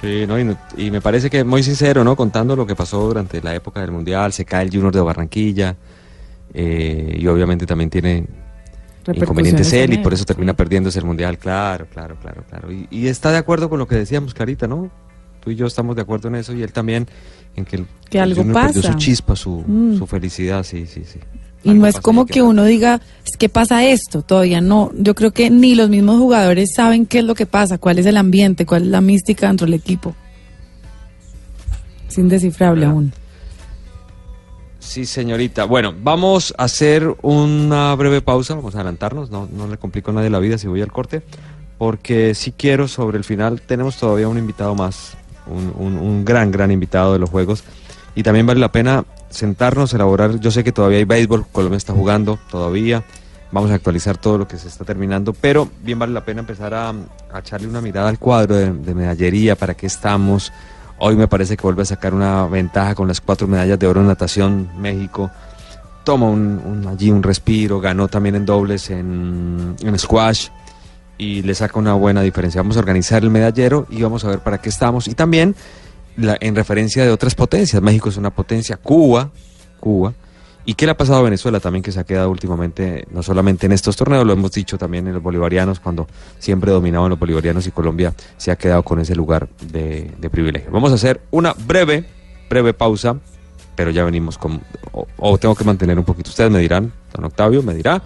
[0.00, 0.38] Sí, ¿no?
[0.38, 2.14] Y, no- y me parece que muy sincero, ¿no?
[2.14, 5.74] Contando lo que pasó durante la época del Mundial, se cae el Junior de Barranquilla
[6.52, 8.26] eh, y obviamente también tiene
[9.12, 12.72] inconvenientes él y por eso termina perdiéndose el Mundial, claro, claro, claro, claro.
[12.72, 14.90] Y, y está de acuerdo con lo que decíamos, Carita, ¿no?
[15.40, 17.06] Tú y yo estamos de acuerdo en eso y él también
[17.54, 18.92] en que, el, Que el algo Junior perdió pasa.
[18.92, 19.98] su chispa, su, Mm.
[19.98, 21.18] su felicidad, sí, sí, sí.
[21.62, 24.90] Y no es como que uno diga, es que pasa esto, todavía no.
[24.98, 28.04] Yo creo que ni los mismos jugadores saben qué es lo que pasa, cuál es
[28.06, 30.14] el ambiente, cuál es la mística dentro del equipo.
[32.08, 33.12] Es indescifrable aún.
[34.84, 35.64] Sí, señorita.
[35.64, 40.14] Bueno, vamos a hacer una breve pausa, vamos a adelantarnos, no, no le complico a
[40.14, 41.22] nadie la vida si voy al corte,
[41.78, 45.16] porque si quiero sobre el final, tenemos todavía un invitado más,
[45.46, 47.64] un, un- un gran, gran invitado de los Juegos,
[48.14, 51.92] y también vale la pena sentarnos, elaborar, yo sé que todavía hay béisbol, Colombia está
[51.92, 53.02] jugando todavía,
[53.50, 56.72] vamos a actualizar todo lo que se está terminando, pero bien vale la pena empezar
[56.74, 56.94] a,
[57.36, 60.52] echarle una mirada al cuadro de medallería, para qué estamos,
[60.98, 64.00] Hoy me parece que vuelve a sacar una ventaja con las cuatro medallas de oro
[64.00, 65.30] en natación México.
[66.04, 70.48] Toma un, un- allí un respiro, ganó también en dobles en, squash
[71.18, 72.60] y le saca una buena diferencia.
[72.60, 75.08] Vamos a organizar el medallero y vamos a ver para qué estamos.
[75.08, 75.54] Y también
[76.16, 77.82] la- en referencia de otras potencias.
[77.82, 79.30] México es una potencia, Cuba,
[79.80, 80.12] Cuba.
[80.66, 83.66] ¿Y qué le ha pasado a Venezuela también que se ha quedado últimamente, no solamente
[83.66, 86.06] en estos torneos, lo hemos dicho también en los bolivarianos, cuando
[86.38, 90.70] siempre dominaban los bolivarianos y Colombia se ha quedado con ese lugar de, de privilegio.
[90.70, 92.04] Vamos a hacer una breve,
[92.48, 93.16] breve pausa,
[93.76, 94.62] pero ya venimos con...
[94.92, 98.02] O, o tengo que mantener un poquito, ustedes me dirán, don Octavio me dirá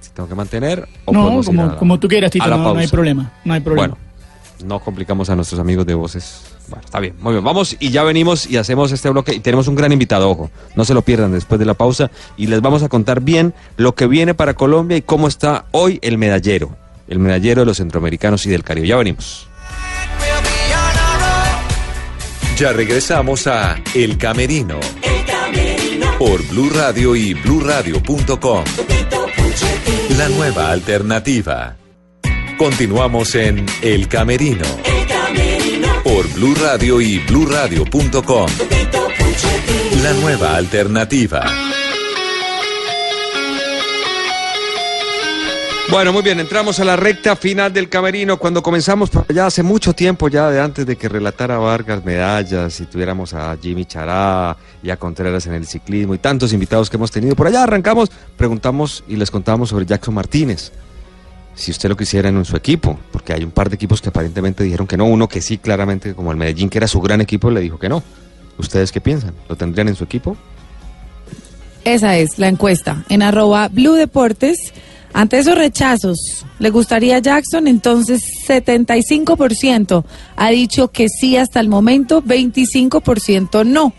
[0.00, 2.88] si tengo que mantener o No, como, a como tú quieras, Tito, no, no hay
[2.88, 3.32] problema.
[3.44, 3.88] No hay problema.
[3.88, 3.98] Bueno,
[4.64, 6.42] no complicamos a nuestros amigos de voces.
[6.70, 7.44] Bueno, está bien, muy bien.
[7.44, 10.50] Vamos y ya venimos y hacemos este bloque y tenemos un gran invitado, ojo.
[10.76, 13.94] No se lo pierdan después de la pausa y les vamos a contar bien lo
[13.94, 16.76] que viene para Colombia y cómo está hoy el medallero.
[17.08, 18.86] El medallero de los centroamericanos y del Caribe.
[18.86, 19.48] Ya venimos.
[22.56, 26.18] Ya regresamos a El Camerino El camerino.
[26.18, 28.64] por Blue Radio y bluradio.com.
[30.18, 31.76] La nueva alternativa.
[32.58, 34.99] Continuamos en El Camerino El camerino.
[36.02, 38.46] Por Blue Radio y bluradio.com.
[40.02, 41.44] La nueva alternativa.
[45.90, 48.38] Bueno, muy bien, entramos a la recta final del camerino.
[48.38, 52.86] Cuando comenzamos, allá hace mucho tiempo, ya de antes de que relatara Vargas medallas y
[52.86, 57.10] tuviéramos a Jimmy Chará y a Contreras en el ciclismo y tantos invitados que hemos
[57.10, 60.72] tenido, por allá arrancamos, preguntamos y les contábamos sobre Jackson Martínez.
[61.60, 64.64] Si usted lo quisiera en su equipo, porque hay un par de equipos que aparentemente
[64.64, 67.50] dijeron que no, uno que sí, claramente, como el Medellín, que era su gran equipo,
[67.50, 68.02] le dijo que no.
[68.56, 69.34] ¿Ustedes qué piensan?
[69.46, 70.38] ¿Lo tendrían en su equipo?
[71.84, 74.72] Esa es la encuesta en arroba Blue Deportes.
[75.12, 77.66] Ante esos rechazos, ¿le gustaría Jackson?
[77.66, 80.04] Entonces 75%
[80.36, 83.92] ha dicho que sí hasta el momento, 25% no.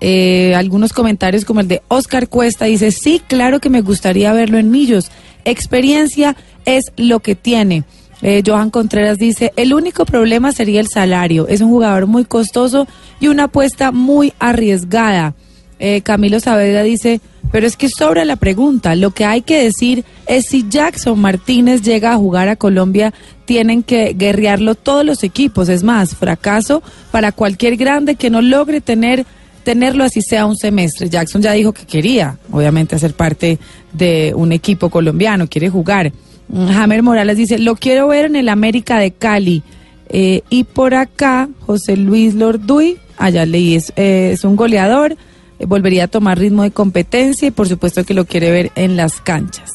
[0.00, 4.58] Eh, algunos comentarios como el de Oscar Cuesta dice, sí, claro que me gustaría verlo
[4.58, 5.12] en Millos.
[5.44, 6.36] Experiencia
[6.66, 7.84] es lo que tiene.
[8.22, 11.48] Eh, Johan Contreras dice, el único problema sería el salario.
[11.48, 12.86] Es un jugador muy costoso
[13.20, 15.34] y una apuesta muy arriesgada.
[15.78, 17.20] Eh, Camilo Saavedra dice,
[17.52, 18.94] pero es que sobra la pregunta.
[18.94, 23.14] Lo que hay que decir es si Jackson Martínez llega a jugar a Colombia,
[23.44, 25.68] tienen que guerrearlo todos los equipos.
[25.68, 29.24] Es más, fracaso para cualquier grande que no logre tener
[29.62, 31.08] tenerlo así sea un semestre.
[31.08, 33.58] Jackson ya dijo que quería, obviamente, hacer parte
[33.92, 36.12] de un equipo colombiano, quiere jugar.
[36.52, 39.62] Hammer Morales dice, lo quiero ver en el América de Cali.
[40.08, 45.16] Eh, y por acá, José Luis Lorduy, allá leí, es, eh, es un goleador,
[45.58, 48.96] eh, volvería a tomar ritmo de competencia y por supuesto que lo quiere ver en
[48.96, 49.70] las canchas.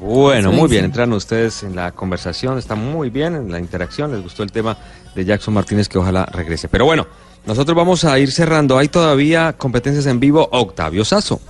[0.00, 4.22] Bueno, muy bien, entran ustedes en la conversación, está muy bien en la interacción, les
[4.22, 4.76] gustó el tema
[5.14, 6.68] de Jackson Martínez que ojalá regrese.
[6.68, 7.06] Pero bueno,
[7.46, 11.40] nosotros vamos a ir cerrando, hay todavía competencias en vivo, Octavio Sazo.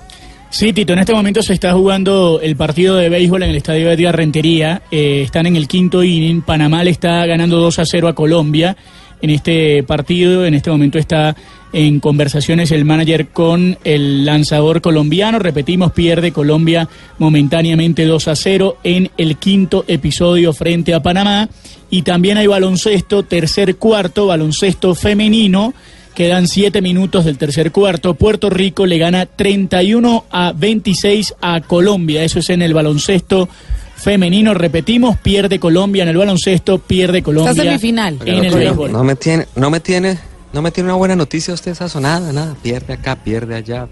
[0.54, 3.90] Sí, Tito, en este momento se está jugando el partido de béisbol en el estadio
[3.90, 4.82] Edgar Rentería.
[4.88, 6.42] Eh, están en el quinto inning.
[6.42, 8.76] Panamá le está ganando 2 a 0 a Colombia
[9.20, 10.46] en este partido.
[10.46, 11.34] En este momento está
[11.72, 15.40] en conversaciones el manager con el lanzador colombiano.
[15.40, 16.88] Repetimos, pierde Colombia
[17.18, 21.48] momentáneamente 2 a 0 en el quinto episodio frente a Panamá.
[21.90, 25.74] Y también hay baloncesto, tercer cuarto, baloncesto femenino.
[26.14, 28.14] Quedan siete minutos del tercer cuarto.
[28.14, 32.22] Puerto Rico le gana 31 a 26 a Colombia.
[32.22, 33.48] Eso es en el baloncesto
[33.96, 34.54] femenino.
[34.54, 38.18] Repetimos, pierde Colombia en el baloncesto, pierde Colombia semifinal.
[38.24, 38.92] en el béisbol.
[38.92, 40.16] No me tiene, no me tiene,
[40.52, 43.88] no me tiene una buena noticia usted Sazo, nada, nada, pierde acá, pierde allá.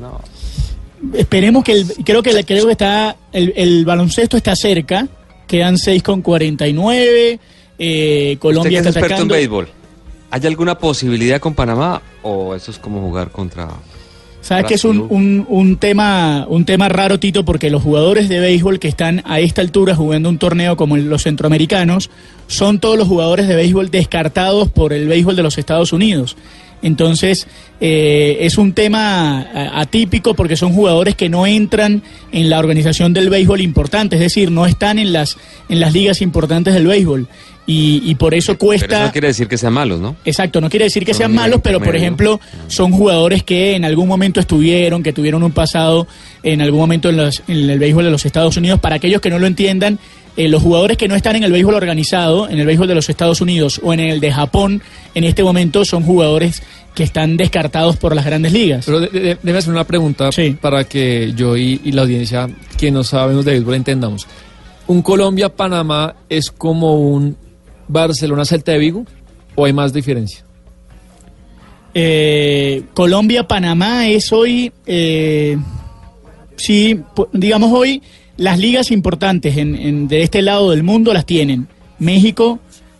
[0.00, 0.20] No.
[1.12, 5.06] Esperemos que el, creo que creo que está el, el baloncesto está cerca.
[5.46, 7.38] Quedan 6 con 49.
[7.78, 9.34] Eh, Usted Colombia que es está experto en atacando.
[9.34, 9.68] béisbol,
[10.30, 13.68] ¿hay alguna posibilidad con Panamá o eso es como jugar contra
[14.46, 18.38] Sabes que es un, un, un tema un tema raro, Tito, porque los jugadores de
[18.38, 22.10] béisbol que están a esta altura jugando un torneo como los centroamericanos
[22.46, 26.36] son todos los jugadores de béisbol descartados por el béisbol de los Estados Unidos.
[26.82, 27.46] Entonces,
[27.80, 32.02] eh, es un tema a- atípico porque son jugadores que no entran
[32.32, 35.36] en la organización del béisbol importante, es decir, no están en las,
[35.68, 37.26] en las ligas importantes del béisbol.
[37.68, 38.86] Y, y por eso cuesta...
[38.86, 40.14] Pero eso no quiere decir que sean malos, ¿no?
[40.24, 44.06] Exacto, no quiere decir que sean malos, pero por ejemplo son jugadores que en algún
[44.06, 46.06] momento estuvieron, que tuvieron un pasado
[46.44, 48.78] en algún momento en, los- en el béisbol de los Estados Unidos.
[48.78, 49.98] Para aquellos que no lo entiendan,
[50.36, 53.08] eh, los jugadores que no están en el béisbol organizado, en el béisbol de los
[53.08, 54.82] Estados Unidos o en el de Japón,
[55.14, 56.62] en este momento son jugadores
[56.94, 58.86] que están descartados por las grandes ligas.
[58.86, 60.30] Pero de- hacer una pregunta
[60.60, 64.26] para que yo y, y la audiencia, que no sabemos de béisbol, entendamos.
[64.86, 67.36] Un Colombia-Panamá es como un
[67.88, 69.04] Barcelona Celta de Vigo
[69.54, 70.44] o hay más diferencia?
[71.94, 75.56] Eh, Colombia, Panamá es hoy, eh,
[76.56, 77.00] sí,
[77.32, 78.02] digamos hoy,
[78.36, 81.68] las ligas importantes en, en- de este lado del mundo las tienen
[81.98, 82.58] México,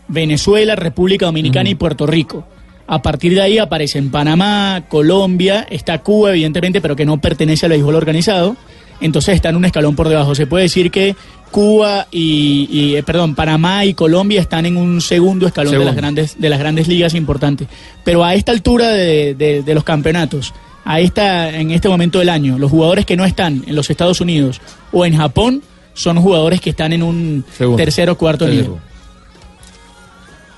[0.08, 2.46] Venezuela, República Dominicana y Puerto Rico.
[2.86, 7.70] A partir de ahí aparecen Panamá, Colombia, está Cuba, evidentemente, pero que no pertenece al
[7.72, 8.56] béisbol organizado.
[9.00, 10.34] Entonces están un escalón por debajo.
[10.34, 11.16] Se puede decir que
[11.50, 15.96] Cuba y, y, eh, perdón, Panamá y Colombia están en un segundo escalón de las
[15.96, 17.68] grandes de las grandes ligas importantes.
[18.04, 20.54] Pero a esta altura de, de- de los campeonatos,
[20.86, 24.20] a esta en este momento del año, los jugadores que no están en los Estados
[24.20, 24.60] Unidos
[24.92, 25.62] o en Japón
[25.94, 27.76] son jugadores que están en un Segundo.
[27.76, 28.68] tercer o cuarto Tercero.
[28.68, 28.80] nivel.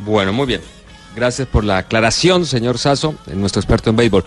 [0.01, 0.61] Bueno, muy bien.
[1.17, 4.25] Gracias por la aclaración, señor Sasso, nuestro experto en béisbol.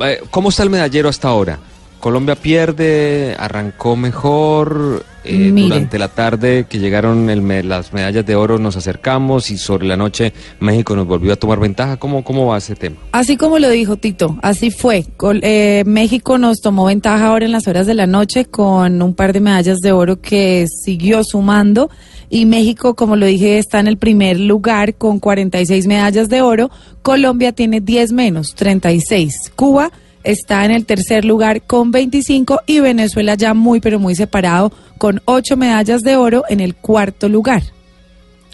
[0.00, 1.58] Eh, ¿Cómo está el medallero hasta ahora?
[2.02, 5.04] Colombia pierde, arrancó mejor.
[5.24, 9.86] eh, durante la tarde que llegaron el las medallas de oro nos acercamos y sobre
[9.86, 11.96] la noche México nos volvió a tomar ventaja.
[11.98, 12.96] ¿Cómo, cómo va ese tema?
[13.12, 15.04] Así como lo dijo Tito, así fue.
[15.16, 19.14] Col- eh, México nos tomó ventaja ahora en las horas de la noche con un
[19.14, 21.88] par de medallas de oro que siguió sumando
[22.28, 26.68] y México, como lo dije, está en el primer lugar con 46 medallas de oro.
[27.02, 29.52] Colombia tiene 10 menos, 36.
[29.54, 29.92] Cuba
[30.24, 35.20] está en el tercer lugar con 25 y Venezuela ya muy pero muy separado con
[35.24, 37.62] 8 medallas de oro en el cuarto lugar.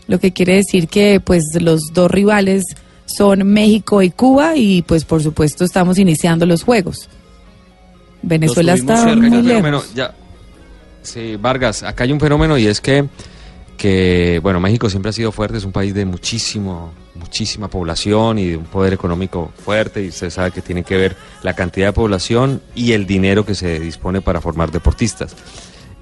[0.06, 2.64] Lo que quiere decir que pues los dos rivales
[3.06, 7.08] son México y Cuba y pues por supuesto estamos iniciando los juegos.
[8.22, 9.46] Venezuela está muy lejos.
[9.46, 10.14] fenómeno, ya.
[11.02, 13.06] Sí, Vargas, acá hay un fenómeno y es que,
[13.78, 18.48] que, bueno, México siempre ha sido fuerte, es un país de muchísimo, muchísima población y
[18.48, 21.92] de un poder económico fuerte y usted sabe que tiene que ver la cantidad de
[21.92, 25.34] población y el dinero que se dispone para formar deportistas.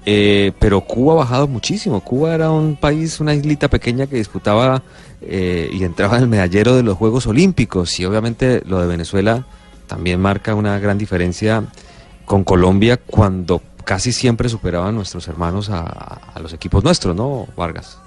[0.09, 2.01] Eh, pero Cuba ha bajado muchísimo.
[2.01, 4.81] Cuba era un país, una islita pequeña que disputaba
[5.21, 7.99] eh, y entraba en el medallero de los Juegos Olímpicos.
[7.99, 9.45] Y obviamente lo de Venezuela
[9.85, 11.63] también marca una gran diferencia
[12.25, 17.97] con Colombia cuando casi siempre superaban nuestros hermanos a, los equipos nuestros, ¿no, Vargas?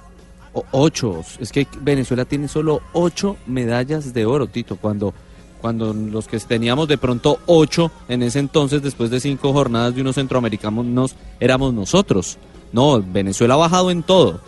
[0.73, 1.25] Ocho.
[1.39, 4.77] Es que Venezuela tiene solo ocho medallas de oro, Tito.
[4.77, 5.15] Cuando,
[5.63, 10.03] cuando los que teníamos de pronto ocho en ese entonces, después de cinco jornadas de
[10.03, 12.37] unos centroamericanos, éramos nosotros.
[12.75, 14.43] No, Venezuela ha bajado en todo.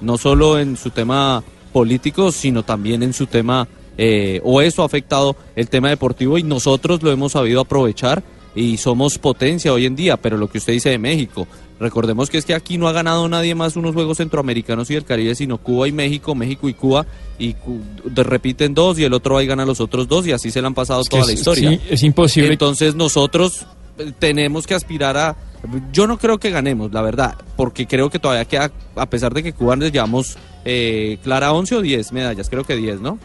[0.00, 3.66] No solo en su tema político, sino también en su tema,
[3.96, 8.22] eh, o eso ha afectado el tema deportivo y nosotros lo hemos sabido aprovechar
[8.58, 11.46] y somos potencia hoy en día, pero lo que usted dice de México,
[11.78, 15.04] recordemos que es que aquí no ha ganado nadie más unos Juegos Centroamericanos y del
[15.04, 17.06] Caribe, sino Cuba y México, México y Cuba,
[17.38, 17.54] y
[18.16, 20.66] repiten dos y el otro va y gana los otros dos y así se le
[20.66, 21.70] han pasado toda es- la historia.
[21.70, 22.52] sí, es imposible.
[22.52, 23.66] Entonces nosotros
[23.98, 25.36] eh, tenemos que aspirar a...
[25.92, 29.42] Yo no creo que ganemos, la verdad, porque creo que todavía queda, a pesar de
[29.42, 33.18] que Cuba les llevamos eh, clara 11 o 10 medallas, creo que 10, ¿no?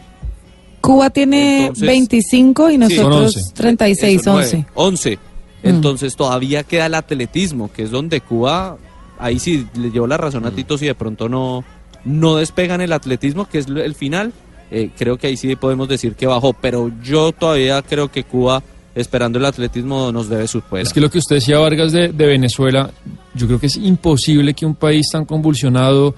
[0.84, 2.78] Cuba tiene Entonces- 25 y Sí.
[2.78, 3.52] nosotros Son 11.
[3.54, 4.46] 36, Eso, nueve.
[4.46, 4.66] 11.
[4.74, 5.16] 11.
[5.62, 5.68] Mm.
[5.68, 8.76] Entonces todavía queda el atletismo, que es donde Cuba,
[9.18, 10.54] ahí sí le llevo la razón a Mm.
[10.54, 11.64] Tito si de pronto no,
[12.04, 14.32] no despegan el atletismo, que es el final,
[14.70, 18.62] eh, creo que ahí sí podemos decir que bajó, pero yo todavía creo que Cuba,
[18.94, 20.86] esperando el atletismo, nos debe superar.
[20.86, 22.90] Es que lo que usted decía, Vargas, de, de Venezuela,
[23.34, 26.14] yo creo que es imposible que un país tan convulsionado,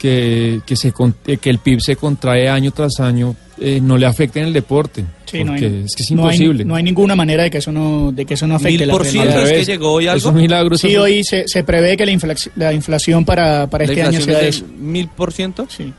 [0.00, 3.98] que, que, se, con- eh, que el PIB se contrae año tras año, eh, no
[3.98, 5.04] le afecte en el deporte.
[5.26, 6.64] Sí, no porque hay, es que es no hay- imposible.
[6.64, 9.04] No hay, ninguna manera de que eso no, de que eso no afecte ¿Mil la
[9.04, 10.16] ciento es que llegó hoy algo?
[10.18, 10.74] Es un milagro.
[10.74, 14.02] eso Sí, hoy se, se prevé que la, inflac- la inflación para, para ¿La este
[14.02, 15.66] año inflación sea del mil por ciento?
[15.68, 15.92] Sí.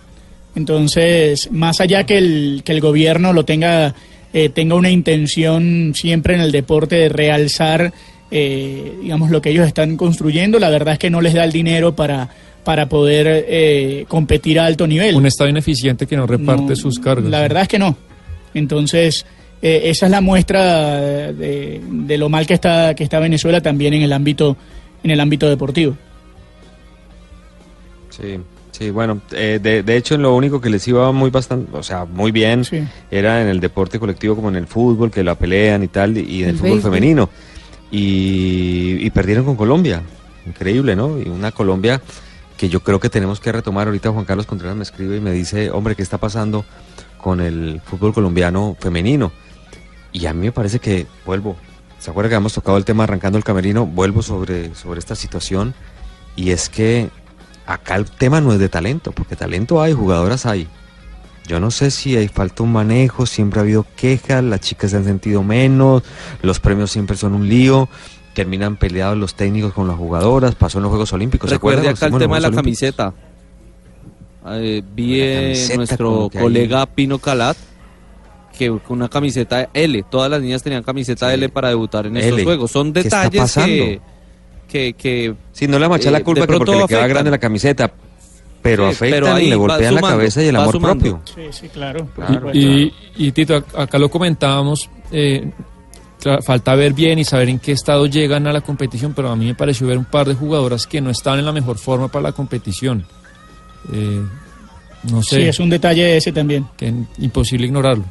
[0.55, 3.95] Entonces, más allá que el, que el gobierno lo tenga,
[4.33, 7.93] eh, tenga una intención siempre en el deporte de realzar,
[8.31, 11.51] eh, digamos, lo que ellos están construyendo, la verdad es que no les da el
[11.51, 12.29] dinero para,
[12.63, 15.15] para poder eh, competir a alto nivel.
[15.15, 17.29] Un Estado ineficiente que no reparte No, sus cargos.
[17.29, 17.95] La verdad es que no.
[18.53, 19.25] Entonces,
[19.61, 20.99] eh, esa es la muestra
[21.31, 24.57] de, de lo mal que está, que está Venezuela también en el ámbito,
[25.03, 25.95] en el ámbito deportivo.
[28.09, 28.37] Sí,
[28.71, 32.05] sí, bueno, eh, de, de hecho lo único que les iba muy bastante, o sea,
[32.05, 32.63] muy bien,
[33.09, 36.43] era en el deporte colectivo como en el fútbol, que la pelean y tal, y
[36.43, 36.91] en el, El fútbol béisbol.
[36.93, 37.29] femenino.
[37.89, 40.01] Y, y perdieron con Colombia,
[40.45, 41.19] increíble, ¿no?
[41.21, 42.01] Y una Colombia
[42.61, 43.87] que yo creo que tenemos que retomar.
[43.87, 46.63] Ahorita Juan Carlos Contreras me escribe y me dice, hombre, ¿qué está pasando
[47.17, 49.31] con el fútbol colombiano femenino?
[50.11, 51.55] Y a mí me parece que, vuelvo,
[51.97, 53.87] ¿se acuerda que habíamos tocado el tema arrancando el camerino?
[53.87, 55.73] Vuelvo sobre, sobre esta situación
[56.35, 57.09] y es que
[57.65, 60.67] acá el tema no es de talento, porque talento hay, jugadoras hay.
[61.47, 64.97] Yo no sé si hay falta un manejo, siempre ha habido quejas, las chicas se
[64.97, 66.03] han sentido menos,
[66.43, 67.89] los premios siempre son un lío,
[68.33, 71.49] terminan peleados los técnicos con las jugadoras, pasó en los Juegos Olímpicos.
[71.49, 72.55] ¿se Recuerde acá el tema de la Olímpicos.
[72.55, 73.13] camiseta.
[74.47, 77.57] eh, vi camiseta nuestro colega Pino Calat
[78.57, 82.33] que con una camiseta L, todas las niñas tenían camiseta L para debutar en estos
[82.33, 82.43] L.
[82.43, 82.69] juegos.
[82.71, 84.01] Son ¿Qué está detalles que,
[84.67, 87.07] que, que Sí, no le vamos a echar eh, la culpa que porque le queda
[87.07, 87.91] grande la camiseta,
[88.61, 91.21] pero Sí, afectan pero ahí y le golpean la cabeza y el amor sumando.
[91.21, 91.21] propio.
[91.33, 92.07] Sí, sí, claro.
[92.53, 95.49] Y, y Tito, ac- acá lo comentábamos, eh,
[96.43, 99.45] falta ver bien y saber en qué estado llegan a la competición, pero a mí
[99.45, 102.23] me pareció ver un par de jugadoras que no estaban en la mejor forma para
[102.23, 103.05] la competición.
[103.91, 104.21] Eh,
[105.11, 105.37] no sé.
[105.37, 106.67] Sí, es un detalle ese también.
[106.77, 108.05] que imposible ignorarlo.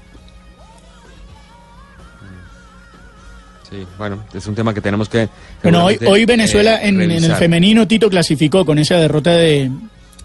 [3.70, 5.28] Sí, bueno, es un tema que tenemos que.
[5.62, 9.70] Bueno, hoy, hoy Venezuela eh, en, en el femenino Tito clasificó con esa derrota de,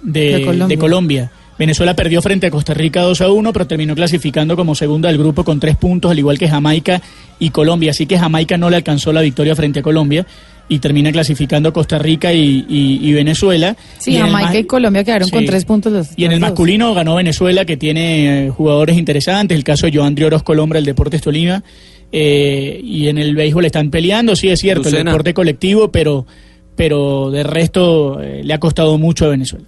[0.02, 0.68] de, De Colombia.
[0.68, 1.32] de Colombia.
[1.58, 5.18] Venezuela perdió frente a Costa Rica 2 a 1, pero terminó clasificando como segunda del
[5.18, 7.02] grupo con tres puntos, al igual que Jamaica
[7.40, 7.92] y Colombia.
[7.92, 10.26] Así que Jamaica no le alcanzó la victoria frente a Colombia
[10.68, 13.78] y termina clasificando Costa Rica y, y- y Venezuela.
[14.00, 16.50] Sí, Y Jamaica ma- y Colombia quedaron con tres puntos los y en el dos.
[16.50, 20.86] masculino ganó Venezuela, que tiene eh, jugadores interesantes, el caso de Joandri Orozco Colombra, el
[20.86, 21.64] Deportes Tolima,
[22.12, 26.26] eh, y en el béisbol están peleando, sí es cierto, el deporte colectivo, pero,
[26.76, 29.66] pero de resto eh, le ha costado mucho a Venezuela.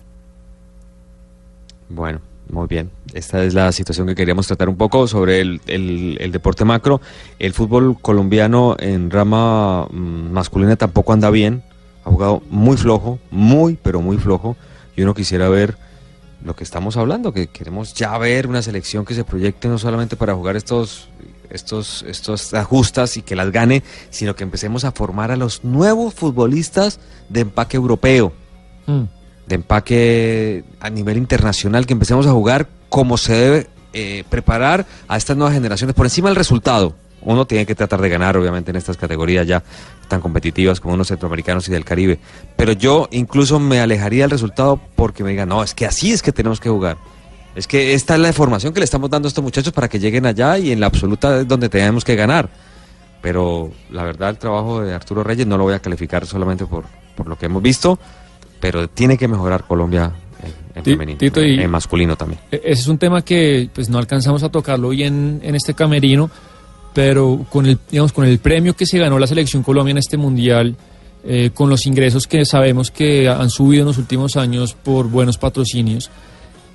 [1.89, 2.19] Bueno,
[2.49, 2.91] muy bien.
[3.13, 7.01] Esta es la situación que queríamos tratar un poco sobre el, el- el deporte macro.
[7.39, 11.63] El fútbol colombiano en rama mm, masculina tampoco anda bien.
[12.05, 14.55] Ha jugado muy flojo, muy, pero muy flojo.
[14.95, 15.77] Y uno quisiera ver
[16.43, 20.15] lo que estamos hablando, que queremos ya ver una selección que se proyecte no solamente
[20.15, 21.09] para jugar estos,
[21.49, 26.13] estos, estos ajustas y que las gane, sino que empecemos a formar a los nuevos
[26.13, 28.31] futbolistas de empaque europeo
[29.47, 35.17] de empaque a nivel internacional, que empecemos a jugar como se debe eh, preparar a
[35.17, 36.95] estas nuevas generaciones, por encima del resultado.
[37.21, 39.63] Uno tiene que tratar de ganar, obviamente, en estas categorías ya
[40.07, 42.19] tan competitivas como unos centroamericanos y del Caribe.
[42.55, 46.21] Pero yo incluso me alejaría del resultado porque me digan, no, es que así es
[46.21, 46.97] que tenemos que jugar.
[47.55, 49.99] Es que esta es la formación que le estamos dando a estos muchachos para que
[49.99, 52.49] lleguen allá y en la absoluta es donde tenemos que ganar.
[53.21, 56.85] Pero la verdad, el trabajo de Arturo Reyes no lo voy a calificar solamente por,
[57.15, 57.97] por lo que hemos visto,
[58.59, 60.11] pero tiene que mejorar Colombia
[60.43, 62.39] en, en femenino, Tito, y- en masculino también.
[62.51, 65.73] E- Ese es un tema que pues no alcanzamos a tocarlo hoy en, en este
[65.73, 66.29] camerino,
[66.93, 70.17] pero con el, digamos, con el premio que se ganó la selección Colombia en este
[70.17, 70.75] mundial,
[71.23, 75.37] eh, con los ingresos que sabemos que han subido en los últimos años por buenos
[75.37, 76.09] patrocinios,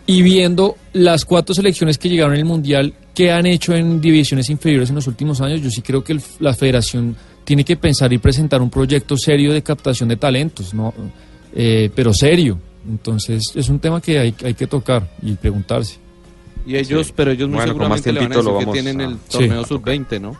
[0.07, 4.89] y viendo las cuatro selecciones que llegaron al mundial, que han hecho en divisiones inferiores
[4.91, 8.18] en los últimos años, yo sí creo que el- la federación tiene que pensar y
[8.18, 10.93] presentar un proyecto serio de captación de talentos, ¿no?
[11.55, 12.59] Eh, pero serio.
[12.88, 15.98] Entonces es un tema que hay, hay que tocar y preguntarse.
[16.66, 19.00] Y ellos, pero ellos muy Bueno, con más seguramente le van a decir que tienen
[19.00, 19.38] a- el Sí.
[19.38, 20.36] torneo sub-20, ¿no?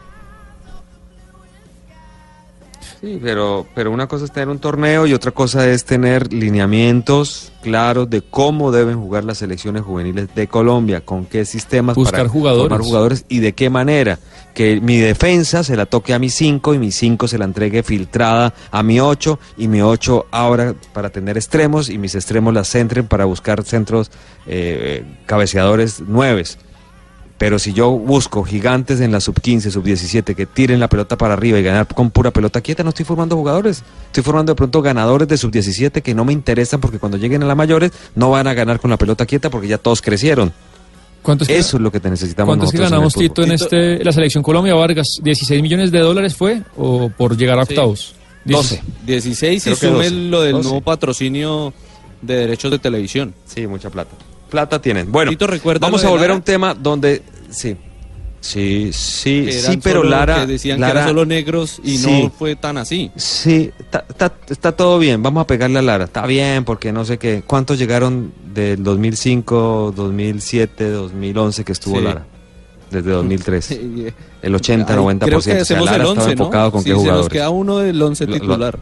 [3.00, 7.52] Sí, pero, pero una cosa es tener un torneo y otra cosa es tener lineamientos
[7.60, 12.28] claros de cómo deben jugar las selecciones juveniles de Colombia, con qué sistemas Buscar para
[12.28, 12.68] jugadores.
[12.68, 14.20] formar jugadores y de qué manera.
[14.55, 17.82] Que mi defensa se la toque a mi 5 y mi 5 se la entregue
[17.82, 22.68] filtrada a mi 8 y mi 8 ahora para tener extremos y mis extremos las
[22.68, 24.11] centren para buscar centros
[24.46, 26.59] eh, cabeceadores nueves.
[27.42, 31.18] Pero si yo busco gigantes en la sub 15, sub 17 que tiren la pelota
[31.18, 33.82] para arriba y ganar con pura pelota quieta, no estoy formando jugadores.
[34.07, 37.42] Estoy formando de pronto ganadores de sub 17 que no me interesan porque cuando lleguen
[37.42, 40.53] a las mayores no van a ganar con la pelota quieta porque ya todos crecieron.
[41.22, 43.14] ¿Cuánto es que- Eso es lo que te necesitamos ¿Cuánto es que en ganamos.
[43.14, 45.06] Tito, en este, la selección Colombia Vargas?
[45.22, 46.62] ¿16 millones de dólares fue?
[46.76, 47.72] ¿O por llegar a Sí.
[47.74, 48.14] octavos?
[48.44, 48.82] 12.
[49.06, 50.10] 16 Creo y sume 12.
[50.10, 50.64] lo del 12.
[50.68, 51.72] nuevo patrocinio
[52.20, 53.34] de derechos de televisión.
[53.46, 54.10] Sí, mucha plata.
[54.50, 55.10] Plata tienen.
[55.12, 57.22] Bueno, Tito, ¿recuerda vamos a volver a un tema donde...
[57.50, 57.76] Sí,
[58.43, 60.40] sí, sí, Que sí, pero solo- Lara...
[60.40, 62.22] que decían que eran solo negros y Sí.
[62.24, 63.11] no fue tan así.
[63.16, 67.05] Sí, está, está- está todo bien, vamos a pegarle a Lara, está bien, porque no
[67.07, 72.05] sé qué, ¿cuántos llegaron del 2005, 2007, 2011 que estuvo Sí.
[72.05, 72.26] Lara?
[72.90, 73.64] Desde 2003.
[73.64, 74.12] Sí, eh.
[74.42, 75.18] El 80, Ay, 90%.
[75.25, 76.30] Creo que o sea, Lara el estaba 11, ¿no?
[76.33, 77.29] enfocado con Sí, qué se nos jugadores.
[77.33, 78.79] queda uno del 11 Lo- lo- titular.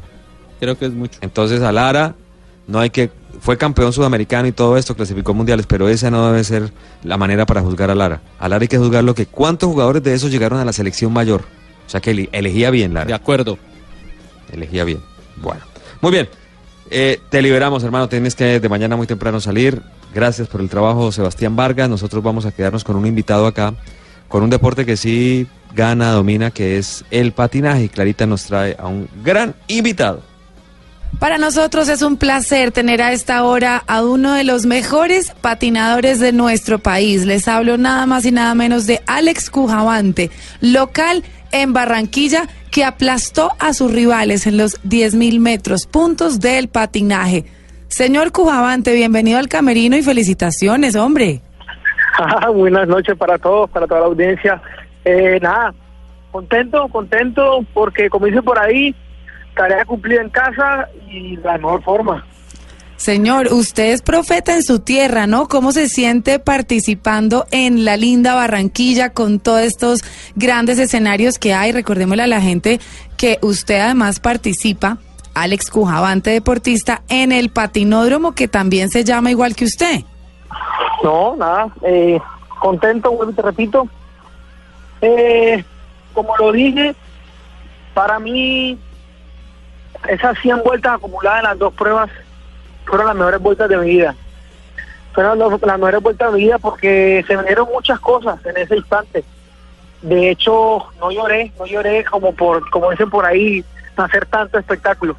[0.59, 1.19] Creo que es mucho.
[1.23, 2.15] Entonces a Lara
[2.67, 3.11] no hay que
[3.41, 6.73] fue campeón sudamericano y todo esto, clasificó mundiales, pero esa no debe ser
[7.03, 8.21] la manera para juzgar a Lara.
[8.39, 11.43] A Lara hay que juzgarlo que cuántos jugadores de esos llegaron a la selección mayor.
[11.87, 13.07] O sea que elegía bien Lara.
[13.07, 13.59] De acuerdo.
[14.53, 15.01] Elegía bien.
[15.37, 15.63] Bueno,
[16.01, 16.29] muy bien.
[16.91, 18.09] Eh, te liberamos, hermano.
[18.09, 19.83] Tienes que de mañana muy temprano salir.
[20.15, 21.89] Gracias por el trabajo, Sebastián Vargas.
[21.89, 23.75] Nosotros vamos a quedarnos con un invitado acá,
[24.29, 27.85] con un deporte que sí gana, domina, que es el patinaje.
[27.85, 30.30] Y Clarita nos trae a un gran invitado.
[31.19, 36.19] Para nosotros es un placer tener a esta hora a uno de los mejores patinadores
[36.19, 37.27] de nuestro país.
[37.27, 40.31] Les hablo nada más y nada menos de Alex Cujavante,
[40.61, 41.23] local
[41.53, 47.45] en Barranquilla, que aplastó a sus rivales en los 10.000 metros, puntos del patinaje.
[47.89, 51.43] Señor Cujavante, bienvenido al Camerino y felicitaciones, hombre.
[52.55, 54.63] Buenas noches para todos, para toda la audiencia.
[55.05, 55.75] Eh, nada,
[56.31, 58.95] contento, contento, porque como dice por ahí,
[59.55, 62.25] tarea cumplida en casa y la mejor forma.
[63.01, 65.49] Señor, usted es profeta en su tierra, ¿no?
[65.49, 70.05] ¿Cómo se siente participando en la linda Barranquilla con todos estos
[70.37, 71.73] grandes escenarios que hay?
[71.73, 72.79] Recordémosle a la gente
[73.17, 74.99] que usted además participa,
[75.33, 80.03] Alex Cujavante, deportista, en el patinódromo que también se llama igual que usted.
[81.03, 82.21] No, nada, eh,
[82.59, 83.89] contento, vuelvo y te repito.
[85.01, 85.65] Eh,
[86.13, 86.95] como lo dije,
[87.95, 88.79] para mí
[90.09, 92.11] esas 100 vueltas acumuladas en las dos pruebas
[92.85, 94.15] fueron las mejores vueltas de mi vida.
[95.13, 98.57] Fueron los- las mejores vueltas de mi vida porque se me dieron muchas cosas en
[98.57, 99.25] ese instante.
[100.03, 103.65] De hecho, no lloré, no lloré como por, como dicen por ahí,
[103.97, 105.17] hacer tanto espectáculo.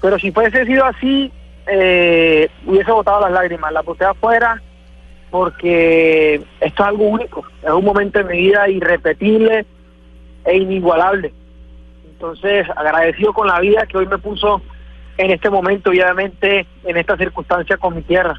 [0.00, 1.30] Pero si fuese sido así,
[1.66, 4.60] eh, hubiese botado las lágrimas, las boté afuera,
[5.30, 9.64] porque esto es algo único, es un momento en mi vida irrepetible
[10.44, 11.32] e inigualable.
[12.20, 14.60] Entonces, agradecido con la vida que hoy me puso
[15.16, 18.34] en este momento y obviamente en esta circunstancia con mi tierra.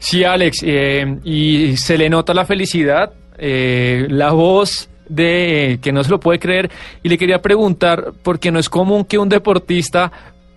[0.00, 6.02] Sí, Alex, eh, y se le nota la felicidad, eh, la voz de que no
[6.02, 6.68] se lo puede creer.
[7.04, 10.10] Y le quería preguntar, porque no es común que un deportista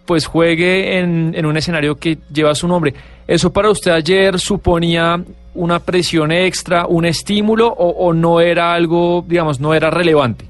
[0.07, 2.95] pues juegue en, un escenario que lleva su nombre.
[3.27, 5.23] ¿Eso para usted ayer suponía
[5.53, 10.49] una presión extra, un estímulo o no era algo, digamos, no era relevante?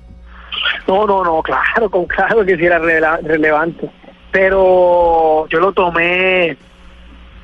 [0.88, 3.90] No, no, no, claro, con claro que sí era relevante,
[4.32, 6.58] pero yo lo tomé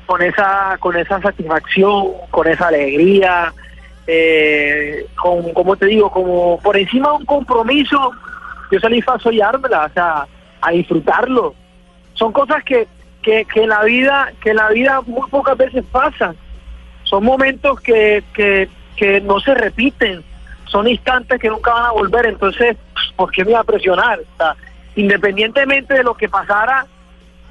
[0.06, 3.52] con esa, con esa satisfacción, con esa alegría,
[4.06, 8.12] eh, con, como te digo, como por encima de un compromiso,
[8.70, 10.26] yo salí a soñármela, o sea,
[10.60, 11.54] a disfrutarlo.
[12.14, 12.86] Son cosas que,
[13.22, 16.36] que, que la vida, que la vida muy pocas veces pasan.
[17.02, 20.24] Son momentos que, que, que no se repiten,
[20.64, 22.76] son instantes que nunca van a volver, entonces,
[23.16, 24.20] ¿por qué me iba a presionar?
[24.20, 24.54] O sea,
[24.94, 26.86] independientemente de lo que pasara,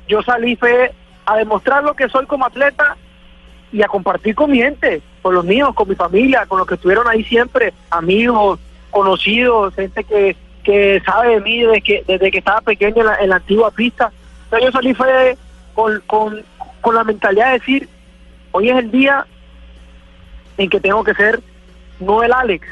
[0.08, 0.92] yo salí fe
[1.26, 2.96] a demostrar lo que soy como atleta
[3.72, 6.76] y a compartir con mi gente, con los míos, con mi familia, con los que
[6.76, 8.60] estuvieron ahí siempre, amigos,
[8.92, 13.16] conocidos, gente que, que sabe de mí desde que, desde que estaba pequeño en la,
[13.16, 14.12] en la antigua pista.
[14.46, 15.38] Entonces yo salí fue
[15.74, 16.44] con, con,
[16.82, 17.90] con la mentalidad de decir,
[18.52, 19.26] hoy es el día
[20.58, 21.42] en que tengo que ser
[22.00, 22.66] no el Alex,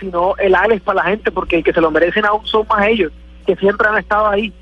[0.00, 2.86] sino el Alex para la gente, porque el que se lo merecen aún son más
[2.88, 3.12] ellos,
[3.46, 4.52] que siempre han estado ahí.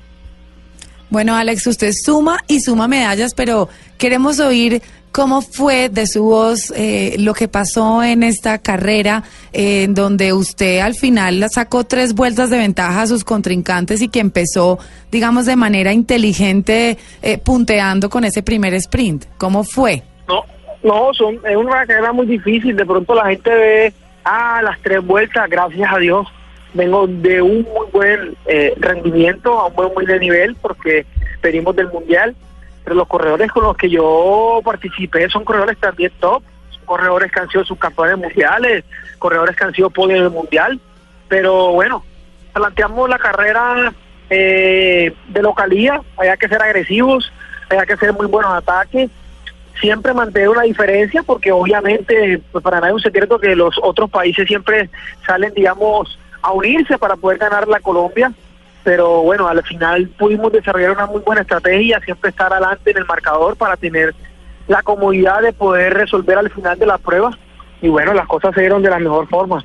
[1.09, 3.67] Bueno, Alex, usted suma y suma medallas, pero
[3.97, 9.83] queremos oír cómo fue de su voz eh, lo que pasó en esta carrera, eh,
[9.83, 14.19] en donde usted al final sacó tres vueltas de ventaja a sus contrincantes y que
[14.19, 14.77] empezó,
[15.11, 19.25] digamos, de manera inteligente, eh, punteando con ese primer sprint.
[19.37, 20.03] ¿Cómo fue?
[20.27, 20.43] No,
[20.83, 22.75] no, son, es una carrera muy difícil.
[22.75, 23.93] De pronto la gente ve,
[24.23, 26.27] ah, las tres vueltas, gracias a Dios.
[26.73, 31.05] Vengo de un muy buen eh, rendimiento, a un buen muy de nivel, porque
[31.41, 32.35] venimos del Mundial.
[32.83, 36.43] Pero los corredores con los que yo participé son corredores también top.
[36.69, 38.83] Son corredores que han sido subcampeones mundiales,
[39.17, 40.79] corredores que han sido podio del Mundial.
[41.27, 42.03] Pero bueno,
[42.53, 43.93] planteamos la carrera
[44.29, 47.31] eh, de localía, había que ser agresivos,
[47.69, 49.09] había que ser muy buenos ataques
[49.79, 54.09] siempre mantener una diferencia porque obviamente pues para nadie es un secreto que los otros
[54.09, 54.89] países siempre
[55.25, 58.31] salen digamos a unirse para poder ganar la Colombia.
[58.83, 63.05] Pero bueno al final pudimos desarrollar una muy buena estrategia siempre estar adelante en el
[63.05, 64.13] marcador para tener
[64.67, 67.37] la comodidad de poder resolver al final de la prueba.
[67.81, 69.63] Y bueno las cosas se dieron de la mejor forma.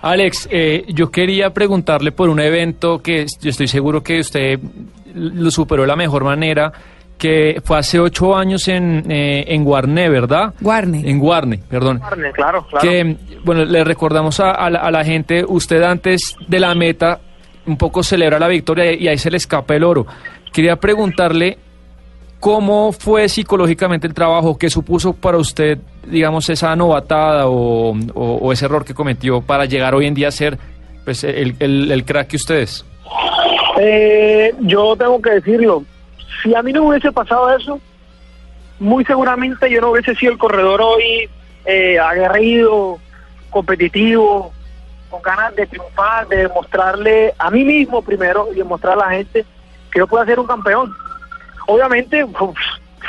[0.00, 4.60] Alex, eh, yo quería preguntarle por un evento que yo estoy seguro que usted
[5.14, 6.72] lo superó de la mejor manera,
[7.18, 10.54] que fue hace ocho años en, eh, en Guarné, ¿verdad?
[10.60, 11.02] Guarne.
[11.04, 12.00] En Guarne, perdón.
[12.34, 16.60] claro claro Que, bueno, le recordamos a, a la, a la gente, usted antes de
[16.60, 17.18] la meta
[17.66, 20.06] un poco celebra la victoria y ahí se le escapa el oro.
[20.52, 21.58] Quería preguntarle
[22.40, 25.76] cómo fue psicológicamente el trabajo, qué supuso para usted,
[26.06, 30.28] digamos, esa novatada o, o- o ese error que cometió para llegar hoy en día
[30.28, 30.56] a ser
[31.04, 32.84] pues, el, el- el crack que ustedes.
[33.80, 35.84] Eh, yo tengo que decirlo,
[36.42, 37.80] si a mí no hubiese pasado eso,
[38.78, 41.28] muy seguramente yo no hubiese sido el corredor hoy
[41.64, 42.98] eh, aguerrido,
[43.50, 44.52] competitivo,
[45.10, 49.44] con ganas de triunfar, de demostrarle a mí mismo primero y demostrar a la gente
[49.90, 50.94] que yo puedo ser un campeón.
[51.66, 52.26] Obviamente,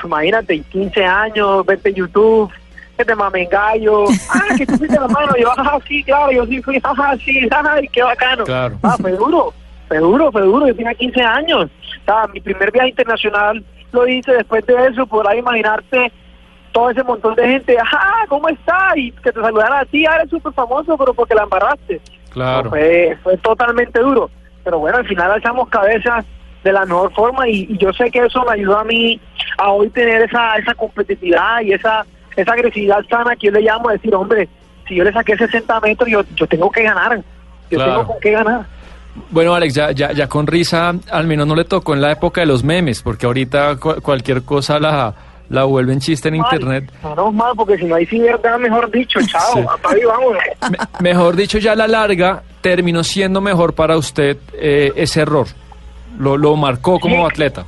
[0.04, 2.52] imagínate, 15 años, vete en YouTube,
[2.98, 6.46] que te mamen gallo, ah, que tú fuiste la mano, yo, ah, sí, claro, yo
[6.46, 8.44] sí fui, ah, sí, ay, qué bacano.
[8.44, 8.78] Claro.
[8.84, 9.54] Ah, fue duro,
[9.88, 11.70] fue duro, fue duro, yo tenía 15 años.
[12.34, 16.12] Mi primer viaje internacional lo hice después de eso, podrás imaginarte
[16.72, 18.92] todo ese montón de gente, ajá, ¿cómo está?
[18.96, 22.00] Y que te saludaran a ti, ah, eres súper famoso, pero porque la embarraste.
[22.30, 22.70] Claro.
[22.70, 24.30] Fue, fue totalmente duro.
[24.64, 26.26] Pero bueno, al final alzamos cabezas
[26.64, 29.20] de la mejor forma y, y yo sé que eso me ayudó a mí
[29.58, 32.06] a hoy tener esa, esa competitividad y esa,
[32.36, 34.48] esa agresividad sana que yo le llamo a decir, hombre,
[34.88, 37.18] si yo le saqué 60 metros, yo, yo tengo que ganar.
[37.72, 37.92] Yo Claro.
[37.94, 38.66] tengo con qué ganar.
[39.30, 42.42] Bueno, Alex, ya, ya, ya con risa, al menos no le tocó en la época
[42.42, 45.14] de los memes, porque ahorita cu- cualquier cosa la,
[45.50, 46.92] la vuelven chiste en internet.
[47.04, 49.60] Menos mal, porque si no hay sí verdad, mejor dicho, chao, Sí.
[50.02, 50.44] y vámonos.
[51.00, 55.48] Mejor dicho, ya a la larga terminó siendo mejor para usted eh, ese error.
[56.18, 57.66] Lo, lo marcó como atleta.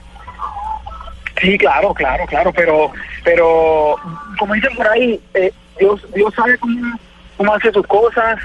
[1.41, 2.91] Sí, claro, claro, claro, pero,
[3.23, 3.95] pero
[4.37, 6.99] como dicen por ahí, eh, Dios, Dios sabe cómo,
[7.37, 8.37] cómo hace sus cosas.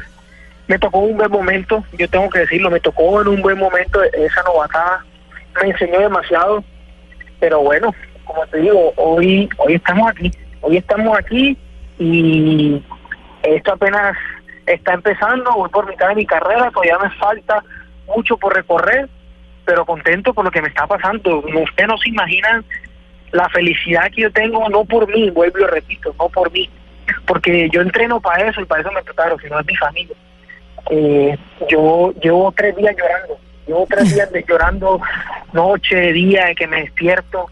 [0.69, 4.03] Me tocó un buen momento, yo tengo que decirlo, me tocó en un buen momento
[4.03, 5.05] esa novatada,
[5.63, 6.65] me enseñó demasiado,
[7.39, 7.95] pero bueno,
[8.25, 11.57] como te digo, hoy, hoy estamos aquí, hoy estamos aquí
[11.99, 12.83] y
[13.45, 14.17] esto apenas
[14.67, 17.63] está empezando, voy por mitad de mi carrera, todavía me falta
[18.07, 19.09] mucho por recorrer,
[19.65, 21.39] pero contento por lo que me está pasando.
[21.39, 22.65] Ustedes no se imaginan
[23.33, 26.69] la felicidad que yo tengo, no por mí, vuelvo y repito, no por mí,
[27.27, 30.17] porque yo entreno para eso y para eso me preparo, sino es mi familia.
[30.91, 31.37] Eh,
[31.69, 35.01] yo llevo tres días llorando, llevo tres días de llorando
[35.53, 37.47] noche, día, de que me despierto,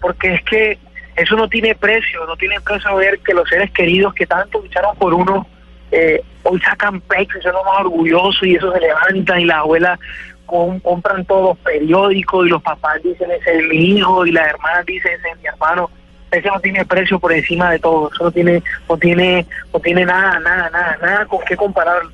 [0.00, 0.78] porque es que
[1.16, 4.94] eso no tiene precio, no tiene precio ver que los seres queridos que tanto lucharon
[4.96, 5.46] por uno,
[5.90, 9.98] eh, hoy sacan pecho, son los más orgullosos y eso se levantan y la abuela
[10.44, 14.48] com- compran todos los periódicos y los papás dicen ese es mi hijo y las
[14.48, 15.90] hermanas dicen ese es mi hermano.
[16.30, 20.04] Eso no tiene precio por encima de todo, eso no tiene, no tiene, no tiene
[20.04, 22.10] nada, nada, nada, nada con qué compararlo.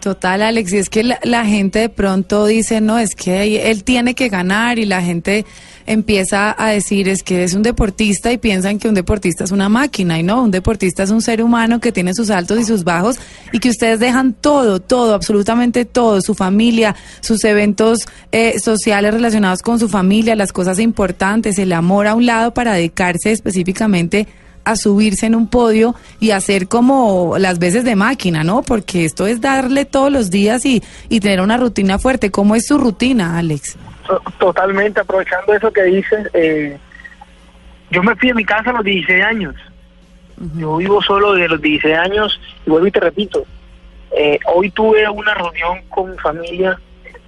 [0.00, 3.82] Total, Alex, y es que la, la gente de pronto dice, no, es que él
[3.82, 5.44] tiene que ganar y la gente
[5.88, 9.68] empieza a decir, es que es un deportista y piensan que un deportista es una
[9.68, 12.84] máquina y no, un deportista es un ser humano que tiene sus altos y sus
[12.84, 13.16] bajos
[13.52, 19.62] y que ustedes dejan todo, todo, absolutamente todo, su familia, sus eventos eh, sociales relacionados
[19.62, 24.47] con su familia, las cosas importantes, el amor a un lado para dedicarse específicamente a
[24.76, 28.62] subirse en un podio y hacer como las veces de máquina, ¿no?
[28.62, 32.30] Porque esto es darle todos los días y, y tener una rutina fuerte.
[32.30, 33.76] ¿Cómo es su rutina, Alex?
[34.06, 36.78] To- Totalmente, aprovechando eso que dices, eh,
[37.90, 39.54] yo me fui de mi casa a los 16 años.
[40.56, 43.44] Yo vivo solo desde los 16 años y vuelvo y te repito,
[44.16, 46.78] eh, hoy tuve una reunión con mi familia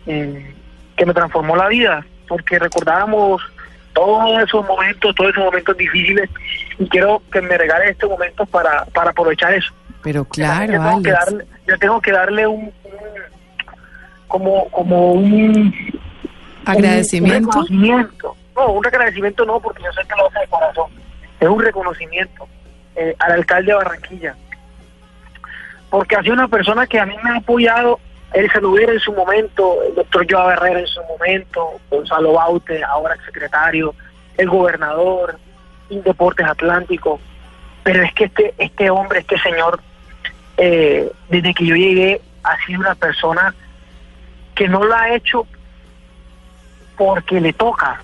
[0.06, 0.54] eh,
[0.96, 3.42] que me transformó la vida, porque recordábamos
[3.92, 6.28] todos esos momentos, todos esos momentos difíciles
[6.78, 9.72] y quiero que me regale estos momentos para, para aprovechar eso.
[10.02, 12.72] Pero yo claro, que darle, yo tengo que darle un, un-
[14.28, 15.74] como como un
[16.64, 17.48] Agradecimiento.
[17.48, 20.90] un, reconocimiento no un agradecimiento no porque yo sé que lo hace de corazón
[21.40, 22.46] es un reconocimiento
[22.96, 24.36] eh, al alcalde de Barranquilla
[25.90, 27.98] porque ha sido una persona que a mí me ha apoyado
[28.60, 33.16] lo hubiera en su momento el doctor Joao Herrera en su momento Gonzalo Baute ahora
[33.24, 33.94] secretario
[34.36, 35.38] el gobernador
[35.88, 37.20] Indeportes Atlántico
[37.82, 39.80] pero es que este este hombre este señor
[40.56, 43.54] eh, desde que yo llegué ha sido una persona
[44.54, 45.46] que no lo ha hecho
[47.00, 48.02] porque le toca,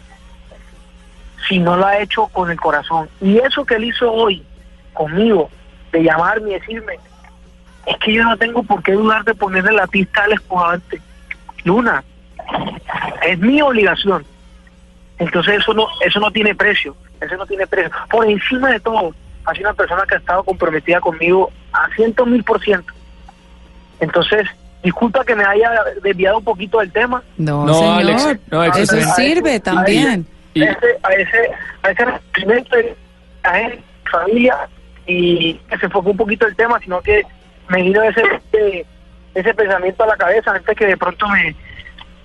[1.47, 3.11] sino lo ha hecho con el corazón.
[3.21, 4.43] Y eso que él hizo hoy
[4.95, 5.51] conmigo,
[5.93, 6.99] de llamarme y decirme,
[7.87, 11.01] es que yo no tengo por qué dudar de ponerle la pista al espujante.
[11.65, 12.03] Luna,
[13.27, 14.25] es mi obligación.
[15.19, 17.91] Entonces eso no, eso no tiene precio, eso no tiene precio.
[18.11, 19.15] Por encima de todo,
[19.45, 22.93] ha sido una persona que ha estado comprometida conmigo a ciento mil por ciento.
[24.01, 24.47] Entonces,
[24.83, 25.71] disculpa que me haya
[26.03, 27.23] desviado un poquito del tema.
[27.39, 27.99] No, No, señor.
[28.01, 30.27] Alex, no, Eso sirve también.
[30.55, 31.51] A ese, a ese,
[31.83, 32.97] a ese reconocimiento de
[33.43, 33.81] a él,
[34.11, 34.69] familia,
[35.07, 37.23] y que se enfocó un poquito el tema, sino que
[37.69, 38.23] me vino ese,
[38.53, 38.87] ese,
[39.35, 41.55] ese pensamiento a la cabeza antes que de pronto me,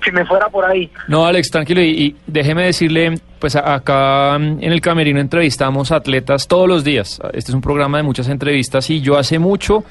[0.03, 0.89] que me fuera por ahí.
[1.07, 1.81] No, Alex, tranquilo.
[1.81, 7.19] Y, y déjeme decirle, pues acá en el Camerino entrevistamos atletas todos los días.
[7.33, 9.83] Este es un programa de muchas entrevistas y yo hace mucho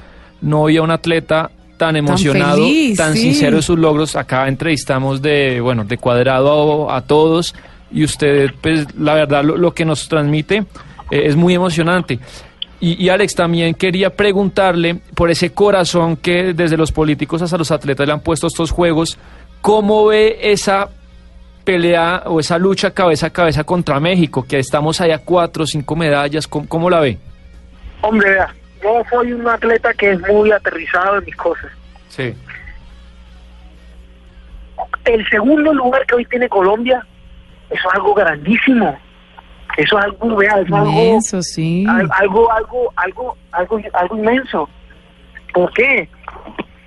[0.43, 3.21] no oía a un atleta tan emocionado, feliz, tan sí.
[3.21, 4.17] sincero de sus logros.
[4.17, 7.55] Acá entrevistamos de, bueno, de cuadrado a, a todos
[7.91, 10.65] y usted, pues la verdad, lo, lo que nos transmite
[11.11, 12.19] eh, es muy emocionante.
[12.81, 17.71] Y, y Alex, también quería preguntarle por ese corazón que desde los políticos hasta los
[17.71, 19.19] atletas le han puesto estos juegos,
[19.61, 20.89] ¿cómo ve esa
[21.65, 24.47] pelea o esa lucha cabeza a cabeza contra México?
[24.49, 27.19] Que estamos allá cuatro o cinco medallas, ¿cómo, cómo la ve?
[28.01, 31.71] Hombre, vea, yo soy un atleta que es muy aterrizado en mis cosas.
[32.09, 32.35] Sí.
[35.05, 37.05] El segundo lugar que hoy tiene Colombia
[37.69, 38.99] es algo grandísimo.
[39.77, 41.87] Eso es algo real, es algo, Inmenso, sí.
[41.89, 44.69] al- algo, algo, algo, algo, algo inmenso.
[45.55, 46.09] ¿Por qué?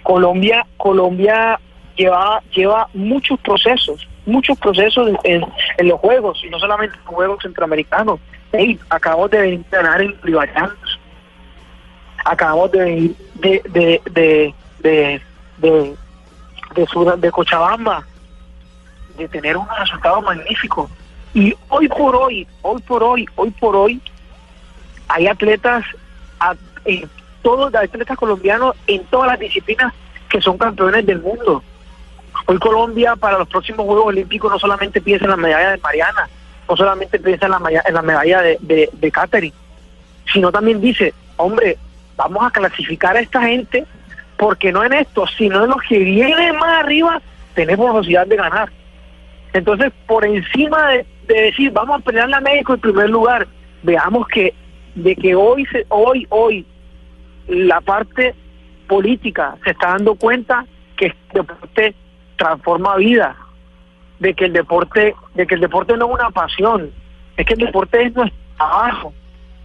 [0.03, 1.59] Colombia, Colombia
[1.95, 5.45] lleva, lleva muchos procesos, muchos procesos en,
[5.77, 8.19] en- los juegos, y no solamente en los juegos centroamericanos.
[8.51, 10.99] Hey, acabamos de venir a ganar en Riballanos.
[12.25, 15.21] Acabamos de venir de, de, de, de,
[15.57, 15.95] de,
[16.75, 18.05] de, de Cochabamba,
[19.17, 20.89] de tener un resultado magnífico.
[21.33, 23.99] Y hoy por hoy, hoy por hoy, hoy por hoy,
[25.07, 25.83] hay atletas,
[26.39, 26.55] a-
[26.85, 27.09] en
[27.41, 29.93] todos los atletas colombianos en todas las disciplinas
[30.29, 31.63] que son campeones del mundo.
[32.45, 36.27] Hoy Colombia para los próximos Juegos Olímpicos no solamente piensa en la medalla de Mariana,
[36.69, 39.53] no solamente piensa en la, malla- en la medalla de, de, de
[40.31, 41.77] sino también dice, hombre,
[42.15, 43.85] vamos a clasificar a esta gente
[44.37, 47.21] porque no en esto, sino en los que vienen más arriba,
[47.53, 48.69] tenemos posibilidad de ganar.
[49.53, 53.47] Entonces, por encima de, de decir, vamos a pelear a México en primer lugar,
[53.81, 54.53] veamos que
[54.95, 56.65] de que hoy, se, hoy, hoy,
[57.47, 58.35] la parte
[58.87, 61.95] política se está dando cuenta que el deporte
[62.37, 63.35] transforma vida,
[64.19, 66.91] de que el deporte, de que el deporte no es una pasión,
[67.37, 69.13] es que el deporte es nuestro trabajo,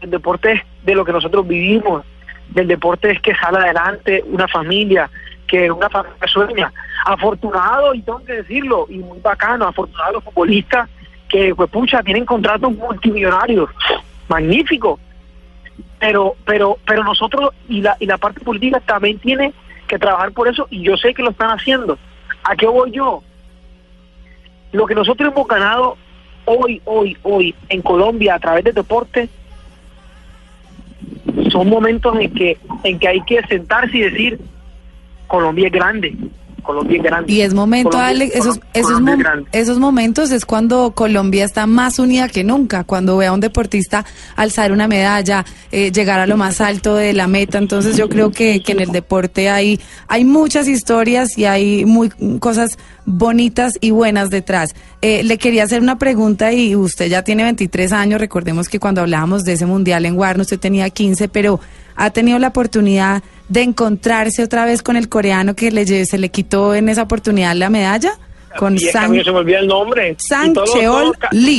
[0.00, 2.04] el deporte es de lo que nosotros vivimos,
[2.48, 5.10] del deporte es que sale adelante una familia,
[5.46, 6.72] que una familia sueña.
[7.04, 10.88] Afortunado, y tengo que decirlo, y muy bacano, afortunado los futbolistas
[11.28, 13.70] que, pues pucha, tienen contratos multimillonarios,
[14.28, 14.98] magnífico.
[15.98, 19.52] Pero, pero, pero nosotros y la, y la parte política también tiene
[19.86, 21.98] que trabajar por eso, y yo sé que lo están haciendo.
[22.44, 23.22] ¿A qué voy yo?
[24.72, 25.96] Lo que nosotros hemos ganado
[26.44, 29.28] hoy, hoy, hoy en Colombia a través del deporte
[31.50, 34.40] son momentos en que en que hay que sentarse y decir
[35.26, 36.14] Colombia es grande,
[36.68, 37.32] Colombia es grande.
[37.32, 41.98] Y es momento, Colombia- Alex, esos, esos, mom- esos momentos es cuando Colombia está más
[41.98, 44.04] unida que nunca, cuando ve a un deportista
[44.36, 47.56] alzar una medalla, eh, llegar a lo más alto de la meta.
[47.56, 52.10] Entonces yo creo que, que en el deporte hay, hay muchas historias y hay muy
[52.38, 54.74] cosas bonitas y buenas detrás.
[55.00, 59.00] Eh, le quería hacer una pregunta y usted ya tiene 23 años, recordemos que cuando
[59.00, 61.60] hablábamos de ese mundial en Warner usted tenía 15, pero
[61.96, 66.28] ha tenido la oportunidad de encontrarse otra vez con el coreano que le, se le
[66.30, 68.12] quitó en esa oportunidad la medalla,
[68.58, 70.16] con y Sang, se me olvida el nombre.
[70.18, 71.58] Sang todo- Cheol todo Lee.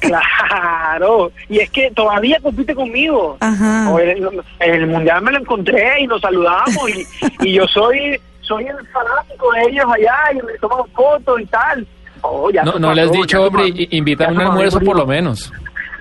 [0.00, 3.36] Claro, y es que todavía compite conmigo.
[3.40, 3.90] Ajá.
[4.02, 4.28] En, el,
[4.60, 7.06] en el mundial me lo encontré y nos saludamos y,
[7.48, 11.86] y yo soy soy el fanático de ellos allá y me toman fotos y tal.
[12.22, 15.52] Oh, ya No, no le has dicho, hombre, invitar un almuerzo por lo menos.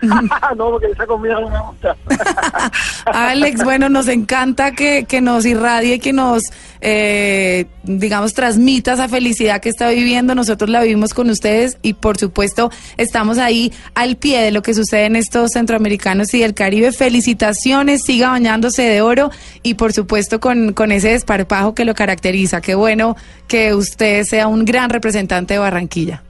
[0.57, 1.95] no, porque esa comida no me gusta.
[3.06, 6.44] Alex, bueno, nos encanta que, que nos irradie, que nos,
[6.82, 10.36] eh, digamos, transmita esa felicidad que está viviendo.
[10.36, 14.73] Nosotros la vivimos con ustedes y, por supuesto, estamos ahí al pie de lo que
[14.73, 16.91] sucede en estos centroamericanos y del Caribe.
[16.91, 19.32] Felicitaciones, siga bañándose de oro
[19.64, 22.61] y, por supuesto, con, con ese desparpajo que lo caracteriza.
[22.61, 23.15] Qué bueno
[23.48, 26.23] que usted sea un gran representante de Barranquilla.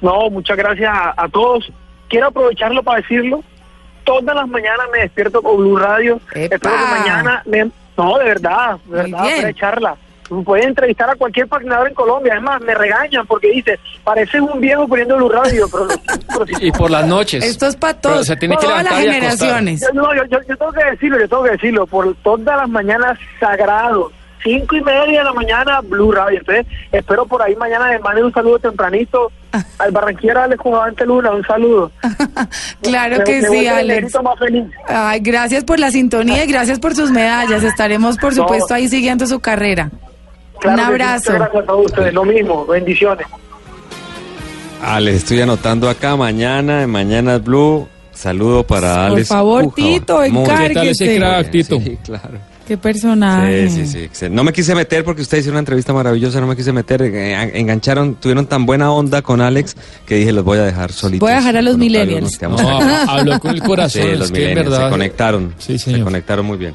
[0.00, 1.72] No, muchas gracias a, a todos
[2.14, 3.42] quiero aprovecharlo para decirlo.
[4.04, 6.20] Todas las mañanas me despierto con Blue Radio.
[6.34, 6.54] ¡Epa!
[6.54, 7.70] Espero que mañana me...
[7.96, 9.96] No, de verdad, de verdad, para echarla.
[10.62, 12.34] Entrevistar a cualquier patinador en Colombia.
[12.34, 15.66] Es más, me regañan porque dice, pareces un viejo poniendo Blue Radio.
[15.70, 17.44] Pero, y por las noches.
[17.44, 18.26] Esto es para todos.
[18.26, 19.80] Se tiene todas que las generaciones.
[19.80, 21.86] Yo, no, yo, yo, yo tengo que decirlo, yo tengo que decirlo.
[21.86, 24.12] Por todas las mañanas sagrados
[24.44, 26.38] Cinco y media de la mañana, Blue Radio.
[26.38, 29.32] Entonces, espero por ahí mañana les manden un saludo tempranito
[29.78, 31.30] al Barranquiera Alex Jugante Luna.
[31.30, 31.90] Un saludo.
[32.82, 34.14] claro que sí, me Alex.
[34.22, 34.64] Más feliz.
[34.86, 37.62] Ay, gracias por la sintonía y gracias por sus medallas.
[37.64, 39.90] Estaremos, por supuesto, ahí siguiendo su carrera.
[40.62, 41.32] Un abrazo.
[41.32, 42.12] Gracias a ustedes.
[42.12, 42.66] Lo mismo.
[42.66, 43.26] Bendiciones.
[44.82, 47.88] Ah, estoy anotando acá mañana, en Mañanas Blue.
[48.12, 49.28] Saludo para Alex.
[49.28, 49.92] Por favor, Pujaban.
[49.92, 51.20] Tito, encárguese.
[51.50, 51.80] Tito?
[51.80, 52.53] Sí, claro.
[52.66, 53.68] Qué personaje.
[53.68, 54.26] Sí, sí, sí.
[54.30, 57.02] No me quise meter porque ustedes hicieron una entrevista maravillosa, no me quise meter.
[57.02, 59.76] eh, engancharon, tuvieron tan buena onda con Alex
[60.06, 61.20] que dije, los voy a dejar solitos.
[61.26, 62.40] Voy a dejar a los Octavio, millennials.
[62.42, 62.56] No,
[63.08, 65.54] habló con el corazón, Sí, es los millennials verdad- se conectaron.
[65.58, 66.04] Sí, Se señor.
[66.04, 66.74] conectaron muy bien.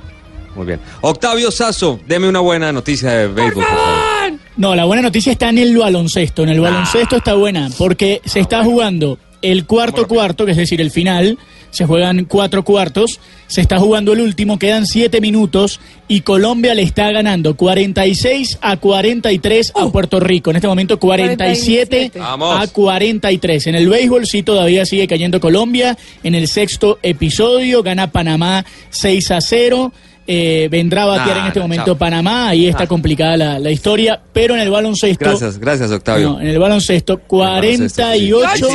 [0.56, 0.80] Muy bien.
[1.02, 4.40] Octavio Sazo, deme una buena noticia de béisbol, por favor.
[4.58, 6.44] No, la buena noticia está en el baloncesto.
[6.44, 10.82] En el baloncesto está buena porque se está jugando el cuarto cuarto, que es decir,
[10.82, 11.38] el final.
[11.72, 13.20] Se juegan cuatro cuartos.
[13.48, 18.78] Se está jugando el último, quedan siete minutos y Colombia le está ganando 46 a
[18.78, 20.50] 43 a Puerto Rico.
[20.50, 22.60] En este momento 47 Vamos.
[22.60, 23.68] a 43.
[23.68, 25.98] En el béisbol sí todavía sigue cayendo Colombia.
[26.24, 29.92] En el sexto episodio gana Panamá 6 a 0.
[30.32, 31.98] Eh, vendrá a batear Nah, en este momento chao.
[31.98, 35.26] Panamá, ahí está complicada la, la historia, pero en el baloncesto...
[35.26, 36.34] Gracias, gracias, Octavio.
[36.34, 38.68] No, en el baloncesto, 48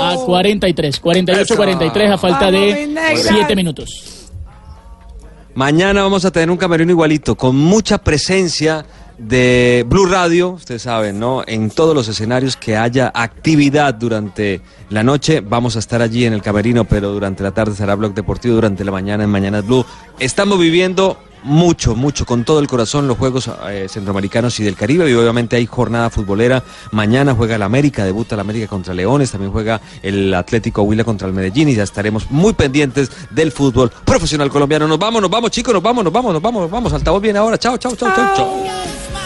[0.00, 1.00] a 43.
[1.00, 3.26] 48-43 a falta Vamos, de mis negras.
[3.28, 4.28] 7 minutos.
[5.54, 8.84] Mañana vamos a tener un camerino igualito, con mucha presencia
[9.18, 11.42] de Blue Radio, ustedes saben, ¿no?
[11.46, 16.32] En todos los escenarios que haya actividad durante la noche, vamos a estar allí en
[16.32, 19.84] el camerino, pero durante la tarde será Blog Deportivo, durante la mañana en Mañana Blue.
[20.18, 25.10] Estamos viviendo mucho, mucho, con todo el corazón los Juegos eh, Centroamericanos y del Caribe,
[25.10, 26.62] y obviamente hay jornada futbolera.
[26.92, 31.28] Mañana juega el América, debuta el América contra Leones, también juega el Atlético Huila contra
[31.28, 34.86] el Medellín, y ya estaremos muy pendientes del fútbol profesional colombiano.
[34.86, 36.92] Nos vamos, nos vamos, chicos, nos vamos, nos vamos, nos vamos, nos vamos.
[36.92, 37.58] Altavoz viene ahora.
[37.58, 39.17] Chao, chao, chao, chao, chao.